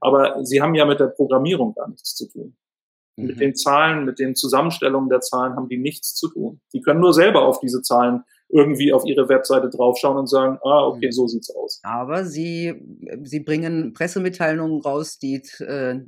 Aber 0.00 0.44
sie 0.44 0.60
haben 0.60 0.74
ja 0.74 0.84
mit 0.84 1.00
der 1.00 1.08
Programmierung 1.08 1.74
gar 1.74 1.88
nichts 1.88 2.14
zu 2.14 2.28
tun. 2.28 2.56
Mhm. 3.16 3.26
Mit 3.26 3.40
den 3.40 3.54
Zahlen, 3.54 4.04
mit 4.04 4.18
den 4.18 4.34
Zusammenstellungen 4.34 5.08
der 5.08 5.20
Zahlen 5.20 5.56
haben 5.56 5.68
die 5.68 5.78
nichts 5.78 6.14
zu 6.14 6.28
tun. 6.28 6.60
Die 6.72 6.80
können 6.80 7.00
nur 7.00 7.12
selber 7.12 7.42
auf 7.42 7.60
diese 7.60 7.82
Zahlen 7.82 8.22
irgendwie 8.50 8.92
auf 8.92 9.04
ihre 9.04 9.28
Webseite 9.28 9.68
draufschauen 9.68 10.16
und 10.16 10.26
sagen, 10.26 10.58
ah, 10.64 10.86
okay, 10.86 11.06
mhm. 11.06 11.12
so 11.12 11.26
sieht's 11.26 11.50
aus. 11.50 11.80
Aber 11.82 12.24
sie, 12.24 12.74
sie 13.22 13.40
bringen 13.40 13.92
Pressemitteilungen 13.92 14.80
raus, 14.80 15.18
die 15.18 15.42
äh, 15.60 16.00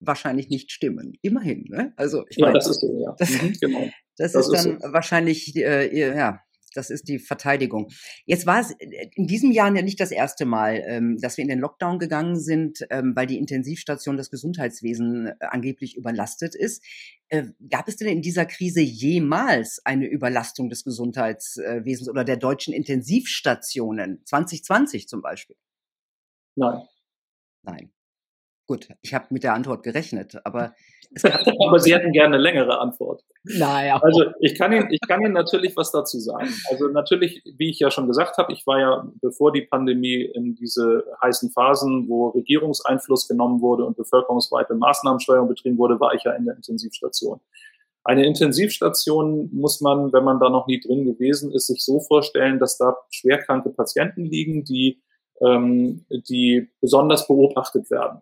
wahrscheinlich 0.00 0.48
nicht 0.48 0.72
stimmen. 0.72 1.12
Immerhin, 1.22 1.66
ne? 1.68 1.92
Also 1.96 2.24
ich 2.28 2.36
ja, 2.36 2.46
meine, 2.46 2.58
das 2.58 2.68
ist 2.68 2.80
so, 2.80 3.00
ja. 3.00 3.14
Das, 3.16 3.30
mhm, 3.30 3.52
genau. 3.60 3.84
das, 4.16 4.32
das 4.32 4.48
ist, 4.48 4.54
ist 4.54 4.66
dann 4.66 4.80
so. 4.80 4.92
wahrscheinlich 4.92 5.54
äh, 5.54 6.16
ja 6.16 6.40
das 6.74 6.90
ist 6.90 7.08
die 7.08 7.18
Verteidigung. 7.18 7.90
Jetzt 8.26 8.46
war 8.46 8.60
es 8.60 8.72
äh, 8.72 9.08
in 9.14 9.26
diesem 9.26 9.50
Jahr 9.50 9.74
ja 9.74 9.82
nicht 9.82 10.00
das 10.00 10.10
erste 10.10 10.44
Mal, 10.44 10.82
ähm, 10.86 11.18
dass 11.20 11.36
wir 11.36 11.42
in 11.42 11.48
den 11.48 11.60
Lockdown 11.60 11.98
gegangen 11.98 12.38
sind, 12.38 12.84
ähm, 12.90 13.14
weil 13.14 13.26
die 13.26 13.38
Intensivstation 13.38 14.16
des 14.16 14.30
Gesundheitswesens 14.30 15.30
äh, 15.30 15.34
angeblich 15.40 15.96
überlastet 15.96 16.54
ist. 16.54 16.84
Äh, 17.28 17.44
gab 17.70 17.88
es 17.88 17.96
denn 17.96 18.08
in 18.08 18.22
dieser 18.22 18.46
Krise 18.46 18.80
jemals 18.80 19.80
eine 19.84 20.06
Überlastung 20.06 20.68
des 20.68 20.84
Gesundheitswesens 20.84 22.08
oder 22.08 22.24
der 22.24 22.36
deutschen 22.36 22.74
Intensivstationen? 22.74 24.22
2020 24.24 25.08
zum 25.08 25.22
Beispiel? 25.22 25.56
Nein. 26.56 26.82
Nein. 27.62 27.90
Gut, 28.66 28.88
ich 29.02 29.12
habe 29.12 29.26
mit 29.30 29.44
der 29.44 29.54
Antwort 29.54 29.82
gerechnet, 29.82 30.40
aber 30.44 30.74
aber 31.66 31.78
Sie 31.78 31.94
hätten 31.94 32.12
gerne 32.12 32.34
eine 32.34 32.42
längere 32.42 32.78
Antwort. 32.80 33.24
Naja. 33.44 34.00
Also 34.02 34.24
ich 34.40 34.56
kann 34.56 34.72
Ihnen, 34.72 34.90
ich 34.90 35.00
kann 35.06 35.20
Ihnen 35.20 35.32
natürlich 35.32 35.76
was 35.76 35.92
dazu 35.92 36.18
sagen. 36.18 36.48
Also 36.70 36.88
natürlich, 36.88 37.42
wie 37.56 37.70
ich 37.70 37.78
ja 37.78 37.90
schon 37.90 38.06
gesagt 38.06 38.36
habe, 38.38 38.52
ich 38.52 38.66
war 38.66 38.80
ja, 38.80 39.08
bevor 39.20 39.52
die 39.52 39.62
Pandemie 39.62 40.22
in 40.22 40.54
diese 40.54 41.04
heißen 41.22 41.50
Phasen, 41.50 42.08
wo 42.08 42.28
Regierungseinfluss 42.28 43.28
genommen 43.28 43.60
wurde 43.60 43.84
und 43.84 43.96
bevölkerungsweite 43.96 44.74
Maßnahmensteuerung 44.74 45.48
betrieben 45.48 45.78
wurde, 45.78 46.00
war 46.00 46.14
ich 46.14 46.24
ja 46.24 46.32
in 46.32 46.46
der 46.46 46.56
Intensivstation. 46.56 47.40
Eine 48.02 48.26
Intensivstation 48.26 49.48
muss 49.52 49.80
man, 49.80 50.12
wenn 50.12 50.24
man 50.24 50.40
da 50.40 50.50
noch 50.50 50.66
nie 50.66 50.80
drin 50.80 51.04
gewesen 51.04 51.52
ist, 51.52 51.68
sich 51.68 51.84
so 51.84 52.00
vorstellen, 52.00 52.58
dass 52.58 52.76
da 52.76 52.96
schwerkranke 53.10 53.70
Patienten 53.70 54.24
liegen, 54.24 54.64
die, 54.64 55.00
ähm, 55.40 56.04
die 56.10 56.70
besonders 56.80 57.26
beobachtet 57.26 57.90
werden. 57.90 58.20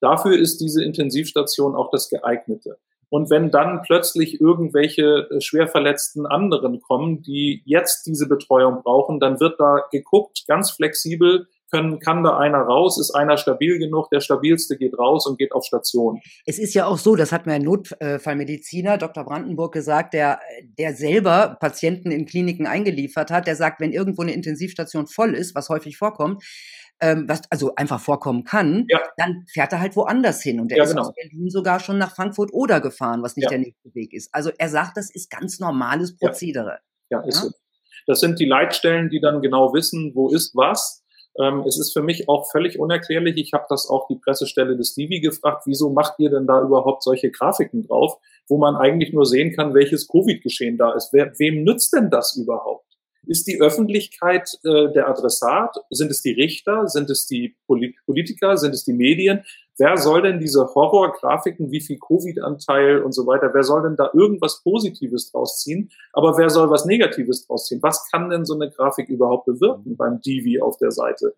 Dafür 0.00 0.38
ist 0.38 0.58
diese 0.58 0.84
Intensivstation 0.84 1.74
auch 1.74 1.90
das 1.90 2.08
geeignete. 2.08 2.78
Und 3.10 3.30
wenn 3.30 3.50
dann 3.50 3.82
plötzlich 3.82 4.40
irgendwelche 4.40 5.28
äh, 5.30 5.40
schwer 5.40 5.68
verletzten 5.68 6.26
anderen 6.26 6.80
kommen, 6.80 7.22
die 7.22 7.62
jetzt 7.64 8.06
diese 8.06 8.26
Betreuung 8.26 8.82
brauchen, 8.82 9.20
dann 9.20 9.38
wird 9.38 9.60
da 9.60 9.84
geguckt, 9.92 10.44
ganz 10.48 10.72
flexibel, 10.72 11.46
können, 11.70 11.98
kann 11.98 12.22
da 12.22 12.38
einer 12.38 12.58
raus, 12.58 13.00
ist 13.00 13.12
einer 13.12 13.36
stabil 13.36 13.78
genug, 13.78 14.08
der 14.10 14.20
stabilste 14.20 14.76
geht 14.76 14.96
raus 14.96 15.26
und 15.26 15.38
geht 15.38 15.52
auf 15.52 15.64
Station. 15.64 16.20
Es 16.46 16.58
ist 16.58 16.74
ja 16.74 16.86
auch 16.86 16.98
so, 16.98 17.16
das 17.16 17.32
hat 17.32 17.46
mir 17.46 17.54
ein 17.54 17.62
Notfallmediziner, 17.62 18.96
Dr. 18.96 19.24
Brandenburg, 19.24 19.72
gesagt, 19.72 20.14
der, 20.14 20.38
der 20.78 20.94
selber 20.94 21.56
Patienten 21.58 22.12
in 22.12 22.26
Kliniken 22.26 22.66
eingeliefert 22.66 23.30
hat, 23.32 23.48
der 23.48 23.56
sagt, 23.56 23.80
wenn 23.80 23.92
irgendwo 23.92 24.22
eine 24.22 24.34
Intensivstation 24.34 25.08
voll 25.08 25.34
ist, 25.34 25.54
was 25.56 25.68
häufig 25.68 25.96
vorkommt, 25.96 26.44
ähm, 27.00 27.28
was 27.28 27.42
also 27.50 27.74
einfach 27.74 28.00
vorkommen 28.00 28.44
kann, 28.44 28.86
ja. 28.88 29.00
dann 29.16 29.44
fährt 29.48 29.72
er 29.72 29.80
halt 29.80 29.96
woanders 29.96 30.42
hin. 30.42 30.60
Und 30.60 30.70
er 30.70 30.78
ja, 30.78 30.84
ist 30.84 30.90
genau. 30.90 31.02
aus 31.02 31.14
Berlin 31.14 31.50
sogar 31.50 31.80
schon 31.80 31.98
nach 31.98 32.14
Frankfurt 32.14 32.52
oder 32.52 32.80
gefahren, 32.80 33.22
was 33.22 33.36
nicht 33.36 33.44
ja. 33.44 33.50
der 33.50 33.58
nächste 33.58 33.94
Weg 33.94 34.12
ist. 34.12 34.32
Also 34.32 34.50
er 34.56 34.68
sagt, 34.68 34.96
das 34.96 35.10
ist 35.14 35.30
ganz 35.30 35.60
normales 35.60 36.16
Prozedere. 36.16 36.78
Ja, 37.10 37.20
ist 37.20 37.40
so. 37.40 37.50
Das 38.06 38.20
sind 38.20 38.38
die 38.38 38.46
Leitstellen, 38.46 39.08
die 39.08 39.20
dann 39.20 39.40
genau 39.40 39.72
wissen, 39.72 40.12
wo 40.14 40.28
ist 40.28 40.54
was. 40.54 41.04
Ähm, 41.40 41.64
es 41.66 41.78
ist 41.78 41.92
für 41.92 42.02
mich 42.02 42.28
auch 42.28 42.50
völlig 42.50 42.78
unerklärlich. 42.78 43.36
Ich 43.36 43.52
habe 43.52 43.64
das 43.68 43.88
auch 43.88 44.06
die 44.08 44.16
Pressestelle 44.16 44.76
des 44.76 44.94
Divi 44.94 45.20
gefragt, 45.20 45.62
wieso 45.66 45.90
macht 45.90 46.14
ihr 46.18 46.30
denn 46.30 46.46
da 46.46 46.62
überhaupt 46.62 47.02
solche 47.02 47.30
Grafiken 47.30 47.86
drauf, 47.86 48.18
wo 48.48 48.58
man 48.58 48.76
eigentlich 48.76 49.12
nur 49.12 49.26
sehen 49.26 49.54
kann, 49.54 49.74
welches 49.74 50.06
Covid-Geschehen 50.08 50.76
da 50.76 50.92
ist. 50.92 51.10
Wer, 51.12 51.32
wem 51.38 51.64
nützt 51.64 51.92
denn 51.94 52.10
das 52.10 52.36
überhaupt? 52.36 52.86
Ist 53.26 53.46
die 53.46 53.60
Öffentlichkeit 53.60 54.48
äh, 54.64 54.92
der 54.92 55.08
Adressat? 55.08 55.76
Sind 55.90 56.10
es 56.10 56.22
die 56.22 56.32
Richter? 56.32 56.88
Sind 56.88 57.10
es 57.10 57.26
die 57.26 57.56
Politiker? 57.66 58.56
Sind 58.56 58.74
es 58.74 58.84
die 58.84 58.92
Medien? 58.92 59.44
Wer 59.76 59.96
soll 59.96 60.22
denn 60.22 60.38
diese 60.38 60.66
Horrorgrafiken, 60.74 61.72
wie 61.72 61.80
viel 61.80 61.98
Covid-Anteil 61.98 63.02
und 63.02 63.12
so 63.12 63.26
weiter, 63.26 63.50
wer 63.52 63.64
soll 63.64 63.82
denn 63.82 63.96
da 63.96 64.10
irgendwas 64.14 64.62
Positives 64.62 65.32
draus 65.32 65.58
ziehen? 65.58 65.90
Aber 66.12 66.38
wer 66.38 66.48
soll 66.48 66.70
was 66.70 66.84
Negatives 66.84 67.46
draus 67.46 67.66
ziehen? 67.66 67.80
Was 67.82 68.08
kann 68.10 68.30
denn 68.30 68.44
so 68.44 68.54
eine 68.54 68.70
Grafik 68.70 69.08
überhaupt 69.08 69.46
bewirken 69.46 69.96
beim 69.96 70.20
Divi 70.20 70.60
auf 70.60 70.76
der 70.76 70.92
Seite? 70.92 71.34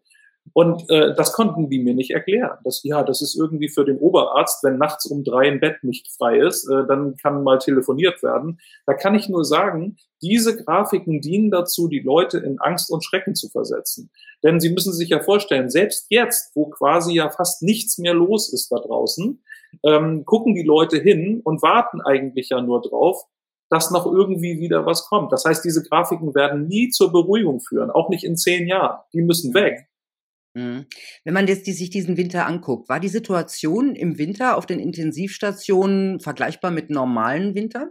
Und 0.53 0.89
äh, 0.91 1.15
das 1.15 1.33
konnten 1.33 1.69
die 1.69 1.79
mir 1.79 1.95
nicht 1.95 2.11
erklären. 2.11 2.59
Das, 2.65 2.83
ja, 2.83 3.03
das 3.03 3.21
ist 3.21 3.37
irgendwie 3.37 3.69
für 3.69 3.85
den 3.85 3.99
Oberarzt, 3.99 4.63
wenn 4.65 4.79
nachts 4.79 5.07
um 5.07 5.25
drei 5.25 5.49
ein 5.49 5.61
Bett 5.61 5.83
nicht 5.83 6.09
frei 6.17 6.39
ist, 6.39 6.69
äh, 6.69 6.87
dann 6.87 7.17
kann 7.17 7.43
mal 7.43 7.59
telefoniert 7.59 8.23
werden. 8.23 8.59
Da 8.87 8.95
kann 8.95 9.15
ich 9.15 9.29
nur 9.29 9.45
sagen, 9.45 9.97
diese 10.23 10.57
Grafiken 10.57 11.21
dienen 11.21 11.51
dazu, 11.51 11.89
die 11.89 12.01
Leute 12.01 12.39
in 12.39 12.59
Angst 12.59 12.91
und 12.91 13.05
Schrecken 13.05 13.35
zu 13.35 13.49
versetzen. 13.49 14.11
Denn 14.43 14.61
Sie 14.61 14.71
müssen 14.71 14.93
sich 14.93 15.11
ja 15.11 15.21
vorstellen, 15.21 15.69
selbst 15.69 16.07
jetzt, 16.09 16.55
wo 16.55 16.67
quasi 16.71 17.15
ja 17.15 17.29
fast 17.31 17.63
nichts 17.63 17.99
mehr 17.99 18.15
los 18.15 18.53
ist 18.53 18.71
da 18.71 18.77
draußen, 18.77 19.43
ähm, 19.85 20.25
gucken 20.25 20.55
die 20.55 20.63
Leute 20.63 20.99
hin 20.99 21.41
und 21.45 21.63
warten 21.63 22.01
eigentlich 22.01 22.49
ja 22.51 22.61
nur 22.61 22.81
drauf, 22.81 23.25
dass 23.69 23.91
noch 23.91 24.07
irgendwie 24.07 24.61
wieder 24.61 24.87
was 24.87 25.07
kommt. 25.07 25.33
Das 25.33 25.45
heißt, 25.45 25.65
diese 25.65 25.83
Grafiken 25.83 26.35
werden 26.35 26.69
nie 26.69 26.89
zur 26.91 27.13
Beruhigung 27.13 27.61
führen, 27.61 27.91
auch 27.91 28.09
nicht 28.09 28.25
in 28.25 28.37
zehn 28.37 28.67
Jahren. 28.67 29.01
Die 29.13 29.23
müssen 29.23 29.55
weg. 29.55 29.89
Mhm. 30.57 30.87
Wenn 31.25 31.35
man 31.35 31.47
jetzt 31.47 31.67
die, 31.67 31.73
sich 31.73 31.91
diesen 31.91 32.17
Winter 32.17 32.47
anguckt, 32.47 32.89
war 32.89 32.99
die 32.99 33.09
Situation 33.09 33.95
im 33.95 34.17
Winter 34.17 34.57
auf 34.57 34.65
den 34.65 34.81
Intensivstationen 34.81 36.19
vergleichbar 36.19 36.71
mit 36.71 36.89
normalen 36.89 37.55
Wintern? 37.55 37.91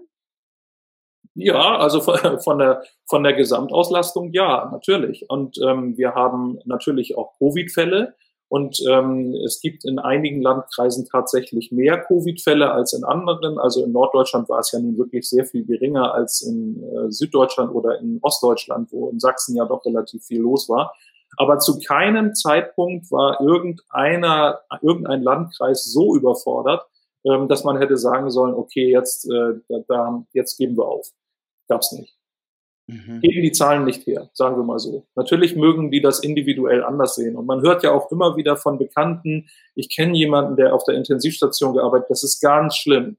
Ja, 1.36 1.78
also 1.78 2.02
von 2.44 2.58
der, 2.58 2.84
von 3.08 3.24
der 3.24 3.34
Gesamtauslastung 3.34 4.32
ja, 4.34 4.68
natürlich. 4.72 5.30
Und 5.30 5.60
ähm, 5.64 5.96
wir 5.96 6.16
haben 6.16 6.58
natürlich 6.66 7.16
auch 7.16 7.38
Covid-Fälle. 7.38 8.16
Und 8.48 8.80
ähm, 8.90 9.36
es 9.46 9.60
gibt 9.60 9.86
in 9.86 10.00
einigen 10.00 10.42
Landkreisen 10.42 11.08
tatsächlich 11.12 11.72
mehr 11.72 12.02
Covid-Fälle 12.02 12.72
als 12.72 12.94
in 12.94 13.04
anderen. 13.04 13.60
Also 13.60 13.84
in 13.84 13.92
Norddeutschland 13.92 14.50
war 14.50 14.60
es 14.60 14.72
ja 14.72 14.80
nun 14.80 14.98
wirklich 14.98 15.30
sehr 15.30 15.46
viel 15.46 15.66
geringer 15.66 16.16
als 16.16 16.42
in 16.42 16.82
äh, 16.82 17.12
Süddeutschland 17.12 17.74
oder 17.76 18.00
in 18.00 18.18
Ostdeutschland, 18.24 18.92
wo 18.92 19.10
in 19.10 19.20
Sachsen 19.20 19.56
ja 19.56 19.66
doch 19.66 19.86
relativ 19.86 20.24
viel 20.26 20.42
los 20.42 20.68
war. 20.68 20.94
Aber 21.38 21.60
zu 21.60 21.80
keinem 21.80 22.34
Zeitpunkt 22.34 23.12
war 23.12 23.42
irgendeiner, 23.42 24.62
irgendein 24.82 25.24
Landkreis 25.24 25.86
so 25.86 26.16
überfordert, 26.16 26.86
ähm, 27.26 27.48
dass 27.48 27.64
man 27.64 27.78
hätte 27.78 27.98
sagen 27.98 28.30
sollen, 28.30 28.54
okay, 28.54 28.92
jetzt, 28.92 29.30
äh, 29.30 29.54
da, 29.88 30.24
jetzt 30.34 30.58
geben 30.58 30.78
wir 30.78 30.86
auf. 30.86 31.08
Gab's 31.68 31.92
nicht. 31.92 32.16
Mhm. 32.88 33.22
Geben 33.22 33.42
die 33.42 33.52
Zahlen 33.52 33.84
nicht 33.84 34.06
her, 34.06 34.30
sagen 34.34 34.58
wir 34.58 34.64
mal 34.64 34.78
so. 34.78 35.08
Natürlich 35.16 35.56
mögen 35.56 35.90
die 35.90 36.02
das 36.02 36.20
individuell 36.20 36.84
anders 36.84 37.16
sehen. 37.16 37.36
Und 37.36 37.48
man 37.48 37.62
hört 37.62 37.84
ja 37.84 37.92
auch 37.92 38.12
immer 38.12 38.38
wieder 38.38 38.58
von 38.58 38.78
Bekannten, 38.78 39.50
ich 39.74 39.90
kenne 39.90 40.16
jemanden, 40.16 40.56
der 40.56 40.74
auf 40.74 40.84
der 40.84 40.96
Intensivstation 40.96 41.74
gearbeitet, 41.74 42.10
das 42.10 42.24
ist 42.24 42.40
ganz 42.42 42.76
schlimm. 42.76 43.18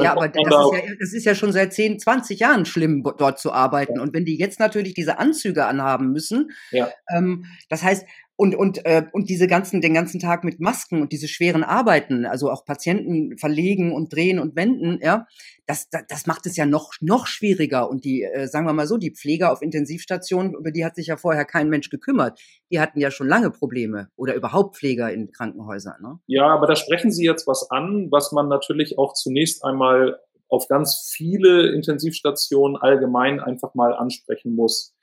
Ja, 0.00 0.12
aber 0.12 0.28
das, 0.28 0.42
da 0.48 0.64
ist 0.64 0.72
ja, 0.72 0.94
das 1.00 1.12
ist 1.12 1.24
ja 1.24 1.34
schon 1.34 1.52
seit 1.52 1.72
10, 1.72 1.98
20 1.98 2.40
Jahren 2.40 2.64
schlimm, 2.64 3.02
dort 3.18 3.38
zu 3.38 3.52
arbeiten. 3.52 3.96
Ja. 3.96 4.02
Und 4.02 4.14
wenn 4.14 4.24
die 4.24 4.38
jetzt 4.38 4.58
natürlich 4.58 4.94
diese 4.94 5.18
Anzüge 5.18 5.66
anhaben 5.66 6.12
müssen, 6.12 6.50
ja. 6.70 6.90
ähm, 7.14 7.44
das 7.68 7.82
heißt, 7.82 8.06
und 8.36 8.54
und 8.54 8.84
äh, 8.86 9.04
und 9.12 9.28
diese 9.28 9.46
ganzen 9.46 9.80
den 9.80 9.94
ganzen 9.94 10.18
Tag 10.18 10.42
mit 10.44 10.58
Masken 10.58 11.02
und 11.02 11.12
diese 11.12 11.28
schweren 11.28 11.64
Arbeiten, 11.64 12.24
also 12.26 12.50
auch 12.50 12.64
Patienten 12.64 13.36
verlegen 13.38 13.92
und 13.92 14.12
drehen 14.12 14.38
und 14.38 14.56
wenden, 14.56 14.98
ja, 15.02 15.26
das 15.66 15.88
das, 15.90 16.02
das 16.08 16.26
macht 16.26 16.46
es 16.46 16.56
ja 16.56 16.66
noch 16.66 16.92
noch 17.00 17.26
schwieriger 17.26 17.90
und 17.90 18.04
die 18.04 18.22
äh, 18.22 18.46
sagen 18.48 18.66
wir 18.66 18.72
mal 18.72 18.86
so, 18.86 18.96
die 18.96 19.14
Pfleger 19.14 19.52
auf 19.52 19.62
Intensivstationen, 19.62 20.54
über 20.54 20.70
die 20.70 20.84
hat 20.84 20.96
sich 20.96 21.08
ja 21.08 21.16
vorher 21.16 21.44
kein 21.44 21.68
Mensch 21.68 21.90
gekümmert. 21.90 22.40
Die 22.70 22.80
hatten 22.80 23.00
ja 23.00 23.10
schon 23.10 23.28
lange 23.28 23.50
Probleme 23.50 24.08
oder 24.16 24.34
überhaupt 24.34 24.76
Pfleger 24.76 25.12
in 25.12 25.30
Krankenhäusern, 25.30 26.00
ne? 26.02 26.18
Ja, 26.26 26.46
aber 26.46 26.66
da 26.66 26.74
sprechen 26.74 27.12
Sie 27.12 27.24
jetzt 27.24 27.46
was 27.46 27.70
an, 27.70 28.08
was 28.10 28.32
man 28.32 28.48
natürlich 28.48 28.98
auch 28.98 29.12
zunächst 29.14 29.64
einmal 29.64 30.18
auf 30.48 30.68
ganz 30.68 31.10
viele 31.14 31.72
Intensivstationen 31.72 32.76
allgemein 32.76 33.40
einfach 33.40 33.74
mal 33.74 33.94
ansprechen 33.94 34.54
muss 34.54 34.94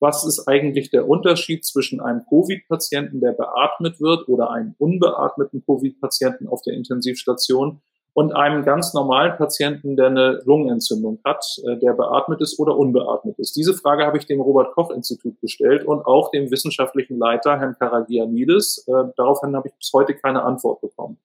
was 0.00 0.24
ist 0.24 0.46
eigentlich 0.46 0.90
der 0.90 1.08
Unterschied 1.08 1.64
zwischen 1.64 2.00
einem 2.00 2.22
Covid-Patienten, 2.28 3.20
der 3.20 3.32
beatmet 3.32 4.00
wird, 4.00 4.28
oder 4.28 4.50
einem 4.50 4.74
unbeatmeten 4.78 5.64
Covid-Patienten 5.64 6.48
auf 6.48 6.62
der 6.62 6.74
Intensivstation 6.74 7.80
und 8.18 8.34
einem 8.34 8.64
ganz 8.64 8.94
normalen 8.94 9.36
Patienten, 9.36 9.94
der 9.96 10.06
eine 10.06 10.42
Lungenentzündung 10.44 11.20
hat, 11.24 11.44
äh, 11.64 11.76
der 11.76 11.92
beatmet 11.92 12.40
ist 12.40 12.58
oder 12.58 12.76
unbeatmet 12.76 13.38
ist. 13.38 13.54
Diese 13.54 13.74
Frage 13.74 14.06
habe 14.06 14.18
ich 14.18 14.26
dem 14.26 14.40
Robert-Koch-Institut 14.40 15.40
gestellt 15.40 15.86
und 15.86 16.04
auch 16.04 16.32
dem 16.32 16.50
wissenschaftlichen 16.50 17.16
Leiter, 17.16 17.58
Herrn 17.60 17.76
Karagianidis. 17.78 18.84
Äh, 18.88 19.12
daraufhin 19.16 19.54
habe 19.54 19.68
ich 19.68 19.74
bis 19.74 19.92
heute 19.92 20.14
keine 20.14 20.42
Antwort 20.42 20.80
bekommen. 20.80 21.18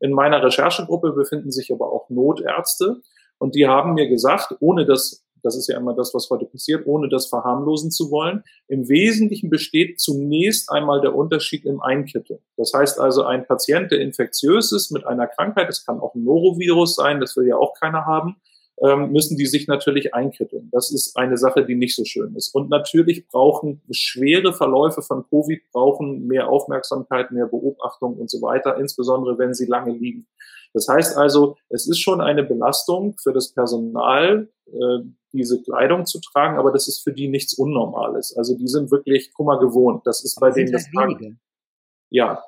In 0.00 0.12
meiner 0.12 0.42
Recherchegruppe 0.42 1.12
befinden 1.12 1.50
sich 1.50 1.72
aber 1.72 1.90
auch 1.90 2.10
Notärzte 2.10 3.00
und 3.38 3.54
die 3.54 3.66
haben 3.66 3.94
mir 3.94 4.08
gesagt, 4.08 4.54
ohne 4.60 4.84
das 4.84 5.23
das 5.44 5.56
ist 5.56 5.68
ja 5.68 5.76
immer 5.76 5.94
das, 5.94 6.14
was 6.14 6.28
heute 6.30 6.46
passiert, 6.46 6.86
ohne 6.86 7.08
das 7.08 7.26
verharmlosen 7.26 7.90
zu 7.90 8.10
wollen. 8.10 8.42
Im 8.66 8.88
Wesentlichen 8.88 9.50
besteht 9.50 10.00
zunächst 10.00 10.70
einmal 10.70 11.02
der 11.02 11.14
Unterschied 11.14 11.66
im 11.66 11.82
Einkitteln. 11.82 12.40
Das 12.56 12.72
heißt 12.72 12.98
also, 12.98 13.24
ein 13.24 13.46
Patient, 13.46 13.92
der 13.92 14.00
infektiös 14.00 14.72
ist 14.72 14.90
mit 14.90 15.06
einer 15.06 15.26
Krankheit, 15.26 15.68
das 15.68 15.84
kann 15.84 16.00
auch 16.00 16.14
ein 16.14 16.24
Norovirus 16.24 16.96
sein, 16.96 17.20
das 17.20 17.36
will 17.36 17.46
ja 17.46 17.56
auch 17.56 17.74
keiner 17.78 18.06
haben, 18.06 18.36
ähm, 18.82 19.12
müssen 19.12 19.36
die 19.36 19.46
sich 19.46 19.68
natürlich 19.68 20.14
einkritteln. 20.14 20.70
Das 20.72 20.90
ist 20.90 21.16
eine 21.16 21.36
Sache, 21.36 21.64
die 21.64 21.76
nicht 21.76 21.94
so 21.94 22.04
schön 22.04 22.34
ist. 22.34 22.54
Und 22.54 22.70
natürlich 22.70 23.28
brauchen 23.28 23.82
schwere 23.90 24.52
Verläufe 24.52 25.02
von 25.02 25.24
Covid 25.28 25.60
brauchen 25.72 26.26
mehr 26.26 26.48
Aufmerksamkeit, 26.48 27.30
mehr 27.30 27.46
Beobachtung 27.46 28.16
und 28.16 28.30
so 28.30 28.42
weiter, 28.42 28.78
insbesondere 28.78 29.38
wenn 29.38 29.54
sie 29.54 29.66
lange 29.66 29.92
liegen. 29.92 30.26
Das 30.72 30.88
heißt 30.88 31.16
also, 31.16 31.56
es 31.68 31.86
ist 31.86 32.00
schon 32.00 32.20
eine 32.20 32.42
Belastung 32.42 33.16
für 33.22 33.32
das 33.32 33.52
Personal, 33.52 34.48
äh, 34.66 34.98
diese 35.34 35.62
Kleidung 35.62 36.06
zu 36.06 36.20
tragen, 36.20 36.58
aber 36.58 36.72
das 36.72 36.88
ist 36.88 37.02
für 37.02 37.12
die 37.12 37.28
nichts 37.28 37.54
Unnormales. 37.54 38.36
Also 38.36 38.56
die 38.56 38.68
sind 38.68 38.90
wirklich 38.90 39.32
Kummer 39.32 39.58
gewohnt. 39.58 40.06
Das 40.06 40.24
ist 40.24 40.40
bei 40.40 40.50
denen 40.50 40.72
das. 40.72 40.86
Halt 40.96 41.18
ja, 42.10 42.42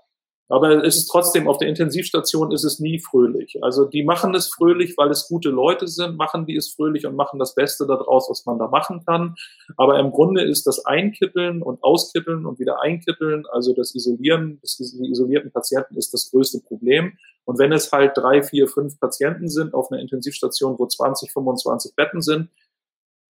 aber 0.49 0.85
es 0.85 0.97
ist 0.97 1.09
trotzdem, 1.09 1.49
auf 1.49 1.59
der 1.59 1.69
Intensivstation 1.69 2.53
ist 2.53 2.63
es 2.63 2.79
nie 2.79 3.01
fröhlich. 3.01 3.59
Also 3.63 3.85
die 3.85 4.05
machen 4.05 4.33
es 4.35 4.49
fröhlich, 4.49 4.97
weil 4.97 5.11
es 5.11 5.27
gute 5.27 5.51
Leute 5.51 5.89
sind, 5.89 6.17
machen 6.17 6.47
die 6.47 6.55
es 6.55 6.73
fröhlich 6.73 7.05
und 7.05 7.17
machen 7.17 7.41
das 7.41 7.57
Beste 7.57 7.85
daraus, 7.85 8.31
was 8.31 8.47
man 8.47 8.59
da 8.59 8.69
machen 8.69 9.05
kann. 9.05 9.35
Aber 9.77 9.99
im 9.99 10.13
Grunde 10.13 10.43
ist 10.43 10.67
das 10.67 10.85
Einkitteln 10.85 11.63
und 11.63 11.83
Auskitteln 11.83 12.47
und 12.47 12.61
wieder 12.61 12.81
Einkitteln, 12.81 13.45
also 13.51 13.75
das 13.75 13.95
Isolieren 13.97 14.61
des 14.61 14.79
isolierten 14.79 15.51
Patienten 15.51 15.97
ist 15.97 16.15
das 16.15 16.31
größte 16.31 16.61
Problem. 16.61 17.19
Und 17.45 17.59
wenn 17.59 17.73
es 17.73 17.91
halt 17.91 18.13
drei, 18.17 18.43
vier, 18.43 18.69
fünf 18.69 19.01
Patienten 19.01 19.49
sind 19.49 19.75
auf 19.75 19.91
einer 19.91 20.01
Intensivstation, 20.01 20.79
wo 20.79 20.87
20, 20.87 21.33
25 21.33 21.97
Betten 21.97 22.23
sind, 22.23 22.51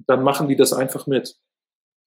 dann 0.07 0.23
machen 0.23 0.49
die 0.49 0.57
das 0.57 0.73
einfach 0.73 1.07
mit. 1.07 1.37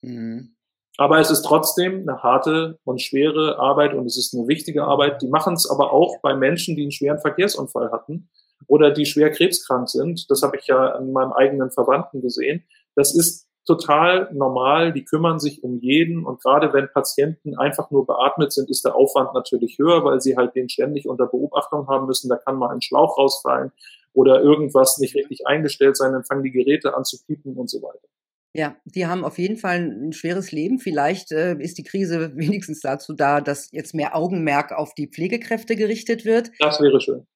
Mhm. 0.02 0.56
Aber 0.98 1.20
es 1.20 1.32
ist 1.32 1.44
trotzdem 1.44 2.02
eine 2.02 2.24
harte 2.24 2.78
und 2.84 3.02
schwere 3.02 3.58
Arbeit 3.58 3.94
und 3.94 4.06
es 4.06 4.18
ist 4.18 4.34
eine 4.34 4.48
wichtige 4.48 4.84
Arbeit. 4.84 5.22
Die 5.22 5.30
machen 5.30 5.54
es 5.54 5.70
aber 5.70 5.94
auch 5.94 6.20
bei 6.22 6.36
Menschen, 6.36 6.76
die 6.76 6.82
einen 6.82 6.92
schweren 6.92 7.20
Verkehrsunfall 7.20 7.92
hatten 7.92 8.30
oder 8.68 8.92
die 8.92 9.06
schwer 9.06 9.32
krebskrank 9.32 9.90
sind. 9.90 10.30
Das 10.30 10.42
habe 10.44 10.58
ich 10.58 10.68
ja 10.68 10.92
an 10.92 11.14
meinem 11.14 11.32
eigenen 11.32 11.72
Verwandten 11.72 12.22
gesehen. 12.22 12.66
Das 12.96 13.16
ist 13.16 13.48
total 13.66 14.30
normal. 14.34 14.92
Die 14.92 15.06
kümmern 15.06 15.40
sich 15.40 15.64
um 15.64 15.78
jeden 15.78 16.26
und 16.26 16.42
gerade 16.42 16.74
wenn 16.74 16.92
Patienten 16.92 17.58
einfach 17.58 17.92
nur 17.92 18.06
beatmet 18.06 18.52
sind, 18.52 18.70
ist 18.70 18.84
der 18.84 18.96
Aufwand 18.96 19.34
natürlich 19.34 19.78
höher, 19.78 20.04
weil 20.04 20.20
sie 20.20 20.36
halt 20.36 20.56
den 20.56 20.68
ständig 20.68 21.08
unter 21.08 21.28
Beobachtung 21.28 21.88
haben 21.88 22.08
müssen. 22.08 22.28
Da 22.28 22.36
kann 22.36 22.58
mal 22.58 22.72
ein 22.72 22.82
Schlauch 22.82 23.18
rausfallen 23.18 23.72
oder 24.14 24.42
irgendwas 24.42 24.98
nicht 25.00 25.16
richtig 25.16 25.46
eingestellt 25.46 25.98
sein, 25.98 26.14
dann 26.14 26.24
fangen 26.24 26.44
die 26.44 26.52
Geräte 26.52 26.96
an 26.96 27.04
zu 27.04 27.24
piepen 27.26 27.56
und 27.56 27.70
so 27.70 27.82
weiter. 27.82 28.08
Ja, 28.54 28.78
die 28.84 29.06
haben 29.06 29.24
auf 29.24 29.38
jeden 29.38 29.58
Fall 29.58 29.78
ein 29.80 30.12
schweres 30.12 30.52
Leben. 30.52 30.80
Vielleicht 30.80 31.32
äh, 31.32 31.56
ist 31.60 31.78
die 31.78 31.84
Krise 31.84 32.32
wenigstens 32.36 32.82
dazu 32.82 33.14
da, 33.14 33.42
dass 33.42 33.72
jetzt 33.72 33.94
mehr 33.94 34.16
Augenmerk 34.16 34.72
auf 34.72 34.94
die 34.96 35.08
Pflegekräfte 35.08 35.76
gerichtet 35.76 36.26
wird. 36.26 36.52
Das 36.60 36.82
wäre 36.82 37.00
schön. 37.00 37.28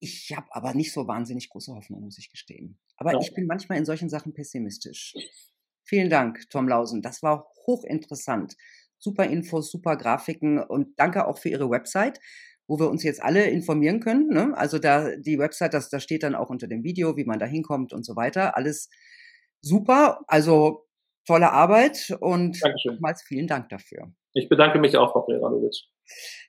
Ich 0.00 0.32
habe 0.34 0.46
aber 0.50 0.74
nicht 0.74 0.92
so 0.92 1.06
wahnsinnig 1.08 1.50
große 1.50 1.74
Hoffnung, 1.74 2.02
muss 2.02 2.18
ich 2.18 2.30
gestehen. 2.30 2.78
Aber 2.96 3.12
ja. 3.12 3.18
ich 3.20 3.34
bin 3.34 3.46
manchmal 3.46 3.78
in 3.78 3.84
solchen 3.84 4.08
Sachen 4.08 4.32
pessimistisch. 4.32 5.14
Vielen 5.84 6.08
Dank, 6.08 6.48
Tom 6.50 6.68
Lausen. 6.68 7.02
Das 7.02 7.22
war 7.22 7.50
hochinteressant. 7.66 8.56
Super 8.98 9.24
Infos, 9.24 9.70
super 9.70 9.96
Grafiken 9.96 10.60
und 10.60 10.98
danke 10.98 11.26
auch 11.26 11.38
für 11.38 11.48
Ihre 11.48 11.70
Website, 11.70 12.20
wo 12.68 12.78
wir 12.78 12.88
uns 12.88 13.02
jetzt 13.02 13.22
alle 13.22 13.46
informieren 13.46 13.98
können. 13.98 14.28
Ne? 14.28 14.52
Also 14.56 14.78
da 14.78 15.16
die 15.16 15.38
Website, 15.38 15.74
das, 15.74 15.88
da 15.88 15.98
steht 15.98 16.22
dann 16.22 16.36
auch 16.36 16.50
unter 16.50 16.68
dem 16.68 16.84
Video, 16.84 17.16
wie 17.16 17.24
man 17.24 17.38
da 17.38 17.46
hinkommt 17.46 17.92
und 17.92 18.04
so 18.04 18.14
weiter. 18.14 18.56
Alles 18.56 18.90
super. 19.60 20.20
Also 20.28 20.86
tolle 21.26 21.50
Arbeit 21.50 22.16
und 22.20 22.60
nochmals 22.84 23.22
vielen 23.22 23.48
Dank 23.48 23.70
dafür. 23.70 24.12
Ich 24.34 24.48
bedanke 24.48 24.78
mich 24.78 24.96
auch, 24.96 25.12
Frau 25.12 25.22
Preradovic. 25.22 25.74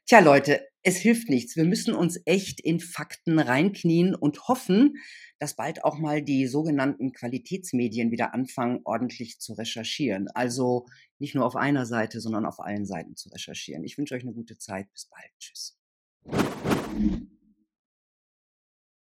Tja, 0.06 0.20
Leute, 0.20 0.68
es 0.84 0.98
hilft 0.98 1.30
nichts. 1.30 1.56
Wir 1.56 1.66
müssen 1.66 1.94
uns 1.94 2.22
echt 2.26 2.62
in 2.62 2.80
Fakten 2.80 3.40
reinknien 3.40 4.16
und 4.16 4.48
hoffen, 4.48 4.96
dass 5.40 5.56
bald 5.56 5.84
auch 5.84 5.98
mal 5.98 6.22
die 6.22 6.48
sogenannten 6.48 7.14
Qualitätsmedien 7.14 8.12
wieder 8.12 8.34
anfangen, 8.34 8.82
ordentlich 8.84 9.40
zu 9.40 9.54
recherchieren. 9.54 10.28
Also 10.34 10.86
nicht 11.18 11.36
nur 11.36 11.46
auf 11.46 11.56
einer 11.56 11.86
Seite, 11.86 12.20
sondern 12.20 12.46
auf 12.46 12.60
allen 12.60 12.86
Seiten 12.86 13.16
zu 13.16 13.30
recherchieren. 13.30 13.84
Ich 13.84 13.98
wünsche 13.98 14.16
euch 14.16 14.24
eine 14.24 14.34
gute 14.34 14.58
Zeit. 14.58 14.92
Bis 14.92 15.06
bald. 15.08 15.32
Tschüss. 15.40 15.79
Thank 16.28 17.00
you. 17.00 17.39